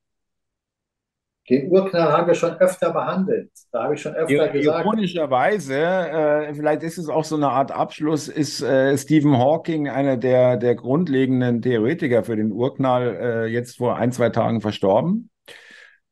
Den 1.50 1.70
Urknall 1.72 2.12
haben 2.12 2.28
wir 2.28 2.34
schon 2.34 2.54
öfter 2.58 2.92
behandelt. 2.92 3.52
Da 3.72 3.84
habe 3.84 3.94
ich 3.94 4.02
schon 4.02 4.14
öfter 4.16 4.50
gesagt. 4.50 4.84
Ironischerweise, 4.84 5.78
äh, 5.78 6.54
vielleicht 6.56 6.82
ist 6.82 6.98
es 6.98 7.08
auch 7.08 7.24
so 7.24 7.36
eine 7.36 7.50
Art 7.50 7.72
Abschluss, 7.72 8.28
ist 8.28 8.62
äh, 8.64 8.98
Stephen 8.98 9.38
Hawking 9.38 9.88
einer 9.88 10.18
der, 10.18 10.58
der 10.58 10.74
grundlegenden 10.74 11.62
Theoretiker 11.62 12.24
für 12.24 12.36
den 12.36 12.52
Urknall 12.52 13.16
äh, 13.16 13.46
jetzt 13.46 13.78
vor 13.78 13.98
ein, 13.98 14.12
zwei 14.12 14.30
Tagen 14.30 14.60
verstorben. 14.60 15.30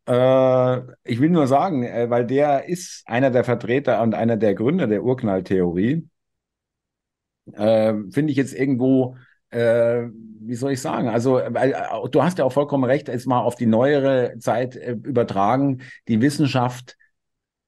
Äh, 0.07 0.77
ich 1.03 1.19
will 1.19 1.29
nur 1.29 1.47
sagen, 1.47 1.83
äh, 1.83 2.11
weil 2.11 2.27
der 2.27 2.69
ist 2.69 3.01
einer 3.07 3.31
der 3.31 3.43
Vertreter 3.43 4.03
und 4.03 4.13
einer 4.13 4.37
der 4.37 4.53
Gründer 4.53 4.85
der 4.85 5.03
Urknalltheorie. 5.03 6.07
Äh, 7.53 7.93
Finde 8.11 8.31
ich 8.31 8.37
jetzt 8.37 8.53
irgendwo 8.53 9.17
äh, 9.53 10.09
wie 10.45 10.55
soll 10.55 10.73
ich 10.73 10.81
sagen? 10.81 11.07
Also, 11.07 11.39
weil, 11.49 11.71
äh, 11.71 12.09
du 12.09 12.23
hast 12.23 12.37
ja 12.37 12.45
auch 12.45 12.51
vollkommen 12.51 12.83
recht, 12.83 13.07
jetzt 13.07 13.27
mal 13.27 13.39
auf 13.39 13.55
die 13.55 13.65
neuere 13.65 14.37
Zeit 14.39 14.75
äh, 14.75 14.91
übertragen. 14.91 15.81
Die 16.07 16.21
Wissenschaft 16.21 16.97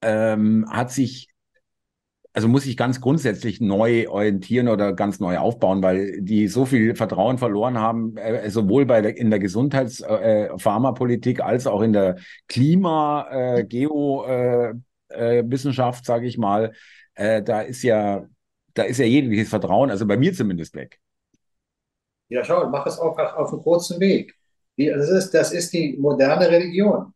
ähm, 0.02 0.66
hat 0.70 0.92
sich, 0.92 1.30
also 2.34 2.48
muss 2.48 2.64
sich 2.64 2.76
ganz 2.76 3.00
grundsätzlich 3.00 3.62
neu 3.62 4.10
orientieren 4.10 4.68
oder 4.68 4.94
ganz 4.94 5.20
neu 5.20 5.38
aufbauen, 5.38 5.82
weil 5.84 6.22
die 6.22 6.48
so 6.48 6.66
viel 6.66 6.96
Vertrauen 6.96 7.38
verloren 7.38 7.78
haben, 7.78 8.18
äh, 8.18 8.50
sowohl 8.50 8.86
bei 8.86 9.02
der, 9.02 9.18
in 9.18 9.30
der 9.30 9.40
Gesundheits-, 9.40 10.02
äh, 10.02 10.50
Pharmapolitik 10.58 11.42
als 11.42 11.68
auch 11.68 11.82
in 11.82 11.94
der 11.94 12.18
Klima-, 12.48 13.28
äh, 13.32 13.64
Geo-, 13.64 14.26
äh, 14.28 14.74
äh, 15.10 15.44
sage 16.04 16.28
ich 16.28 16.38
mal. 16.38 16.74
Äh, 17.14 17.42
da 17.42 17.62
ist 17.62 17.84
ja, 17.84 18.26
da 18.74 18.84
ist 18.84 18.98
ja 18.98 19.06
jegliches 19.06 19.50
Vertrauen, 19.50 19.90
also 19.90 20.06
bei 20.06 20.18
mir 20.18 20.34
zumindest 20.34 20.76
weg. 20.76 21.00
Ja, 22.30 22.44
schau, 22.44 22.68
mach 22.70 22.86
es 22.88 23.00
auch 23.00 23.18
auf 23.18 23.52
einem 23.52 23.62
kurzen 23.62 24.00
Weg. 24.00 24.34
das, 24.78 25.10
ist, 25.10 25.32
das 25.34 25.52
ist 25.52 25.74
die 25.74 25.96
moderne 25.98 26.50
Religion. 26.50 27.14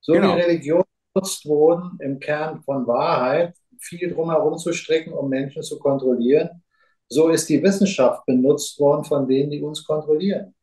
So 0.00 0.14
genau. 0.14 0.36
wie 0.36 0.40
Religion 0.40 0.82
benutzt 1.12 1.46
wurden 1.46 1.98
im 2.00 2.18
Kern 2.18 2.62
von 2.62 2.86
Wahrheit, 2.86 3.54
viel 3.78 4.12
drumherum 4.12 4.58
zu 4.58 4.72
stricken, 4.72 5.12
um 5.12 5.28
Menschen 5.28 5.62
zu 5.62 5.78
kontrollieren, 5.78 6.62
so 7.08 7.28
ist 7.28 7.48
die 7.48 7.62
Wissenschaft 7.62 8.24
benutzt 8.26 8.78
worden 8.80 9.04
von 9.04 9.28
denen, 9.28 9.50
die 9.50 9.62
uns 9.62 9.84
kontrollieren. 9.84 10.54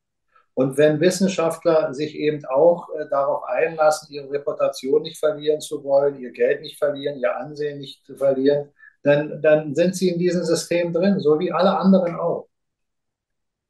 Und 0.56 0.78
wenn 0.78 1.00
Wissenschaftler 1.00 1.94
sich 1.94 2.16
eben 2.16 2.44
auch 2.46 2.90
äh, 2.90 3.08
darauf 3.10 3.44
einlassen, 3.46 4.12
ihre 4.12 4.30
Reputation 4.30 5.04
nicht 5.04 5.18
verlieren 5.18 5.62
zu 5.62 5.84
wollen, 5.86 6.20
ihr 6.20 6.32
Geld 6.32 6.62
nicht 6.62 6.78
verlieren, 6.78 7.18
ihr 7.20 7.38
Ansehen 7.38 7.80
nicht 7.80 8.04
zu 8.06 8.18
verlieren, 8.18 8.70
dann, 9.04 9.42
dann 9.42 9.74
sind 9.74 9.96
sie 9.96 10.10
in 10.10 10.20
diesem 10.20 10.44
System 10.44 10.92
drin, 10.92 11.20
so 11.22 11.40
wie 11.40 11.52
alle 11.54 11.78
anderen 11.78 12.16
auch. 12.20 12.49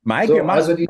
Maike, 0.03 0.37
so, 0.37 0.43
also 0.43 0.75
die, 0.75 0.87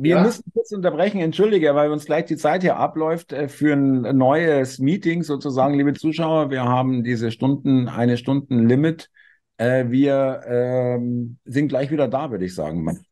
wir 0.00 0.16
ja? 0.16 0.22
müssen 0.22 0.44
kurz 0.54 0.70
unterbrechen, 0.70 1.20
entschuldige, 1.20 1.74
weil 1.74 1.90
uns 1.90 2.04
gleich 2.04 2.26
die 2.26 2.36
Zeit 2.36 2.62
hier 2.62 2.76
abläuft 2.76 3.32
äh, 3.32 3.48
für 3.48 3.72
ein 3.72 4.16
neues 4.16 4.78
Meeting 4.78 5.24
sozusagen, 5.24 5.74
liebe 5.74 5.92
Zuschauer. 5.94 6.50
Wir 6.50 6.62
haben 6.62 7.02
diese 7.02 7.32
Stunden, 7.32 7.88
eine 7.88 8.16
Stunden 8.16 8.68
Limit. 8.68 9.10
Äh, 9.56 9.86
wir 9.88 10.42
ähm, 10.46 11.38
sind 11.44 11.68
gleich 11.68 11.90
wieder 11.90 12.06
da, 12.06 12.30
würde 12.30 12.44
ich 12.44 12.54
sagen. 12.54 13.02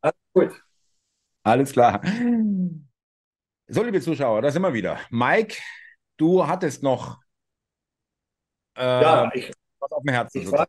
Alles 0.00 0.14
gut. 0.32 0.50
Alles 1.42 1.72
klar. 1.72 2.00
So, 3.66 3.82
liebe 3.82 4.00
Zuschauer, 4.00 4.40
da 4.40 4.50
sind 4.50 4.62
wir 4.62 4.72
wieder. 4.72 4.98
Mike, 5.10 5.56
du 6.16 6.46
hattest 6.46 6.82
noch 6.82 7.18
äh, 8.76 8.82
ja, 8.82 9.30
ich, 9.34 9.52
was 9.78 9.92
auf 9.92 10.02
dem 10.02 10.14
Herzen. 10.14 10.40
Ich 10.40 10.50
war, 10.50 10.66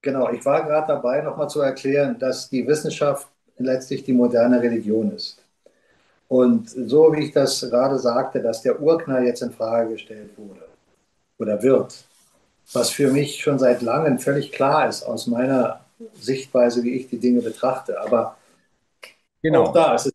Genau, 0.00 0.30
ich 0.30 0.44
war 0.44 0.64
gerade 0.64 0.86
dabei, 0.86 1.22
nochmal 1.22 1.50
zu 1.50 1.60
erklären, 1.60 2.18
dass 2.18 2.48
die 2.48 2.66
Wissenschaft 2.66 3.28
letztlich 3.58 4.04
die 4.04 4.12
moderne 4.12 4.62
Religion 4.62 5.12
ist. 5.12 5.42
Und 6.28 6.68
so 6.68 7.12
wie 7.12 7.24
ich 7.24 7.32
das 7.32 7.60
gerade 7.60 7.98
sagte, 7.98 8.40
dass 8.40 8.62
der 8.62 8.80
Urknall 8.80 9.24
jetzt 9.24 9.42
in 9.42 9.50
Frage 9.50 9.92
gestellt 9.92 10.30
wurde 10.36 10.66
oder 11.38 11.62
wird, 11.62 12.04
was 12.72 12.90
für 12.90 13.10
mich 13.10 13.42
schon 13.42 13.58
seit 13.58 13.82
langem 13.82 14.18
völlig 14.18 14.52
klar 14.52 14.88
ist 14.88 15.02
aus 15.02 15.26
meiner 15.26 15.80
Sichtweise, 16.14 16.82
wie 16.84 16.94
ich 16.94 17.08
die 17.08 17.18
Dinge 17.18 17.40
betrachte. 17.40 17.98
Aber 18.00 18.36
genau. 19.42 19.64
auch 19.64 19.72
da 19.72 19.94
ist 19.94 20.06
es 20.06 20.12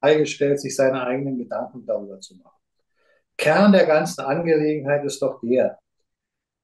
freigestellt, 0.00 0.60
sich 0.60 0.76
seine 0.76 1.04
eigenen 1.04 1.38
Gedanken 1.38 1.84
darüber 1.84 2.20
zu 2.20 2.36
machen. 2.36 2.56
Kern 3.36 3.72
der 3.72 3.86
ganzen 3.86 4.22
Angelegenheit 4.22 5.04
ist 5.04 5.20
doch 5.20 5.40
der, 5.40 5.78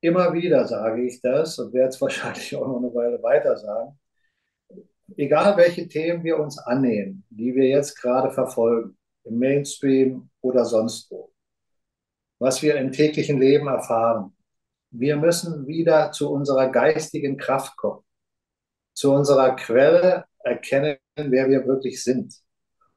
Immer 0.05 0.35
wieder 0.35 0.69
sage 0.69 1.07
ich 1.07 1.23
das 1.23 1.59
und 1.59 1.73
werde 1.73 1.89
es 1.89 2.01
wahrscheinlich 2.03 2.55
auch 2.55 2.67
noch 2.67 2.77
eine 2.77 2.95
Weile 2.95 3.23
weiter 3.23 3.57
sagen. 3.57 3.99
Egal 5.17 5.57
welche 5.57 5.89
Themen 5.89 6.23
wir 6.25 6.39
uns 6.39 6.59
annehmen, 6.59 7.25
die 7.31 7.55
wir 7.55 7.69
jetzt 7.69 7.99
gerade 7.99 8.31
verfolgen, 8.31 8.99
im 9.25 9.39
Mainstream 9.39 10.29
oder 10.43 10.67
sonst 10.67 11.11
wo, 11.11 11.33
was 12.39 12.61
wir 12.61 12.77
im 12.77 12.93
täglichen 12.93 13.41
Leben 13.41 13.67
erfahren, 13.67 14.37
wir 14.91 15.17
müssen 15.17 15.67
wieder 15.67 16.13
zu 16.13 16.31
unserer 16.31 16.69
geistigen 16.69 17.39
Kraft 17.39 17.75
kommen, 17.79 18.05
zu 18.93 19.11
unserer 19.11 19.57
Quelle 19.57 20.27
erkennen, 20.41 20.99
wer 21.17 21.49
wir 21.49 21.67
wirklich 21.67 22.05
sind. 22.05 22.35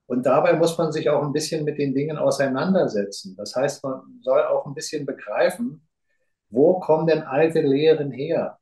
Und 0.07 0.25
dabei 0.25 0.57
muss 0.57 0.77
man 0.77 0.91
sich 0.91 1.09
auch 1.09 1.23
ein 1.23 1.31
bisschen 1.31 1.63
mit 1.63 1.77
den 1.77 1.95
Dingen 1.95 2.17
auseinandersetzen. 2.17 3.37
Das 3.37 3.55
heißt, 3.55 3.81
man 3.85 4.19
soll 4.21 4.43
auch 4.43 4.65
ein 4.65 4.73
bisschen 4.73 5.05
begreifen, 5.05 5.86
wo 6.49 6.79
kommen 6.79 7.07
denn 7.07 7.23
alte 7.23 7.61
Lehren 7.61 8.11
her? 8.11 8.57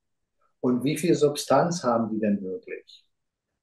Und 0.60 0.84
wie 0.84 0.98
viel 0.98 1.16
Substanz 1.16 1.84
haben 1.84 2.10
die 2.10 2.20
denn 2.20 2.42
wirklich? 2.42 3.06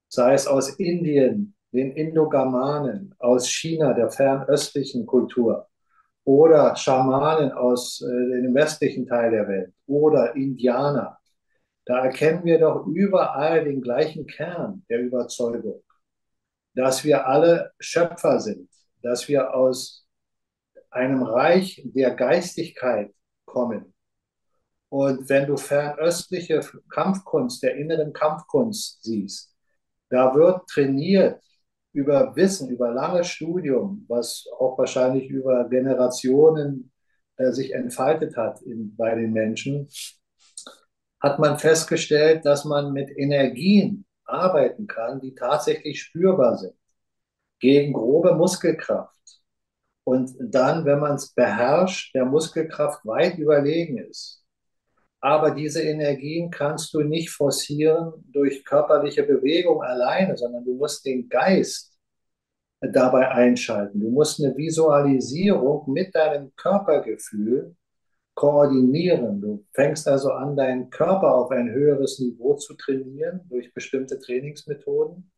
Sei 0.08 0.34
es 0.34 0.46
aus 0.46 0.70
Indien, 0.78 1.54
den 1.72 1.92
Indogermanen, 1.92 3.14
aus 3.18 3.48
China, 3.48 3.94
der 3.94 4.10
fernöstlichen 4.10 5.06
Kultur, 5.06 5.68
oder 6.24 6.76
Schamanen 6.76 7.50
aus 7.52 8.00
äh, 8.02 8.42
dem 8.42 8.54
westlichen 8.54 9.06
Teil 9.06 9.30
der 9.30 9.48
Welt, 9.48 9.72
oder 9.86 10.36
Indianer. 10.36 11.18
Da 11.84 12.04
erkennen 12.04 12.44
wir 12.44 12.60
doch 12.60 12.86
überall 12.86 13.64
den 13.64 13.80
gleichen 13.80 14.26
Kern 14.26 14.84
der 14.88 15.00
Überzeugung, 15.00 15.82
dass 16.74 17.02
wir 17.02 17.26
alle 17.26 17.72
Schöpfer 17.80 18.38
sind, 18.38 18.68
dass 19.02 19.26
wir 19.28 19.54
aus 19.54 20.06
einem 20.90 21.22
Reich 21.22 21.82
der 21.84 22.14
Geistigkeit 22.14 23.12
kommen. 23.44 23.91
Und 24.92 25.26
wenn 25.30 25.46
du 25.46 25.56
fernöstliche 25.56 26.60
Kampfkunst, 26.90 27.62
der 27.62 27.76
inneren 27.76 28.12
Kampfkunst 28.12 29.02
siehst, 29.02 29.56
da 30.10 30.34
wird 30.34 30.68
trainiert 30.68 31.42
über 31.94 32.36
Wissen, 32.36 32.68
über 32.68 32.92
langes 32.92 33.28
Studium, 33.28 34.04
was 34.06 34.44
auch 34.58 34.76
wahrscheinlich 34.76 35.30
über 35.30 35.66
Generationen 35.70 36.92
äh, 37.38 37.52
sich 37.52 37.72
entfaltet 37.72 38.36
hat 38.36 38.60
in, 38.60 38.94
bei 38.94 39.14
den 39.14 39.32
Menschen, 39.32 39.88
hat 41.20 41.38
man 41.38 41.58
festgestellt, 41.58 42.44
dass 42.44 42.66
man 42.66 42.92
mit 42.92 43.16
Energien 43.16 44.04
arbeiten 44.26 44.86
kann, 44.86 45.20
die 45.20 45.34
tatsächlich 45.34 46.02
spürbar 46.02 46.58
sind, 46.58 46.76
gegen 47.60 47.94
grobe 47.94 48.34
Muskelkraft. 48.34 49.40
Und 50.04 50.36
dann, 50.38 50.84
wenn 50.84 51.00
man 51.00 51.14
es 51.14 51.32
beherrscht, 51.32 52.14
der 52.14 52.26
Muskelkraft 52.26 53.06
weit 53.06 53.38
überlegen 53.38 53.96
ist. 53.96 54.41
Aber 55.24 55.52
diese 55.52 55.80
Energien 55.80 56.50
kannst 56.50 56.92
du 56.92 57.00
nicht 57.02 57.30
forcieren 57.30 58.12
durch 58.32 58.64
körperliche 58.64 59.22
Bewegung 59.22 59.80
alleine, 59.80 60.36
sondern 60.36 60.64
du 60.64 60.74
musst 60.74 61.06
den 61.06 61.28
Geist 61.28 61.96
dabei 62.80 63.30
einschalten. 63.30 64.00
Du 64.00 64.10
musst 64.10 64.42
eine 64.42 64.56
Visualisierung 64.56 65.90
mit 65.92 66.12
deinem 66.16 66.52
Körpergefühl 66.56 67.76
koordinieren. 68.34 69.40
Du 69.40 69.64
fängst 69.72 70.08
also 70.08 70.32
an, 70.32 70.56
deinen 70.56 70.90
Körper 70.90 71.36
auf 71.36 71.52
ein 71.52 71.70
höheres 71.70 72.18
Niveau 72.18 72.54
zu 72.54 72.74
trainieren 72.74 73.42
durch 73.48 73.72
bestimmte 73.72 74.18
Trainingsmethoden, 74.18 75.30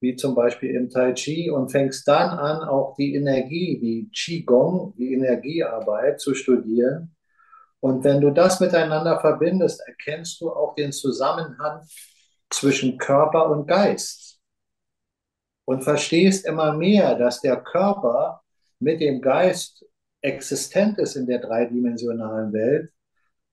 wie 0.00 0.16
zum 0.16 0.34
Beispiel 0.34 0.72
im 0.72 0.90
Tai 0.90 1.14
Chi, 1.14 1.50
und 1.50 1.70
fängst 1.70 2.06
dann 2.06 2.38
an, 2.38 2.68
auch 2.68 2.94
die 2.96 3.14
Energie, 3.14 3.80
die 3.80 4.10
Qigong, 4.14 4.92
die 4.98 5.14
Energiearbeit 5.14 6.20
zu 6.20 6.34
studieren. 6.34 7.14
Und 7.80 8.02
wenn 8.04 8.20
du 8.20 8.30
das 8.30 8.60
miteinander 8.60 9.20
verbindest, 9.20 9.80
erkennst 9.86 10.40
du 10.40 10.50
auch 10.50 10.74
den 10.74 10.92
Zusammenhang 10.92 11.86
zwischen 12.50 12.98
Körper 12.98 13.50
und 13.50 13.66
Geist 13.66 14.40
und 15.64 15.84
verstehst 15.84 16.46
immer 16.46 16.72
mehr, 16.72 17.14
dass 17.14 17.40
der 17.40 17.60
Körper 17.60 18.42
mit 18.80 19.00
dem 19.00 19.20
Geist 19.20 19.84
existent 20.20 20.98
ist 20.98 21.14
in 21.14 21.26
der 21.26 21.38
dreidimensionalen 21.40 22.52
Welt, 22.52 22.92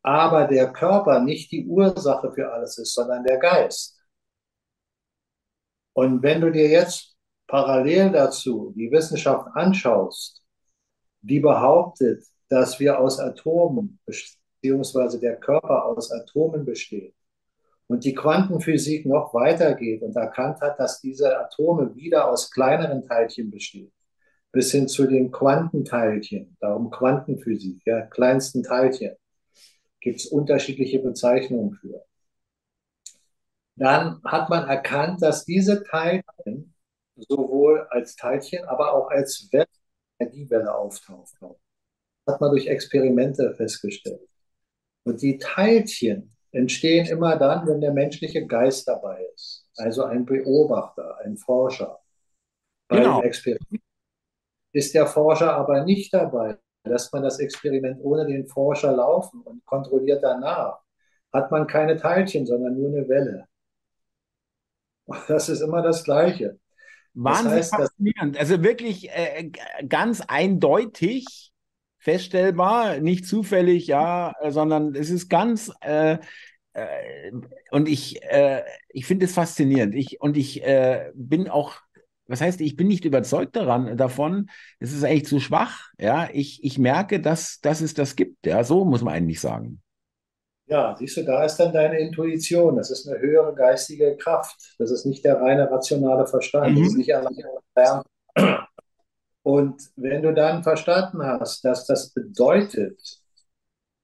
aber 0.01 0.47
der 0.47 0.71
Körper 0.71 1.19
nicht 1.19 1.51
die 1.51 1.67
Ursache 1.67 2.31
für 2.31 2.51
alles 2.51 2.77
ist, 2.77 2.93
sondern 2.93 3.23
der 3.23 3.37
Geist. 3.37 3.99
Und 5.93 6.23
wenn 6.23 6.41
du 6.41 6.51
dir 6.51 6.67
jetzt 6.67 7.15
parallel 7.47 8.11
dazu 8.11 8.73
die 8.75 8.91
Wissenschaft 8.91 9.47
anschaust, 9.53 10.43
die 11.21 11.39
behauptet, 11.39 12.25
dass 12.49 12.79
wir 12.79 12.99
aus 12.99 13.19
Atomen, 13.19 13.99
beziehungsweise 14.05 15.19
der 15.19 15.37
Körper 15.37 15.85
aus 15.85 16.11
Atomen 16.11 16.65
besteht, 16.65 17.15
und 17.87 18.03
die 18.03 18.15
Quantenphysik 18.15 19.05
noch 19.05 19.33
weitergeht 19.33 20.01
und 20.01 20.15
erkannt 20.15 20.61
hat, 20.61 20.79
dass 20.79 21.01
diese 21.01 21.37
Atome 21.37 21.95
wieder 21.95 22.29
aus 22.29 22.49
kleineren 22.51 23.03
Teilchen 23.03 23.51
bestehen, 23.51 23.91
bis 24.51 24.71
hin 24.71 24.87
zu 24.87 25.05
den 25.05 25.31
Quantenteilchen, 25.31 26.57
darum 26.59 26.89
Quantenphysik, 26.89 27.81
ja, 27.85 28.01
kleinsten 28.01 28.63
Teilchen, 28.63 29.15
gibt 29.99 30.19
es 30.19 30.27
unterschiedliche 30.27 30.99
Bezeichnungen 30.99 31.73
für. 31.73 32.03
Dann 33.75 34.21
hat 34.23 34.49
man 34.49 34.67
erkannt, 34.67 35.21
dass 35.21 35.45
diese 35.45 35.83
Teilchen 35.83 36.73
sowohl 37.15 37.87
als 37.89 38.15
Teilchen, 38.15 38.65
aber 38.65 38.93
auch 38.93 39.09
als 39.09 39.49
Welle, 39.51 39.67
Energiewelle 40.17 40.73
auftauchen. 40.73 41.55
Hat 42.27 42.41
man 42.41 42.51
durch 42.51 42.67
Experimente 42.67 43.53
festgestellt. 43.55 44.27
Und 45.03 45.21
die 45.21 45.37
Teilchen 45.37 46.35
entstehen 46.51 47.05
immer 47.05 47.37
dann, 47.37 47.67
wenn 47.67 47.81
der 47.81 47.93
menschliche 47.93 48.45
Geist 48.45 48.87
dabei 48.87 49.23
ist. 49.35 49.67
Also 49.77 50.05
ein 50.05 50.25
Beobachter, 50.25 51.17
ein 51.23 51.37
Forscher. 51.37 51.99
Bei 52.87 52.97
genau. 52.97 53.19
dem 53.19 53.27
Experiment 53.27 53.83
ist 54.71 54.93
der 54.93 55.07
Forscher 55.07 55.53
aber 55.53 55.83
nicht 55.83 56.13
dabei, 56.13 56.57
lässt 56.83 57.11
man 57.13 57.23
das 57.23 57.39
Experiment 57.39 57.99
ohne 58.01 58.25
den 58.25 58.47
Forscher 58.47 58.91
laufen 58.91 59.41
und 59.41 59.65
kontrolliert 59.65 60.23
danach, 60.23 60.79
hat 61.31 61.51
man 61.51 61.67
keine 61.67 61.97
Teilchen, 61.97 62.45
sondern 62.45 62.77
nur 62.77 62.89
eine 62.89 63.07
Welle. 63.07 63.47
Das 65.27 65.49
ist 65.49 65.61
immer 65.61 65.81
das 65.81 66.03
Gleiche. 66.03 66.59
Wahnsinn 67.13 67.45
das 67.45 67.53
heißt, 67.53 67.75
faszinierend. 67.75 68.37
Also 68.37 68.63
wirklich 68.63 69.09
äh, 69.09 69.51
ganz 69.87 70.21
eindeutig 70.27 71.53
feststellbar, 72.05 72.99
nicht 72.99 73.25
zufällig, 73.25 73.87
ja, 73.87 74.33
sondern 74.47 74.93
es 74.93 75.09
ist 75.09 75.27
ganz 75.27 75.71
äh, 75.81 76.19
äh, 76.73 77.31
und 77.71 77.89
ich, 77.89 78.21
äh, 78.23 78.61
ich 78.89 79.05
finde 79.05 79.25
es 79.25 79.33
faszinierend. 79.33 79.95
Ich, 79.95 80.21
und 80.21 80.37
ich 80.37 80.63
äh, 80.63 81.11
bin 81.15 81.49
auch 81.49 81.73
was 82.27 82.41
heißt, 82.41 82.59
ich 82.61 82.75
bin 82.75 82.87
nicht 82.87 83.05
überzeugt 83.05 83.55
daran, 83.55 83.97
davon, 83.97 84.49
es 84.79 84.93
ist 84.93 85.03
eigentlich 85.03 85.27
zu 85.27 85.39
schwach. 85.39 85.89
Ja, 85.99 86.27
ich, 86.33 86.63
ich 86.63 86.79
merke, 86.79 87.19
dass, 87.21 87.59
dass 87.61 87.81
es 87.81 87.93
das 87.93 88.15
gibt. 88.15 88.47
Ja, 88.47 88.63
so 88.63 88.83
muss 88.83 89.03
man 89.03 89.13
eigentlich 89.13 89.39
sagen. 89.39 89.81
Ja, 90.67 90.95
siehst 90.97 91.17
du, 91.17 91.23
da 91.23 91.45
ist 91.45 91.57
dann 91.57 91.71
deine 91.71 91.99
Intuition. 91.99 92.77
Das 92.77 92.89
ist 92.89 93.07
eine 93.07 93.19
höhere 93.19 93.53
geistige 93.53 94.17
Kraft. 94.17 94.75
Das 94.79 94.89
ist 94.89 95.05
nicht 95.05 95.23
der 95.23 95.39
reine 95.39 95.69
rationale 95.69 96.25
Verstand. 96.25 96.75
Mhm. 96.75 96.79
Das 96.79 96.87
ist 96.87 96.97
nicht 96.97 97.15
allein 97.15 98.03
Und 99.45 99.91
wenn 99.95 100.23
du 100.23 100.33
dann 100.33 100.63
verstanden 100.63 101.21
hast, 101.21 101.63
dass 101.63 101.85
das 101.85 102.09
bedeutet, 102.09 103.21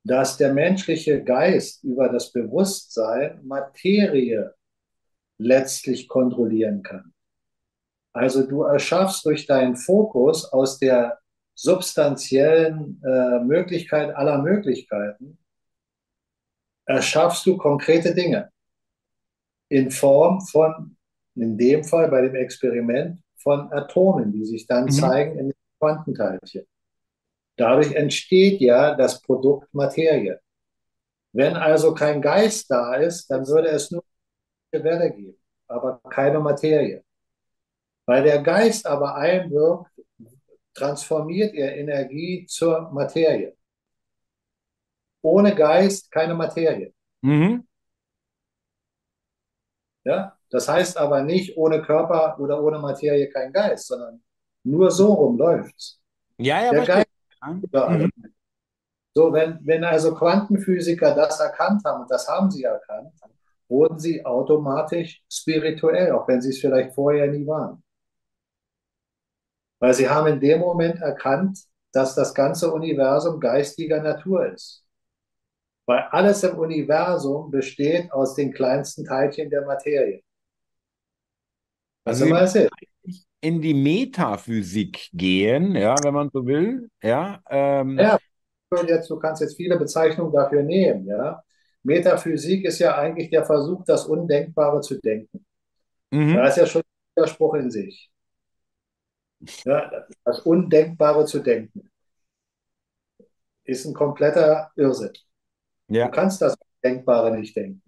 dass 0.04 0.38
der 0.38 0.54
menschliche 0.54 1.24
Geist 1.24 1.84
über 1.84 2.10
das 2.10 2.32
Bewusstsein 2.32 3.40
Materie 3.44 4.54
letztlich 5.40 6.08
kontrollieren 6.08 6.84
kann, 6.84 7.12
also 8.14 8.46
du 8.46 8.62
erschaffst 8.62 9.26
durch 9.26 9.48
deinen 9.48 9.76
Fokus 9.76 10.46
aus 10.54 10.78
der 10.78 11.18
substanziellen 11.56 13.02
äh, 13.04 13.40
Möglichkeit 13.40 14.16
aller 14.16 14.44
Möglichkeiten, 14.44 15.40
erschaffst 16.86 17.48
du 17.48 17.58
konkrete 17.58 18.14
Dinge. 18.14 18.52
In 19.70 19.90
Form 19.90 20.40
von, 20.42 20.98
in 21.34 21.58
dem 21.58 21.84
Fall 21.84 22.10
bei 22.10 22.22
dem 22.22 22.36
Experiment, 22.36 23.20
von 23.42 23.72
Atomen, 23.72 24.32
die 24.32 24.46
sich 24.46 24.66
dann 24.68 24.86
mhm. 24.86 24.92
zeigen 24.92 25.40
in 25.40 25.46
den 25.48 25.58
Quantenteilchen. 25.80 26.66
Dadurch 27.58 27.94
entsteht 27.94 28.62
ja 28.62 28.96
das 28.96 29.22
Produkt 29.22 29.74
Materie. 29.74 30.40
Wenn 31.34 31.56
also 31.56 31.94
kein 31.94 32.22
Geist 32.22 32.70
da 32.70 32.96
ist, 32.96 33.28
dann 33.30 33.48
würde 33.48 33.70
es 33.70 33.92
nur 33.92 34.04
eine 34.72 34.84
Welle 34.84 35.12
geben, 35.12 35.38
aber 35.68 36.02
keine 36.10 36.40
Materie. 36.40 37.04
Weil 38.06 38.24
der 38.24 38.42
Geist 38.42 38.86
aber 38.86 39.16
einwirkt, 39.16 39.92
transformiert 40.74 41.54
er 41.54 41.78
Energie 41.78 42.46
zur 42.48 42.92
Materie. 42.92 43.56
Ohne 45.22 45.54
Geist 45.56 46.12
keine 46.12 46.34
Materie. 46.34 46.94
Mhm. 47.22 47.68
Ja, 50.04 50.36
das 50.52 50.68
heißt 50.68 50.98
aber 50.98 51.24
nicht 51.24 51.58
ohne 51.58 51.82
Körper 51.82 52.38
oder 52.40 52.62
ohne 52.62 52.80
Materie 52.80 53.30
kein 53.30 53.52
Geist, 53.54 53.88
sondern 53.88 54.22
nur 54.64 54.92
so 54.92 55.14
rum 55.14 55.38
läuft's. 55.38 56.00
Ja, 56.38 56.66
ja, 56.66 56.72
der 56.72 56.86
Geist. 56.86 57.08
Mhm. 57.44 58.12
So, 59.14 59.34
wenn, 59.34 59.60
wenn 59.64 59.84
also 59.84 60.14
Quantenphysiker 60.14 61.16
das 61.16 61.40
erkannt 61.40 61.84
haben, 61.86 62.04
und 62.04 62.12
das 62.12 62.28
haben 62.28 62.52
sie 62.52 62.64
erkannt, 62.64 63.14
wurden 63.68 64.00
sie 64.00 64.26
automatisch 64.26 65.24
spirituell, 65.30 66.12
auch 66.12 66.28
wenn 66.28 66.42
sie 66.42 66.50
es 66.50 66.60
vielleicht 66.60 66.94
vorher 66.94 67.28
nie 67.28 67.48
waren. 67.48 67.84
Weil 69.80 69.94
sie 69.94 70.10
haben 70.10 70.28
in 70.28 70.40
dem 70.40 70.60
Moment 70.60 71.02
erkannt, 71.02 71.60
dass 71.92 72.14
das 72.16 72.34
ganze 72.34 72.72
Universum 72.72 73.40
geistiger 73.40 74.02
Natur 74.02 74.54
ist. 74.54 74.86
Weil 75.86 76.04
alles 76.12 76.44
im 76.44 76.58
Universum 76.58 77.52
besteht 77.52 78.12
aus 78.12 78.36
den 78.36 78.54
kleinsten 78.54 79.06
Teilchen 79.06 79.50
der 79.50 79.66
Materie. 79.66 80.22
Also 82.04 82.26
immer 82.26 82.44
ist. 82.44 82.58
in 83.42 83.62
die 83.62 83.74
Metaphysik 83.74 85.10
gehen, 85.14 85.76
ja, 85.76 85.96
wenn 86.04 86.14
man 86.14 86.30
so 86.32 86.46
will, 86.46 86.90
ja. 87.02 87.42
Ähm. 87.50 87.98
Ja, 88.00 88.18
jetzt, 88.88 89.10
du 89.10 89.20
kannst 89.20 89.42
jetzt 89.42 89.56
viele 89.56 89.78
Bezeichnungen 89.78 90.34
dafür 90.34 90.64
nehmen, 90.64 91.06
ja. 91.06 91.44
Metaphysik 91.84 92.66
ist 92.66 92.80
ja 92.80 92.96
eigentlich 92.96 93.30
der 93.30 93.46
Versuch, 93.46 93.84
das 93.86 94.06
Undenkbare 94.06 94.82
zu 94.82 95.00
denken. 95.00 95.46
Mhm. 96.12 96.36
Da 96.36 96.48
ist 96.48 96.58
ja 96.58 96.66
schon 96.66 96.82
ein 96.82 97.16
Widerspruch 97.16 97.56
in 97.56 97.72
sich. 97.72 98.10
Ja, 99.66 100.06
das 100.24 100.42
Undenkbare 100.42 101.26
zu 101.26 101.40
denken 101.40 101.92
ist 103.64 103.86
ein 103.86 103.94
kompletter 103.94 104.72
Irrsinn. 104.76 105.14
Ja. 105.88 106.06
Du 106.06 106.12
kannst 106.12 106.42
das 106.42 106.56
Denkbare 106.84 107.36
nicht 107.38 107.56
denken. 107.56 107.82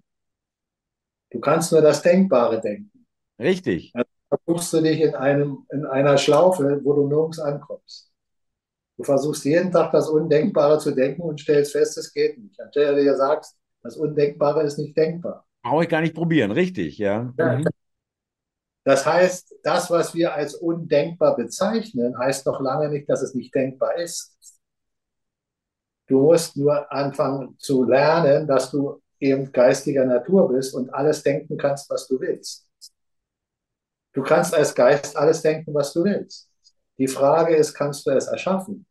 Du 1.32 1.40
kannst 1.40 1.72
nur 1.72 1.82
das 1.82 2.02
Denkbare 2.02 2.62
denken. 2.62 2.92
Richtig. 3.40 3.92
Also 3.94 4.10
versuchst 4.30 4.74
du 4.74 4.82
dich 4.82 5.02
in, 5.02 5.16
einem, 5.16 5.66
in 5.72 5.86
einer 5.86 6.18
Schlaufe, 6.18 6.82
wo 6.84 6.94
du 6.94 7.08
nirgends 7.08 7.40
ankommst. 7.40 8.12
Du 8.98 9.04
versuchst 9.04 9.44
jeden 9.46 9.72
Tag 9.72 9.92
das 9.92 10.08
Undenkbare 10.10 10.78
zu 10.80 10.92
denken 10.92 11.24
und 11.24 11.40
stellst 11.40 11.72
fest, 11.72 11.98
es 11.98 12.14
geht 12.14 12.38
nicht. 12.38 12.60
Anstelle 12.60 13.02
dir 13.02 13.16
sagst, 13.16 13.58
das 13.82 13.98
Undenkbare 13.98 14.64
ist 14.64 14.78
nicht 14.78 14.96
denkbar. 14.96 15.46
Brauche 15.64 15.84
ich 15.84 15.90
gar 15.90 16.02
nicht 16.02 16.14
probieren, 16.14 16.52
richtig, 16.52 16.98
ja. 16.98 17.34
ja. 17.38 17.58
Mhm. 17.58 17.66
Das 18.84 19.06
heißt, 19.06 19.56
das, 19.64 19.90
was 19.90 20.14
wir 20.14 20.34
als 20.34 20.56
undenkbar 20.56 21.36
bezeichnen, 21.36 22.18
heißt 22.18 22.46
noch 22.46 22.60
lange 22.60 22.90
nicht, 22.90 23.10
dass 23.10 23.22
es 23.22 23.34
nicht 23.34 23.56
denkbar 23.56 23.96
ist. 23.96 24.38
Du 26.08 26.22
musst 26.22 26.58
nur 26.58 26.92
anfangen 26.92 27.56
zu 27.60 27.86
lernen, 27.86 28.46
dass 28.46 28.72
du 28.72 29.02
eben 29.20 29.52
geistiger 29.54 30.06
Natur 30.06 30.50
bist 30.50 30.76
und 30.76 30.94
alles 30.94 31.24
denken 31.24 31.58
kannst, 31.58 31.90
was 31.90 32.08
du 32.08 32.20
willst. 32.20 32.68
Du 34.14 34.22
kannst 34.22 34.54
als 34.54 34.74
Geist 34.74 35.18
alles 35.18 35.42
denken, 35.42 35.74
was 35.74 35.94
du 35.94 36.04
willst. 36.04 36.50
Die 36.98 37.08
Frage 37.08 37.56
ist, 37.56 37.74
kannst 37.74 38.06
du 38.06 38.12
es 38.12 38.28
erschaffen? 38.28 38.86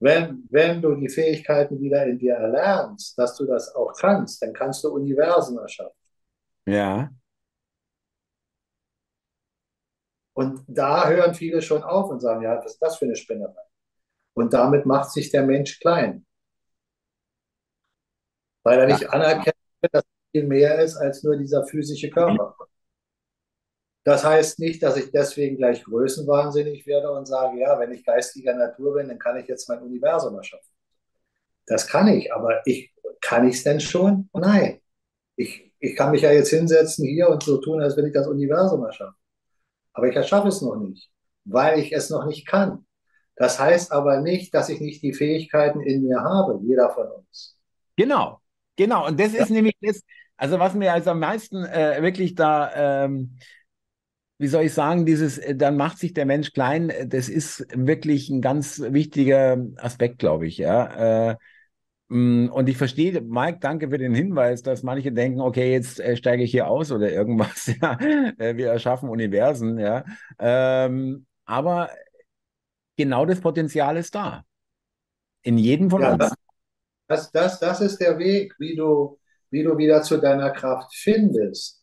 Wenn, 0.00 0.46
wenn 0.50 0.80
du 0.80 0.94
die 0.94 1.08
Fähigkeiten 1.08 1.80
wieder 1.80 2.06
in 2.06 2.18
dir 2.18 2.34
erlernst, 2.34 3.18
dass 3.18 3.36
du 3.36 3.44
das 3.46 3.74
auch 3.74 3.92
kannst, 3.94 4.42
dann 4.42 4.52
kannst 4.52 4.82
du 4.82 4.88
Universen 4.88 5.58
erschaffen. 5.58 5.96
Ja. 6.66 7.10
Und 10.32 10.64
da 10.66 11.08
hören 11.08 11.34
viele 11.34 11.60
schon 11.60 11.82
auf 11.82 12.10
und 12.10 12.20
sagen, 12.20 12.42
ja, 12.42 12.56
was 12.56 12.72
ist 12.72 12.82
das 12.82 12.96
für 12.96 13.04
eine 13.04 13.14
Spinnerei? 13.14 13.62
Und 14.34 14.54
damit 14.54 14.86
macht 14.86 15.10
sich 15.12 15.30
der 15.30 15.44
Mensch 15.44 15.78
klein. 15.80 16.26
Weil 18.62 18.80
er 18.80 18.86
nicht 18.86 19.08
anerkennt, 19.10 19.56
dass 19.92 20.04
viel 20.32 20.46
mehr 20.46 20.78
ist 20.80 20.96
als 20.96 21.22
nur 21.22 21.36
dieser 21.36 21.66
physische 21.66 22.08
Körper. 22.08 22.56
Das 24.04 24.24
heißt 24.24 24.58
nicht, 24.58 24.82
dass 24.82 24.96
ich 24.96 25.10
deswegen 25.10 25.56
gleich 25.56 25.84
größenwahnsinnig 25.84 26.86
werde 26.86 27.10
und 27.10 27.26
sage, 27.26 27.60
ja, 27.60 27.78
wenn 27.78 27.92
ich 27.92 28.04
geistiger 28.04 28.54
Natur 28.54 28.94
bin, 28.94 29.08
dann 29.08 29.18
kann 29.18 29.36
ich 29.36 29.46
jetzt 29.46 29.68
mein 29.68 29.82
Universum 29.82 30.34
erschaffen. 30.36 30.70
Das 31.66 31.86
kann 31.86 32.08
ich, 32.08 32.32
aber 32.32 32.66
ich, 32.66 32.92
kann 33.20 33.46
ich 33.48 33.56
es 33.56 33.64
denn 33.64 33.80
schon? 33.80 34.28
Nein. 34.32 34.80
Ich, 35.36 35.72
ich 35.78 35.96
kann 35.96 36.10
mich 36.10 36.22
ja 36.22 36.32
jetzt 36.32 36.50
hinsetzen 36.50 37.06
hier 37.06 37.28
und 37.28 37.42
so 37.42 37.58
tun, 37.58 37.80
als 37.80 37.96
wenn 37.96 38.06
ich 38.06 38.12
das 38.12 38.26
Universum 38.26 38.84
erschaffe. 38.84 39.14
Aber 39.92 40.08
ich 40.08 40.16
erschaffe 40.16 40.48
es 40.48 40.62
noch 40.62 40.76
nicht, 40.76 41.10
weil 41.44 41.78
ich 41.78 41.92
es 41.92 42.10
noch 42.10 42.26
nicht 42.26 42.46
kann. 42.46 42.86
Das 43.36 43.58
heißt 43.58 43.92
aber 43.92 44.20
nicht, 44.20 44.54
dass 44.54 44.68
ich 44.68 44.80
nicht 44.80 45.02
die 45.02 45.14
Fähigkeiten 45.14 45.80
in 45.80 46.02
mir 46.02 46.20
habe, 46.20 46.58
jeder 46.62 46.90
von 46.90 47.06
uns. 47.08 47.58
Genau, 47.96 48.40
genau. 48.76 49.06
Und 49.06 49.18
das 49.18 49.32
ja. 49.32 49.42
ist 49.42 49.50
nämlich 49.50 49.76
das, 49.80 50.02
also 50.36 50.58
was 50.58 50.74
mir 50.74 50.92
also 50.92 51.10
am 51.10 51.20
meisten 51.20 51.64
äh, 51.64 52.02
wirklich 52.02 52.34
da, 52.34 53.04
ähm, 53.04 53.38
wie 54.40 54.48
soll 54.48 54.64
ich 54.64 54.74
sagen, 54.74 55.06
dieses, 55.06 55.38
äh, 55.38 55.54
dann 55.54 55.76
macht 55.76 55.98
sich 55.98 56.14
der 56.14 56.26
Mensch 56.26 56.52
klein, 56.52 56.92
das 57.06 57.28
ist 57.28 57.66
wirklich 57.74 58.28
ein 58.30 58.40
ganz 58.40 58.80
wichtiger 58.80 59.64
Aspekt, 59.76 60.18
glaube 60.18 60.46
ich, 60.46 60.58
ja. 60.58 61.30
Äh, 61.30 61.36
Mm, 62.10 62.48
und 62.48 62.68
ich 62.68 62.76
verstehe, 62.76 63.20
Mike, 63.20 63.58
danke 63.60 63.88
für 63.88 63.98
den 63.98 64.14
Hinweis, 64.14 64.62
dass 64.62 64.82
manche 64.82 65.12
denken, 65.12 65.40
okay, 65.40 65.70
jetzt 65.70 66.00
äh, 66.00 66.16
steige 66.16 66.42
ich 66.42 66.50
hier 66.50 66.66
aus 66.66 66.90
oder 66.90 67.10
irgendwas. 67.10 67.70
Ja, 67.80 67.98
äh, 68.00 68.56
wir 68.56 68.68
erschaffen 68.68 69.08
Universen, 69.08 69.78
ja. 69.78 70.04
Ähm, 70.38 71.26
aber 71.44 71.88
genau 72.96 73.26
das 73.26 73.40
Potenzial 73.40 73.96
ist 73.96 74.14
da. 74.14 74.44
In 75.42 75.56
jedem 75.56 75.88
von 75.88 76.02
ja, 76.02 76.14
uns. 76.14 76.32
Das, 77.06 77.30
das, 77.30 77.60
das 77.60 77.80
ist 77.80 78.00
der 78.00 78.18
Weg, 78.18 78.54
wie 78.58 78.74
du, 78.74 79.18
wie 79.50 79.62
du 79.62 79.78
wieder 79.78 80.02
zu 80.02 80.18
deiner 80.18 80.50
Kraft 80.50 80.92
findest. 80.92 81.79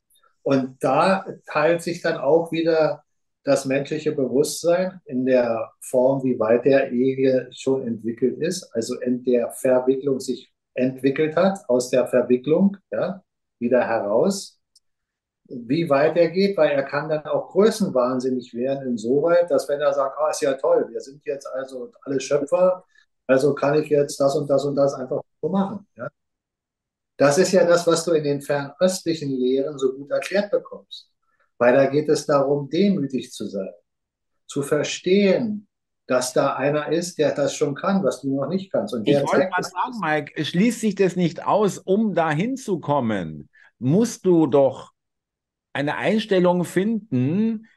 Und 0.48 0.82
da 0.82 1.26
teilt 1.46 1.82
sich 1.82 2.02
dann 2.02 2.16
auch 2.16 2.54
wieder 2.54 3.04
das 3.44 3.66
menschliche 3.66 4.14
Bewusstsein 4.14 5.02
in 5.04 5.26
der 5.26 5.74
Form, 5.82 6.24
wie 6.24 6.40
weit 6.40 6.64
der 6.64 6.90
Ehe 6.94 7.50
schon 7.52 7.86
entwickelt 7.86 8.38
ist, 8.40 8.64
also 8.74 8.98
in 9.02 9.26
der 9.26 9.52
Verwicklung 9.52 10.22
sich 10.22 10.50
entwickelt 10.74 11.36
hat, 11.36 11.60
aus 11.68 11.90
der 11.90 12.08
Verwicklung 12.08 12.78
ja, 12.92 13.22
wieder 13.60 13.86
heraus, 13.86 14.62
wie 15.50 15.90
weit 15.90 16.16
er 16.16 16.30
geht, 16.30 16.56
weil 16.56 16.72
er 16.72 16.84
kann 16.84 17.10
dann 17.10 17.26
auch 17.26 17.50
größenwahnsinnig 17.50 18.54
werden, 18.54 18.88
insoweit, 18.88 19.52
dass 19.52 19.68
wenn 19.68 19.82
er 19.82 19.92
sagt, 19.92 20.18
ah, 20.18 20.30
ist 20.30 20.42
ja 20.42 20.54
toll, 20.54 20.88
wir 20.90 21.02
sind 21.02 21.26
jetzt 21.26 21.46
also 21.48 21.92
alle 22.04 22.22
Schöpfer, 22.22 22.86
also 23.28 23.54
kann 23.54 23.84
ich 23.84 23.90
jetzt 23.90 24.18
das 24.22 24.34
und 24.38 24.50
das 24.50 24.64
und 24.64 24.78
das 24.78 24.94
einfach 24.94 25.22
so 25.42 25.50
machen. 25.50 25.86
Ja. 25.98 26.08
Das 27.18 27.38
ist 27.38 27.52
ja 27.52 27.66
das, 27.66 27.88
was 27.88 28.06
du 28.06 28.12
in 28.12 28.24
den 28.24 28.42
fernöstlichen 28.42 29.30
Lehren 29.30 29.78
so 29.78 29.94
gut 29.94 30.12
erklärt 30.12 30.52
bekommst. 30.52 31.12
Weil 31.58 31.74
da 31.74 31.88
geht 31.88 32.08
es 32.10 32.28
darum, 32.28 32.70
demütig 32.70 33.32
zu 33.32 33.48
sein, 33.48 33.74
zu 34.46 34.62
verstehen, 34.62 35.68
dass 36.06 36.32
da 36.32 36.56
einer 36.56 36.92
ist, 36.92 37.18
der 37.18 37.34
das 37.34 37.56
schon 37.56 37.76
kann, 37.76 38.04
was 38.04 38.22
du 38.22 38.36
noch 38.36 38.48
nicht 38.48 38.72
kannst. 38.72 38.94
Und 38.94 39.08
ich 39.08 39.18
wollte 39.18 39.50
mal 39.50 39.64
sagen, 39.64 40.00
Mike, 40.00 40.46
schließt 40.46 40.80
sich 40.80 40.96
das 40.96 41.16
nicht 41.16 41.46
aus, 41.46 41.80
um 41.80 42.14
da 42.14 42.32
hinzukommen, 42.32 43.50
musst 43.80 44.26
du 44.26 44.48
doch 44.48 44.94
eine 45.74 45.98
Einstellung 45.98 46.64
finden, 46.64 47.68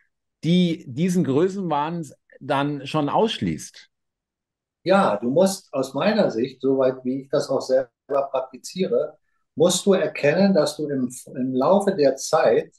die 0.45 0.84
diesen 0.86 1.24
Größenwahn 1.24 2.07
dann 2.41 2.86
schon 2.86 3.09
ausschließt. 3.09 3.88
Ja, 4.84 5.16
du 5.16 5.30
musst 5.30 5.72
aus 5.72 5.93
meiner 5.93 6.30
Sicht, 6.30 6.62
soweit 6.62 7.05
wie 7.05 7.22
ich 7.22 7.28
das 7.28 7.51
auch 7.51 7.61
selber 7.61 7.91
praktiziere, 8.30 9.18
musst 9.55 9.85
du 9.87 9.95
erkennen, 9.95 10.55
dass 10.55 10.77
du 10.77 10.89
im, 10.89 11.11
im 11.35 11.55
Laufe 11.55 11.95
der 11.95 12.17
Zeit 12.17 12.73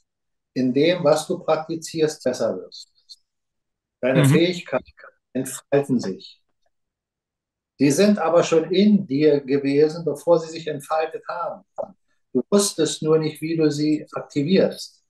in 0.54 0.72
dem, 0.72 1.04
was 1.04 1.26
du 1.26 1.38
praktizierst, 1.38 2.22
besser 2.22 2.56
wirst. 2.56 2.90
Deine 4.00 4.24
mhm. 4.24 4.30
Fähigkeiten 4.30 4.84
entfalten 5.32 6.00
sich. 6.00 6.42
Sie 7.78 7.90
sind 7.90 8.18
aber 8.18 8.42
schon 8.42 8.70
in 8.70 9.06
dir 9.06 9.40
gewesen, 9.40 10.04
bevor 10.04 10.38
sie 10.38 10.50
sich 10.50 10.66
entfaltet 10.66 11.24
haben. 11.28 11.64
Du 12.32 12.42
wusstest 12.50 13.02
nur 13.02 13.18
nicht, 13.18 13.40
wie 13.40 13.56
du 13.56 13.70
sie 13.70 14.06
aktivierst. 14.12 15.02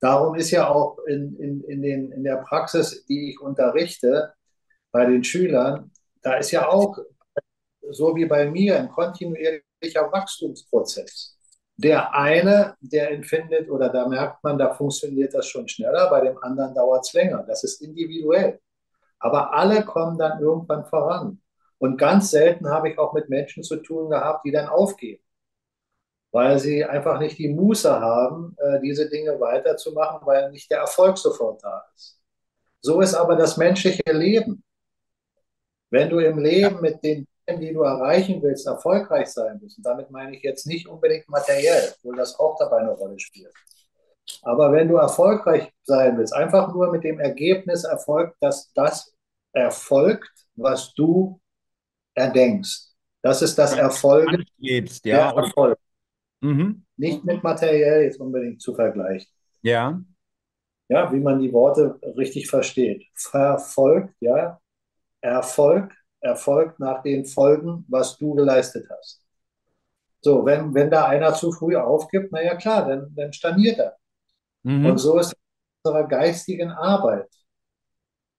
Darum 0.00 0.34
ist 0.34 0.50
ja 0.50 0.68
auch 0.68 0.98
in, 1.06 1.36
in, 1.38 1.64
in, 1.64 1.82
den, 1.82 2.12
in 2.12 2.24
der 2.24 2.36
Praxis, 2.36 3.04
die 3.06 3.30
ich 3.30 3.40
unterrichte, 3.40 4.34
bei 4.90 5.04
den 5.04 5.24
Schülern, 5.24 5.90
da 6.22 6.34
ist 6.34 6.50
ja 6.50 6.68
auch, 6.68 6.98
so 7.90 8.14
wie 8.16 8.26
bei 8.26 8.48
mir, 8.50 8.78
ein 8.78 8.90
kontinuierlicher 8.90 10.10
Wachstumsprozess. 10.12 11.36
Der 11.76 12.14
eine, 12.14 12.74
der 12.80 13.10
empfindet 13.10 13.68
oder 13.70 13.90
da 13.90 14.08
merkt 14.08 14.42
man, 14.42 14.58
da 14.58 14.72
funktioniert 14.72 15.34
das 15.34 15.46
schon 15.46 15.68
schneller, 15.68 16.08
bei 16.08 16.22
dem 16.22 16.38
anderen 16.42 16.74
dauert 16.74 17.04
es 17.06 17.12
länger. 17.12 17.44
Das 17.46 17.64
ist 17.64 17.82
individuell. 17.82 18.60
Aber 19.18 19.52
alle 19.52 19.84
kommen 19.84 20.18
dann 20.18 20.40
irgendwann 20.40 20.86
voran. 20.86 21.40
Und 21.78 21.98
ganz 21.98 22.30
selten 22.30 22.68
habe 22.70 22.90
ich 22.90 22.98
auch 22.98 23.12
mit 23.12 23.28
Menschen 23.28 23.62
zu 23.62 23.76
tun 23.76 24.08
gehabt, 24.10 24.44
die 24.46 24.52
dann 24.52 24.68
aufgeben, 24.68 25.22
weil 26.32 26.58
sie 26.58 26.84
einfach 26.84 27.18
nicht 27.20 27.38
die 27.38 27.48
Muße 27.48 28.00
haben, 28.00 28.56
äh, 28.58 28.80
diese 28.80 29.08
Dinge 29.10 29.38
weiterzumachen, 29.40 30.26
weil 30.26 30.50
nicht 30.50 30.70
der 30.70 30.78
Erfolg 30.78 31.18
sofort 31.18 31.62
da 31.62 31.84
ist. 31.94 32.18
So 32.80 33.00
ist 33.00 33.14
aber 33.14 33.36
das 33.36 33.56
menschliche 33.56 34.10
Leben. 34.12 34.62
Wenn 35.90 36.08
du 36.08 36.18
im 36.18 36.38
Leben 36.38 36.80
mit 36.80 37.02
den 37.04 37.26
die 37.48 37.72
du 37.72 37.82
erreichen 37.82 38.42
willst, 38.42 38.66
erfolgreich 38.66 39.28
sein 39.28 39.58
willst, 39.60 39.78
und 39.78 39.86
damit 39.86 40.10
meine 40.10 40.36
ich 40.36 40.42
jetzt 40.42 40.66
nicht 40.66 40.88
unbedingt 40.88 41.28
materiell, 41.28 41.92
obwohl 41.96 42.16
das 42.16 42.38
auch 42.38 42.56
dabei 42.58 42.78
eine 42.78 42.92
Rolle 42.92 43.18
spielt. 43.20 43.52
Aber 44.42 44.72
wenn 44.72 44.88
du 44.88 44.96
erfolgreich 44.96 45.72
sein 45.84 46.18
willst, 46.18 46.34
einfach 46.34 46.72
nur 46.74 46.90
mit 46.90 47.04
dem 47.04 47.20
Ergebnis 47.20 47.84
erfolgt, 47.84 48.36
dass 48.40 48.72
das 48.72 49.14
erfolgt, 49.52 50.30
was 50.56 50.92
du 50.94 51.40
erdenkst. 52.14 52.92
Das 53.22 53.42
ist 53.42 53.56
das 53.56 53.74
Erfolg. 53.74 54.28
Jetzt, 54.58 55.04
ja. 55.04 55.32
Der 55.32 55.44
Erfolg. 55.44 55.78
Mhm. 56.40 56.84
Nicht 56.96 57.24
mit 57.24 57.42
materiell 57.42 58.04
jetzt 58.04 58.20
unbedingt 58.20 58.60
zu 58.60 58.74
vergleichen. 58.74 59.30
Ja. 59.62 60.00
Ja, 60.88 61.12
wie 61.12 61.20
man 61.20 61.40
die 61.40 61.52
Worte 61.52 61.98
richtig 62.16 62.48
versteht. 62.48 63.04
Verfolgt, 63.14 64.14
ja. 64.20 64.60
Erfolg 65.20 65.95
erfolgt 66.20 66.80
nach 66.80 67.02
den 67.02 67.24
Folgen, 67.24 67.84
was 67.88 68.18
du 68.18 68.34
geleistet 68.34 68.88
hast. 68.90 69.22
So, 70.20 70.44
wenn, 70.44 70.74
wenn 70.74 70.90
da 70.90 71.06
einer 71.06 71.34
zu 71.34 71.52
früh 71.52 71.76
aufgibt, 71.76 72.32
naja 72.32 72.56
klar, 72.56 72.88
dann, 72.88 73.14
dann 73.14 73.32
stagniert 73.32 73.78
er. 73.78 73.96
Mhm. 74.64 74.86
Und 74.86 74.98
so 74.98 75.18
ist 75.18 75.26
es 75.26 75.32
in 75.32 75.38
unserer 75.84 76.08
geistigen 76.08 76.70
Arbeit. 76.70 77.28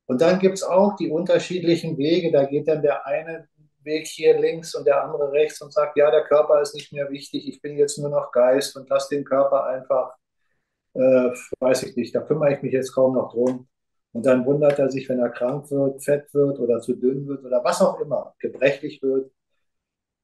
Und 0.05 0.21
dann 0.21 0.39
gibt 0.39 0.55
es 0.55 0.63
auch 0.63 0.95
die 0.95 1.09
unterschiedlichen 1.09 1.97
Wege. 1.97 2.31
Da 2.31 2.45
geht 2.45 2.67
dann 2.67 2.81
der 2.81 3.05
eine 3.05 3.47
Weg 3.87 4.07
hier 4.07 4.39
links 4.39 4.75
und 4.75 4.85
der 4.85 5.03
andere 5.03 5.31
rechts 5.31 5.61
und 5.61 5.73
sagt, 5.73 5.97
ja, 5.97 6.11
der 6.11 6.23
Körper 6.23 6.61
ist 6.61 6.75
nicht 6.75 6.93
mehr 6.93 7.09
wichtig, 7.09 7.47
ich 7.47 7.61
bin 7.61 7.77
jetzt 7.77 7.97
nur 7.97 8.09
noch 8.09 8.31
Geist 8.31 8.75
und 8.75 8.89
lass 8.89 9.07
den 9.07 9.23
Körper 9.23 9.65
einfach, 9.65 10.13
äh, 10.93 11.31
weiß 11.59 11.83
ich 11.83 11.95
nicht, 11.95 12.13
da 12.13 12.21
kümmere 12.21 12.53
ich 12.53 12.61
mich 12.61 12.73
jetzt 12.73 12.93
kaum 12.93 13.15
noch 13.15 13.31
drum. 13.31 13.67
Und 14.13 14.25
dann 14.25 14.45
wundert 14.45 14.79
er 14.79 14.89
sich, 14.89 15.07
wenn 15.09 15.19
er 15.19 15.29
krank 15.29 15.69
wird, 15.69 16.03
fett 16.03 16.33
wird 16.33 16.59
oder 16.59 16.79
zu 16.79 16.95
dünn 16.95 17.27
wird 17.27 17.43
oder 17.43 17.63
was 17.63 17.81
auch 17.81 17.99
immer, 17.99 18.33
gebrechlich 18.39 19.01
wird. 19.01 19.31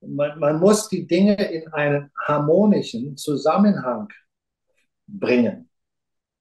Man, 0.02 0.40
man 0.40 0.60
muss 0.60 0.90
die 0.90 1.08
Dinge 1.08 1.36
in 1.52 1.68
einen 1.70 2.12
harmonischen 2.18 3.16
Zusammenhang 3.18 4.10
bringen. 5.08 5.70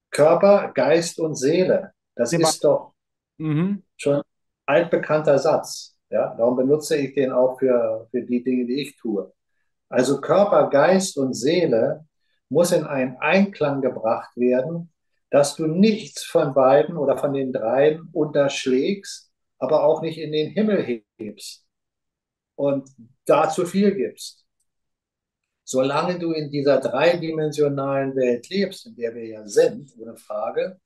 Körper, 0.09 0.71
Geist 0.73 1.19
und 1.19 1.35
Seele. 1.35 1.91
Das 2.15 2.31
ja, 2.31 2.39
ist 2.39 2.63
doch 2.63 2.93
mhm. 3.37 3.83
schon 3.97 4.15
ein 4.15 4.23
altbekannter 4.65 5.39
Satz. 5.39 5.97
Ja, 6.09 6.35
darum 6.35 6.55
benutze 6.55 6.95
ich 6.95 7.15
den 7.15 7.31
auch 7.31 7.57
für, 7.57 8.07
für 8.11 8.21
die 8.21 8.43
Dinge, 8.43 8.65
die 8.65 8.81
ich 8.81 8.97
tue. 8.97 9.33
Also 9.89 10.21
Körper, 10.21 10.69
Geist 10.69 11.17
und 11.17 11.33
Seele 11.33 12.05
muss 12.49 12.71
in 12.71 12.83
einen 12.83 13.17
Einklang 13.17 13.81
gebracht 13.81 14.35
werden, 14.37 14.92
dass 15.33 15.55
du 15.55 15.65
nichts 15.65 16.23
von 16.23 16.53
beiden 16.53 16.95
oder 16.95 17.17
von 17.17 17.33
den 17.33 17.51
dreien 17.51 18.07
unterschlägst, 18.13 19.31
aber 19.57 19.83
auch 19.83 20.03
nicht 20.03 20.19
in 20.19 20.31
den 20.31 20.51
Himmel 20.51 21.01
hebst 21.17 21.65
und 22.53 22.87
da 23.25 23.49
zu 23.49 23.65
viel 23.65 23.95
gibst. 23.95 24.45
Solange 25.63 26.19
du 26.19 26.33
in 26.33 26.51
dieser 26.51 26.79
dreidimensionalen 26.79 28.15
Welt 28.15 28.47
lebst, 28.49 28.85
in 28.85 28.95
der 28.95 29.15
wir 29.15 29.25
ja 29.25 29.47
sind, 29.47 29.91
ohne 29.97 30.15
Frage, 30.17 30.79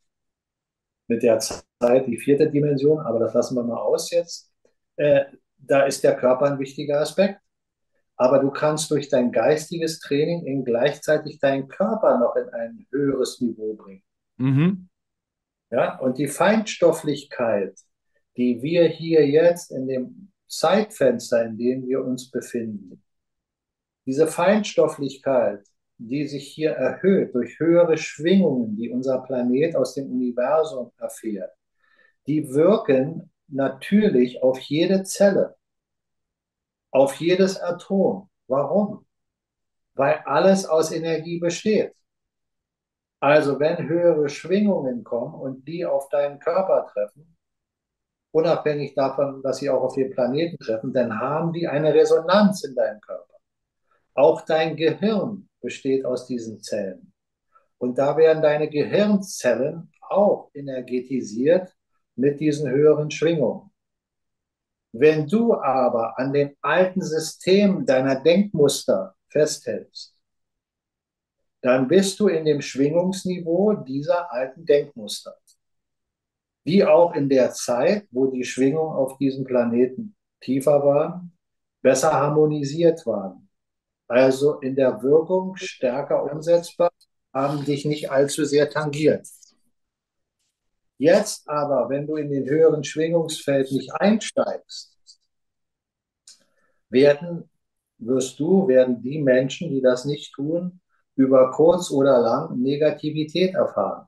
mit 1.07 1.23
der 1.23 1.39
Zeit 1.39 2.07
die 2.07 2.17
vierte 2.17 2.49
Dimension, 2.49 3.01
aber 3.01 3.19
das 3.19 3.33
lassen 3.33 3.55
wir 3.55 3.63
mal 3.63 3.81
aus 3.81 4.11
jetzt, 4.11 4.49
äh, 4.95 5.25
da 5.57 5.83
ist 5.83 6.05
der 6.05 6.15
Körper 6.15 6.45
ein 6.45 6.59
wichtiger 6.59 7.01
Aspekt. 7.01 7.41
Aber 8.15 8.39
du 8.39 8.49
kannst 8.49 8.91
durch 8.91 9.09
dein 9.09 9.33
geistiges 9.33 9.99
Training 9.99 10.45
in 10.45 10.63
gleichzeitig 10.63 11.39
deinen 11.39 11.67
Körper 11.67 12.17
noch 12.17 12.37
in 12.37 12.47
ein 12.49 12.87
höheres 12.91 13.41
Niveau 13.41 13.73
bringen. 13.73 14.06
Mhm. 14.37 14.89
Ja, 15.69 15.99
und 15.99 16.17
die 16.17 16.27
Feinstofflichkeit, 16.27 17.77
die 18.37 18.61
wir 18.61 18.87
hier 18.87 19.27
jetzt 19.27 19.71
in 19.71 19.87
dem 19.87 20.31
Zeitfenster, 20.47 21.45
in 21.45 21.57
dem 21.57 21.87
wir 21.87 22.03
uns 22.03 22.31
befinden, 22.31 23.03
diese 24.05 24.27
Feinstofflichkeit, 24.27 25.67
die 25.97 26.27
sich 26.27 26.47
hier 26.47 26.71
erhöht 26.71 27.33
durch 27.35 27.59
höhere 27.59 27.97
Schwingungen, 27.97 28.77
die 28.77 28.89
unser 28.89 29.19
Planet 29.19 29.75
aus 29.75 29.95
dem 29.95 30.09
Universum 30.09 30.91
erfährt, 30.97 31.51
die 32.27 32.49
wirken 32.49 33.31
natürlich 33.47 34.41
auf 34.43 34.59
jede 34.59 35.03
Zelle, 35.03 35.55
auf 36.91 37.15
jedes 37.15 37.59
Atom. 37.59 38.29
Warum? 38.47 39.05
Weil 39.95 40.21
alles 40.25 40.65
aus 40.65 40.91
Energie 40.91 41.39
besteht. 41.39 41.93
Also 43.19 43.59
wenn 43.59 43.87
höhere 43.87 44.29
Schwingungen 44.29 45.03
kommen 45.03 45.33
und 45.33 45.67
die 45.67 45.85
auf 45.85 46.09
deinen 46.09 46.39
Körper 46.39 46.87
treffen, 46.91 47.35
unabhängig 48.31 48.93
davon, 48.93 49.41
dass 49.41 49.57
sie 49.57 49.69
auch 49.69 49.81
auf 49.81 49.95
den 49.95 50.11
Planeten 50.11 50.57
treffen, 50.59 50.93
dann 50.93 51.19
haben 51.19 51.53
die 51.53 51.67
eine 51.67 51.93
Resonanz 51.93 52.63
in 52.63 52.75
deinem 52.75 53.01
Körper. 53.01 53.33
Auch 54.13 54.41
dein 54.41 54.75
Gehirn 54.75 55.49
besteht 55.61 56.05
aus 56.05 56.27
diesen 56.27 56.61
Zellen. 56.61 57.11
Und 57.79 57.97
da 57.97 58.17
werden 58.17 58.41
deine 58.41 58.69
Gehirnzellen 58.69 59.91
auch 60.01 60.49
energetisiert 60.53 61.75
mit 62.15 62.39
diesen 62.39 62.69
höheren 62.69 63.11
Schwingungen. 63.11 63.71
Wenn 64.91 65.27
du 65.27 65.53
aber 65.53 66.17
an 66.17 66.33
den 66.33 66.55
alten 66.61 67.01
Systemen 67.01 67.85
deiner 67.85 68.21
Denkmuster 68.21 69.15
festhältst, 69.29 70.16
dann 71.67 71.89
bist 71.89 72.17
du 72.21 72.29
in 72.29 72.45
dem 72.45 72.61
Schwingungsniveau 72.61 73.73
dieser 73.73 74.31
alten 74.31 74.65
Denkmuster. 74.65 75.35
Wie 76.63 76.85
auch 76.85 77.13
in 77.13 77.27
der 77.27 77.51
Zeit, 77.51 78.07
wo 78.09 78.27
die 78.27 78.45
Schwingungen 78.45 78.95
auf 78.95 79.17
diesem 79.17 79.43
Planeten 79.43 80.15
tiefer 80.39 80.81
waren, 80.81 81.37
besser 81.81 82.13
harmonisiert 82.13 83.05
waren. 83.05 83.49
Also 84.07 84.61
in 84.61 84.77
der 84.77 85.03
Wirkung 85.03 85.57
stärker 85.57 86.31
umsetzbar, 86.31 86.89
haben 87.33 87.65
dich 87.65 87.83
nicht 87.83 88.09
allzu 88.09 88.45
sehr 88.45 88.69
tangiert. 88.69 89.27
Jetzt 90.97 91.49
aber, 91.49 91.89
wenn 91.89 92.07
du 92.07 92.15
in 92.15 92.29
den 92.29 92.45
höheren 92.45 92.85
Schwingungsfeld 92.85 93.73
nicht 93.73 93.93
einsteigst, 93.93 94.97
werden, 96.87 97.49
wirst 97.97 98.39
du, 98.39 98.69
werden 98.69 99.01
die 99.01 99.21
Menschen, 99.21 99.69
die 99.69 99.81
das 99.81 100.05
nicht 100.05 100.33
tun, 100.33 100.79
über 101.17 101.51
kurz 101.51 101.91
oder 101.91 102.19
lang 102.19 102.57
Negativität 102.61 103.53
erfahren. 103.55 104.07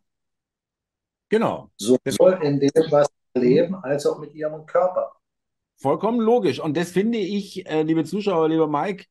Genau. 1.29 1.69
Sowohl 1.77 2.39
in 2.41 2.59
dem, 2.59 2.71
was 2.89 3.07
sie 3.33 3.41
leben, 3.41 3.75
als 3.75 4.05
auch 4.05 4.19
mit 4.19 4.33
ihrem 4.33 4.65
Körper. 4.65 5.11
Vollkommen 5.77 6.19
logisch. 6.19 6.59
Und 6.59 6.75
das 6.77 6.91
finde 6.91 7.17
ich, 7.17 7.67
äh, 7.67 7.83
liebe 7.83 8.03
Zuschauer, 8.03 8.49
lieber 8.49 8.67
Mike, 8.67 9.05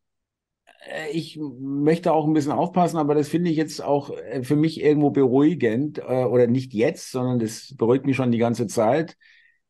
äh, 0.87 1.11
ich 1.11 1.39
möchte 1.39 2.13
auch 2.13 2.27
ein 2.27 2.33
bisschen 2.33 2.53
aufpassen, 2.53 2.99
aber 2.99 3.15
das 3.15 3.29
finde 3.29 3.51
ich 3.51 3.57
jetzt 3.57 3.83
auch 3.83 4.11
äh, 4.11 4.43
für 4.43 4.57
mich 4.57 4.81
irgendwo 4.81 5.11
beruhigend, 5.11 5.99
oder 6.05 6.47
nicht 6.47 6.75
jetzt, 6.75 7.11
sondern 7.11 7.39
das 7.39 7.75
beruhigt 7.77 8.05
mich 8.07 8.17
schon 8.17 8.33
die 8.33 8.39
ganze 8.39 8.67
Zeit, 8.67 9.17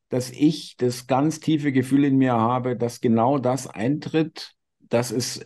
dass 0.09 0.31
ich 0.31 0.75
das 0.77 1.07
ganz 1.07 1.39
tiefe 1.39 1.71
Gefühl 1.71 2.03
in 2.05 2.17
mir 2.17 2.33
habe, 2.33 2.75
dass 2.75 2.99
genau 2.99 3.37
das 3.37 3.67
eintritt, 3.67 4.53
dass 4.89 5.11
es, 5.11 5.39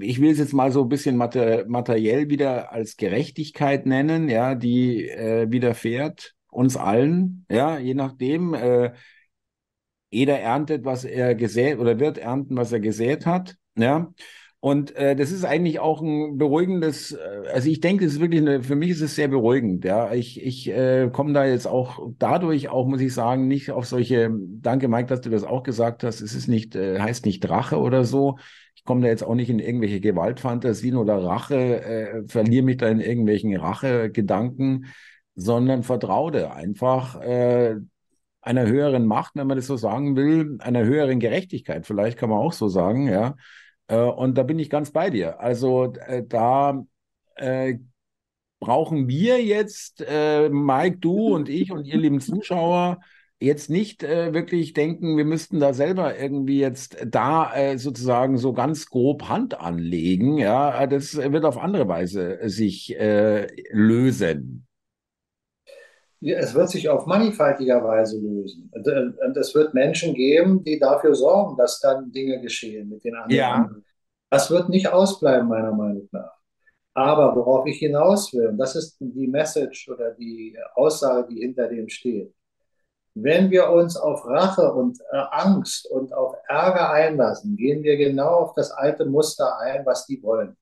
ich 0.00 0.20
will 0.20 0.30
es 0.30 0.38
jetzt 0.38 0.52
mal 0.52 0.70
so 0.72 0.82
ein 0.82 0.88
bisschen 0.88 1.16
materiell 1.16 2.28
wieder 2.30 2.72
als 2.72 2.96
Gerechtigkeit 2.96 3.86
nennen, 3.86 4.28
ja, 4.28 4.54
die 4.54 5.08
äh, 5.08 5.50
widerfährt 5.50 6.34
uns 6.50 6.76
allen, 6.76 7.46
ja, 7.50 7.78
je 7.78 7.94
nachdem, 7.94 8.54
äh, 8.54 8.92
jeder 10.10 10.38
erntet, 10.38 10.84
was 10.84 11.04
er 11.04 11.34
gesät 11.34 11.78
oder 11.78 11.98
wird 11.98 12.18
ernten, 12.18 12.56
was 12.56 12.72
er 12.72 12.80
gesät 12.80 13.26
hat, 13.26 13.56
ja. 13.76 14.12
Und 14.60 14.96
äh, 14.96 15.14
das 15.14 15.30
ist 15.32 15.44
eigentlich 15.44 15.78
auch 15.80 16.00
ein 16.00 16.38
beruhigendes, 16.38 17.12
äh, 17.12 17.18
also 17.52 17.68
ich 17.68 17.80
denke, 17.80 18.04
es 18.04 18.14
ist 18.14 18.20
wirklich 18.20 18.40
eine, 18.40 18.62
für 18.62 18.74
mich 18.74 18.90
ist 18.90 19.00
es 19.02 19.14
sehr 19.14 19.28
beruhigend. 19.28 19.84
Ja, 19.84 20.12
ich, 20.12 20.42
ich 20.42 20.68
äh, 20.68 21.10
komme 21.12 21.32
da 21.34 21.44
jetzt 21.44 21.66
auch 21.66 22.08
dadurch 22.18 22.68
auch, 22.68 22.86
muss 22.86 23.00
ich 23.00 23.12
sagen, 23.14 23.48
nicht 23.48 23.70
auf 23.70 23.86
solche, 23.86 24.30
danke 24.32 24.88
Mike, 24.88 25.06
dass 25.08 25.20
du 25.20 25.30
das 25.30 25.44
auch 25.44 25.62
gesagt 25.62 26.04
hast, 26.04 26.20
es 26.20 26.34
ist 26.34 26.48
nicht, 26.48 26.74
äh, 26.74 26.98
heißt 26.98 27.26
nicht 27.26 27.48
Rache 27.48 27.78
oder 27.78 28.04
so. 28.04 28.38
Ich 28.74 28.84
komme 28.84 29.02
da 29.02 29.08
jetzt 29.08 29.22
auch 29.22 29.34
nicht 29.34 29.50
in 29.50 29.58
irgendwelche 29.58 30.00
Gewaltfantasien 30.00 30.96
oder 30.96 31.22
Rache, 31.22 31.84
äh, 31.84 32.22
verliere 32.26 32.64
mich 32.64 32.78
da 32.78 32.88
in 32.88 33.00
irgendwelchen 33.00 33.54
Rachegedanken, 33.56 34.86
sondern 35.34 35.82
vertraue 35.82 36.50
einfach 36.50 37.20
äh, 37.20 37.76
einer 38.40 38.66
höheren 38.66 39.06
Macht, 39.06 39.32
wenn 39.34 39.46
man 39.46 39.56
das 39.58 39.66
so 39.66 39.76
sagen 39.76 40.16
will, 40.16 40.56
einer 40.60 40.84
höheren 40.84 41.20
Gerechtigkeit, 41.20 41.86
vielleicht 41.86 42.18
kann 42.18 42.30
man 42.30 42.38
auch 42.38 42.52
so 42.52 42.68
sagen, 42.68 43.06
ja 43.08 43.34
und 43.94 44.36
da 44.36 44.42
bin 44.42 44.58
ich 44.58 44.70
ganz 44.70 44.90
bei 44.90 45.10
dir. 45.10 45.40
Also 45.40 45.92
äh, 45.94 46.24
da 46.26 46.84
äh, 47.36 47.74
brauchen 48.58 49.08
wir 49.08 49.42
jetzt, 49.42 50.04
äh, 50.06 50.48
Mike, 50.48 50.98
du 50.98 51.34
und 51.34 51.48
ich 51.48 51.70
und 51.72 51.84
ihr 51.84 51.98
lieben 51.98 52.20
Zuschauer, 52.20 53.00
jetzt 53.38 53.68
nicht 53.68 54.02
äh, 54.02 54.32
wirklich 54.32 54.72
denken, 54.72 55.16
wir 55.16 55.26
müssten 55.26 55.60
da 55.60 55.74
selber 55.74 56.18
irgendwie 56.18 56.58
jetzt 56.58 56.96
da 57.06 57.54
äh, 57.54 57.78
sozusagen 57.78 58.38
so 58.38 58.52
ganz 58.54 58.86
grob 58.86 59.28
Hand 59.28 59.60
anlegen. 59.60 60.38
Ja, 60.38 60.86
das 60.86 61.16
wird 61.16 61.44
auf 61.44 61.58
andere 61.58 61.86
Weise 61.86 62.38
sich 62.48 62.96
lösen. 63.70 64.65
Es 66.32 66.54
wird 66.54 66.70
sich 66.70 66.88
auf 66.88 67.06
mannigfaltiger 67.06 67.82
Weise 67.84 68.18
lösen. 68.18 68.70
Und 68.72 69.36
es 69.36 69.54
wird 69.54 69.74
Menschen 69.74 70.14
geben, 70.14 70.64
die 70.64 70.78
dafür 70.78 71.14
sorgen, 71.14 71.56
dass 71.56 71.80
dann 71.80 72.10
Dinge 72.10 72.40
geschehen 72.40 72.88
mit 72.88 73.04
den 73.04 73.14
anderen. 73.14 73.30
Ja. 73.30 73.70
Das 74.30 74.50
wird 74.50 74.68
nicht 74.68 74.88
ausbleiben, 74.88 75.48
meiner 75.48 75.72
Meinung 75.72 76.08
nach. 76.12 76.32
Aber 76.94 77.36
worauf 77.36 77.66
ich 77.66 77.78
hinaus 77.78 78.32
will, 78.32 78.48
und 78.48 78.58
das 78.58 78.74
ist 78.74 78.96
die 79.00 79.28
Message 79.28 79.88
oder 79.88 80.12
die 80.12 80.56
Aussage, 80.74 81.28
die 81.28 81.40
hinter 81.40 81.68
dem 81.68 81.88
steht. 81.88 82.34
Wenn 83.14 83.50
wir 83.50 83.70
uns 83.70 83.96
auf 83.96 84.26
Rache 84.26 84.72
und 84.72 84.98
äh, 85.12 85.16
Angst 85.30 85.90
und 85.90 86.12
auf 86.12 86.34
Ärger 86.48 86.90
einlassen, 86.90 87.56
gehen 87.56 87.82
wir 87.82 87.96
genau 87.96 88.28
auf 88.28 88.54
das 88.54 88.70
alte 88.70 89.06
Muster 89.06 89.58
ein, 89.58 89.86
was 89.86 90.06
die 90.06 90.22
wollen. 90.22 90.56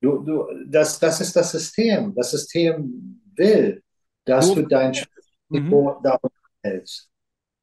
Du, 0.00 0.18
du, 0.22 0.46
das, 0.66 0.98
das 0.98 1.20
ist 1.20 1.36
das 1.36 1.52
System. 1.52 2.14
Das 2.14 2.30
System 2.30 3.20
will, 3.34 3.82
dass 4.30 4.54
du 4.54 4.62
dein 4.62 4.96
Niveau 5.48 5.90
mhm. 5.90 6.02
darum 6.02 6.30
hältst. 6.62 7.10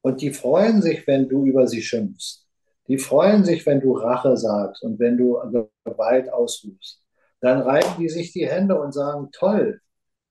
Und 0.02 0.20
die 0.20 0.32
freuen 0.32 0.82
sich, 0.82 1.06
wenn 1.06 1.28
du 1.28 1.44
über 1.44 1.66
sie 1.66 1.82
schimpfst. 1.82 2.46
Die 2.86 2.98
freuen 2.98 3.44
sich, 3.44 3.66
wenn 3.66 3.80
du 3.80 3.96
Rache 3.96 4.36
sagst 4.36 4.82
und 4.82 4.98
wenn 4.98 5.16
du 5.16 5.38
Gewalt 5.84 6.32
ausübst. 6.32 7.02
Dann 7.40 7.60
reiben 7.60 7.94
die 7.98 8.08
sich 8.08 8.32
die 8.32 8.48
Hände 8.48 8.80
und 8.80 8.92
sagen, 8.92 9.28
toll, 9.32 9.80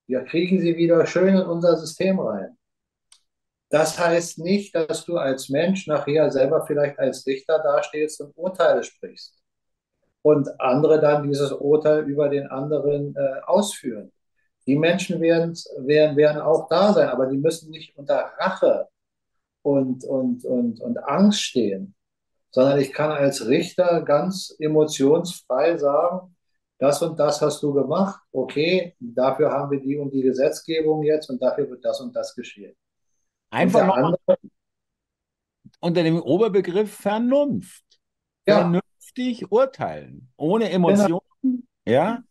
wir 0.08 0.24
kriegen 0.24 0.60
sie 0.60 0.78
wieder 0.78 1.06
schön 1.06 1.36
in 1.36 1.44
unser 1.44 1.78
System 1.78 2.20
rein. 2.20 2.58
Das 3.70 4.00
heißt 4.00 4.40
nicht, 4.40 4.74
dass 4.76 5.06
du 5.06 5.18
als 5.18 5.50
Mensch 5.50 5.88
nachher 5.88 6.32
selber 6.32 6.66
vielleicht 6.66 6.98
als 7.00 7.26
Richter 7.28 7.60
dastehst 7.60 8.22
und 8.22 8.38
Urteile 8.38 8.84
sprichst 8.84 9.38
und 10.22 10.60
andere 10.60 11.02
dann 11.02 11.28
dieses 11.28 11.52
Urteil 11.52 12.08
über 12.08 12.30
den 12.30 12.48
anderen 12.48 13.16
äh, 13.16 13.42
ausführen. 13.46 14.12
Die 14.68 14.76
Menschen 14.76 15.22
werden, 15.22 15.54
werden, 15.78 16.18
werden 16.18 16.42
auch 16.42 16.68
da 16.68 16.94
sein, 16.94 17.08
aber 17.08 17.28
die 17.28 17.38
müssen 17.38 17.72
nicht 17.72 17.98
unter 17.98 18.18
Rache 18.38 18.88
und, 19.62 20.04
und, 20.04 20.44
und, 20.46 20.82
und 20.82 20.98
Angst 21.06 21.42
stehen, 21.42 21.96
sondern 22.52 22.80
ich 22.80 22.94
kann 22.94 23.12
als 23.12 23.48
Richter 23.48 24.02
ganz 24.02 24.56
emotionsfrei 24.60 25.78
sagen, 25.78 26.36
das 26.80 27.02
und 27.02 27.18
das 27.18 27.42
hast 27.42 27.64
du 27.64 27.74
gemacht, 27.74 28.20
okay, 28.32 28.96
dafür 29.00 29.52
haben 29.52 29.72
wir 29.72 29.80
die 29.80 29.98
und 29.98 30.14
die 30.14 30.22
Gesetzgebung 30.22 31.04
jetzt 31.04 31.30
und 31.30 31.42
dafür 31.42 31.70
wird 31.70 31.84
das 31.84 32.00
und 32.02 32.16
das 32.16 32.36
geschehen. 32.36 32.76
Einfach 33.50 33.88
noch 33.88 33.96
andere, 33.96 34.38
unter 35.80 36.04
dem 36.04 36.22
Oberbegriff 36.22 36.94
Vernunft. 36.94 37.84
Ja. 38.46 38.60
Vernünftig 38.60 39.52
urteilen, 39.52 40.30
ohne 40.38 40.70
Emotionen. 40.70 41.20
Genau. 41.42 41.64
Ja. 41.86 42.24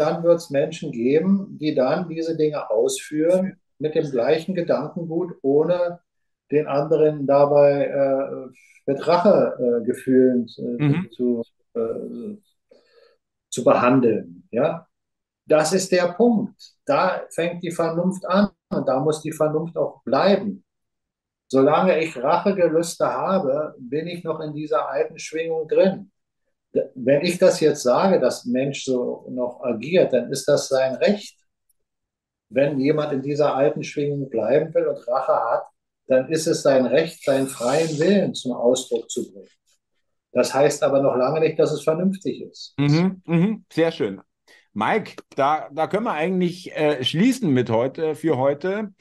Dann 0.00 0.22
wird 0.22 0.38
es 0.38 0.48
Menschen 0.48 0.92
geben, 0.92 1.58
die 1.60 1.74
dann 1.74 2.08
diese 2.08 2.34
Dinge 2.34 2.70
ausführen 2.70 3.60
mit 3.78 3.94
dem 3.94 4.10
gleichen 4.10 4.54
Gedankengut, 4.54 5.34
ohne 5.42 6.00
den 6.50 6.66
anderen 6.66 7.26
dabei 7.26 7.84
äh, 7.84 8.50
mit 8.86 9.06
Rachegefühlen 9.06 10.46
äh, 10.56 10.62
mhm. 10.62 11.08
zu, 11.12 11.42
äh, 11.74 12.34
zu 13.50 13.62
behandeln. 13.62 14.48
Ja? 14.50 14.86
Das 15.44 15.74
ist 15.74 15.92
der 15.92 16.14
Punkt. 16.14 16.58
Da 16.86 17.20
fängt 17.28 17.62
die 17.62 17.70
Vernunft 17.70 18.24
an 18.24 18.48
und 18.70 18.88
da 18.88 19.00
muss 19.00 19.20
die 19.20 19.32
Vernunft 19.32 19.76
auch 19.76 20.02
bleiben. 20.02 20.64
Solange 21.48 22.02
ich 22.02 22.16
Rachegelüste 22.16 23.04
habe, 23.06 23.74
bin 23.78 24.06
ich 24.06 24.24
noch 24.24 24.40
in 24.40 24.54
dieser 24.54 24.88
alten 24.88 25.18
Schwingung 25.18 25.68
drin. 25.68 26.10
Wenn 26.94 27.22
ich 27.22 27.38
das 27.38 27.60
jetzt 27.60 27.82
sage, 27.82 28.20
dass 28.20 28.44
ein 28.44 28.52
Mensch 28.52 28.84
so 28.84 29.26
noch 29.30 29.60
agiert, 29.62 30.12
dann 30.12 30.30
ist 30.30 30.46
das 30.46 30.68
sein 30.68 30.94
Recht. 30.96 31.36
Wenn 32.48 32.78
jemand 32.78 33.12
in 33.12 33.22
dieser 33.22 33.54
alten 33.54 33.82
Schwingung 33.82 34.28
bleiben 34.28 34.72
will 34.74 34.86
und 34.86 35.08
Rache 35.08 35.32
hat, 35.32 35.64
dann 36.06 36.28
ist 36.28 36.46
es 36.46 36.62
sein 36.62 36.86
Recht, 36.86 37.24
seinen 37.24 37.46
freien 37.46 37.98
Willen 37.98 38.34
zum 38.34 38.52
Ausdruck 38.52 39.08
zu 39.10 39.30
bringen. 39.32 39.48
Das 40.32 40.54
heißt 40.54 40.82
aber 40.82 41.02
noch 41.02 41.16
lange 41.16 41.40
nicht, 41.40 41.58
dass 41.58 41.72
es 41.72 41.82
vernünftig 41.82 42.42
ist. 42.42 42.74
Mhm, 42.78 43.22
mh, 43.24 43.58
sehr 43.72 43.90
schön. 43.90 44.20
Mike, 44.72 45.22
da, 45.34 45.68
da 45.72 45.88
können 45.88 46.04
wir 46.04 46.12
eigentlich 46.12 46.72
äh, 46.76 47.02
schließen 47.02 47.50
mit 47.52 47.70
heute, 47.70 48.14
für 48.14 48.36
heute. 48.38 48.94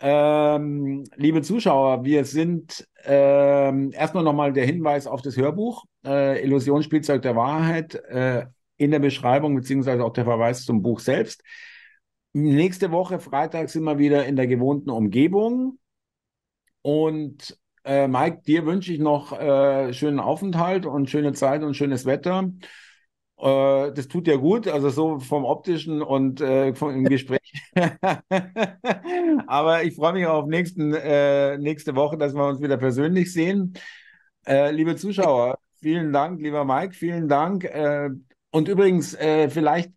Ähm, 0.00 1.04
liebe 1.14 1.42
Zuschauer, 1.42 2.04
wir 2.04 2.24
sind 2.24 2.88
ähm, 3.04 3.92
erstmal 3.92 4.24
nochmal 4.24 4.52
der 4.52 4.66
Hinweis 4.66 5.06
auf 5.06 5.22
das 5.22 5.36
Hörbuch 5.36 5.84
äh, 6.04 6.42
Illusionsspielzeug 6.42 7.22
der 7.22 7.36
Wahrheit 7.36 7.94
äh, 7.94 8.46
in 8.76 8.90
der 8.90 8.98
Beschreibung, 8.98 9.54
beziehungsweise 9.54 10.04
auch 10.04 10.12
der 10.12 10.24
Verweis 10.24 10.64
zum 10.64 10.82
Buch 10.82 11.00
selbst. 11.00 11.42
Nächste 12.32 12.90
Woche, 12.90 13.20
Freitag, 13.20 13.68
sind 13.68 13.84
wir 13.84 13.98
wieder 13.98 14.24
in 14.26 14.36
der 14.36 14.46
gewohnten 14.46 14.90
Umgebung. 14.90 15.78
Und 16.82 17.58
äh, 17.84 18.08
Mike, 18.08 18.42
dir 18.46 18.66
wünsche 18.66 18.92
ich 18.92 18.98
noch 18.98 19.38
äh, 19.38 19.92
schönen 19.92 20.20
Aufenthalt 20.20 20.86
und 20.86 21.10
schöne 21.10 21.32
Zeit 21.32 21.62
und 21.62 21.74
schönes 21.74 22.06
Wetter. 22.06 22.50
Äh, 23.38 23.92
das 23.92 24.08
tut 24.08 24.28
ja 24.28 24.36
gut, 24.36 24.68
also 24.68 24.88
so 24.88 25.18
vom 25.18 25.44
optischen 25.44 26.00
und 26.00 26.40
äh, 26.40 26.74
vom, 26.74 26.90
im 26.90 27.04
Gespräch. 27.04 27.52
Aber 29.46 29.82
ich 29.82 29.96
freue 29.96 30.12
mich 30.14 30.26
auf 30.26 30.46
nächsten, 30.46 30.94
äh, 30.94 31.58
nächste 31.58 31.94
Woche, 31.96 32.16
dass 32.16 32.34
wir 32.34 32.46
uns 32.46 32.60
wieder 32.62 32.76
persönlich 32.76 33.32
sehen. 33.32 33.74
Liebe 34.44 34.96
Zuschauer, 34.96 35.61
vielen 35.82 36.12
Dank, 36.12 36.40
lieber 36.40 36.64
Mike, 36.64 36.94
vielen 36.94 37.28
Dank. 37.28 37.64
Äh, 37.64 38.10
und 38.50 38.68
übrigens, 38.68 39.14
äh, 39.14 39.48
vielleicht 39.50 39.92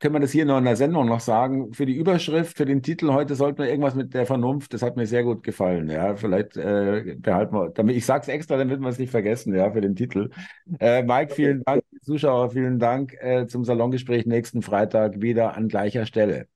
können 0.00 0.14
wir 0.14 0.20
das 0.20 0.30
hier 0.30 0.44
noch 0.44 0.58
in 0.58 0.64
der 0.64 0.76
Sendung 0.76 1.06
noch 1.06 1.20
sagen. 1.20 1.72
Für 1.72 1.86
die 1.86 1.96
Überschrift, 1.96 2.56
für 2.56 2.64
den 2.64 2.82
Titel 2.82 3.12
heute 3.12 3.34
sollten 3.34 3.58
wir 3.58 3.68
irgendwas 3.68 3.94
mit 3.94 4.14
der 4.14 4.26
Vernunft, 4.26 4.72
das 4.72 4.82
hat 4.82 4.96
mir 4.96 5.06
sehr 5.06 5.24
gut 5.24 5.42
gefallen. 5.42 5.88
Ja, 5.90 6.14
vielleicht 6.16 6.56
äh, 6.56 7.16
behalten 7.18 7.54
wir, 7.54 7.70
damit 7.70 7.96
ich 7.96 8.06
sage 8.06 8.22
es 8.22 8.28
extra, 8.28 8.56
damit 8.56 8.80
wir 8.80 8.88
es 8.88 8.98
nicht 8.98 9.10
vergessen, 9.10 9.54
ja, 9.54 9.70
für 9.72 9.80
den 9.80 9.96
Titel. 9.96 10.30
Äh, 10.78 11.02
Mike, 11.02 11.34
vielen 11.34 11.64
Dank, 11.64 11.82
Zuschauer, 12.02 12.50
vielen 12.50 12.78
Dank 12.78 13.14
äh, 13.20 13.46
zum 13.46 13.64
Salongespräch 13.64 14.26
nächsten 14.26 14.62
Freitag 14.62 15.20
wieder 15.20 15.56
an 15.56 15.68
gleicher 15.68 16.06
Stelle. 16.06 16.46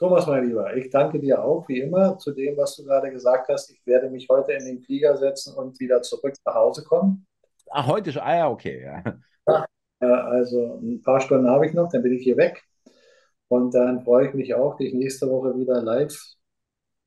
Thomas, 0.00 0.26
mein 0.26 0.48
Lieber, 0.48 0.74
ich 0.74 0.88
danke 0.88 1.20
dir 1.20 1.44
auch, 1.44 1.68
wie 1.68 1.80
immer, 1.80 2.16
zu 2.16 2.32
dem, 2.32 2.56
was 2.56 2.74
du 2.74 2.84
gerade 2.84 3.10
gesagt 3.10 3.50
hast. 3.50 3.70
Ich 3.70 3.84
werde 3.84 4.08
mich 4.08 4.30
heute 4.30 4.52
in 4.52 4.64
den 4.64 4.80
Flieger 4.80 5.14
setzen 5.18 5.54
und 5.54 5.78
wieder 5.78 6.00
zurück 6.00 6.32
nach 6.46 6.54
Hause 6.54 6.84
kommen. 6.84 7.26
Ach, 7.70 7.86
heute 7.86 8.10
schon? 8.10 8.22
Ah 8.22 8.36
ja, 8.38 8.48
okay, 8.48 8.82
ja. 8.82 9.04
ja 10.00 10.24
also 10.24 10.78
ein 10.80 11.02
paar 11.02 11.20
Stunden 11.20 11.50
habe 11.50 11.66
ich 11.66 11.74
noch, 11.74 11.90
dann 11.92 12.02
bin 12.02 12.14
ich 12.14 12.22
hier 12.22 12.38
weg. 12.38 12.62
Und 13.48 13.74
dann 13.74 14.02
freue 14.02 14.28
ich 14.28 14.32
mich 14.32 14.54
auch, 14.54 14.78
dich 14.78 14.94
nächste 14.94 15.28
Woche 15.28 15.54
wieder 15.58 15.82
live 15.82 16.18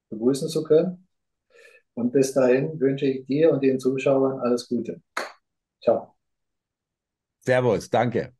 begrüßen 0.10 0.48
zu 0.48 0.64
können. 0.64 1.08
Und 1.96 2.12
bis 2.12 2.36
dahin 2.36 2.80
wünsche 2.80 3.08
ich 3.08 3.26
dir 3.26 3.54
und 3.54 3.64
den 3.64 3.80
Zuschauern 3.80 4.40
alles 4.40 4.70
Gute. 4.70 5.02
Ciao. 5.82 6.14
Servus, 7.40 7.90
danke. 7.90 8.34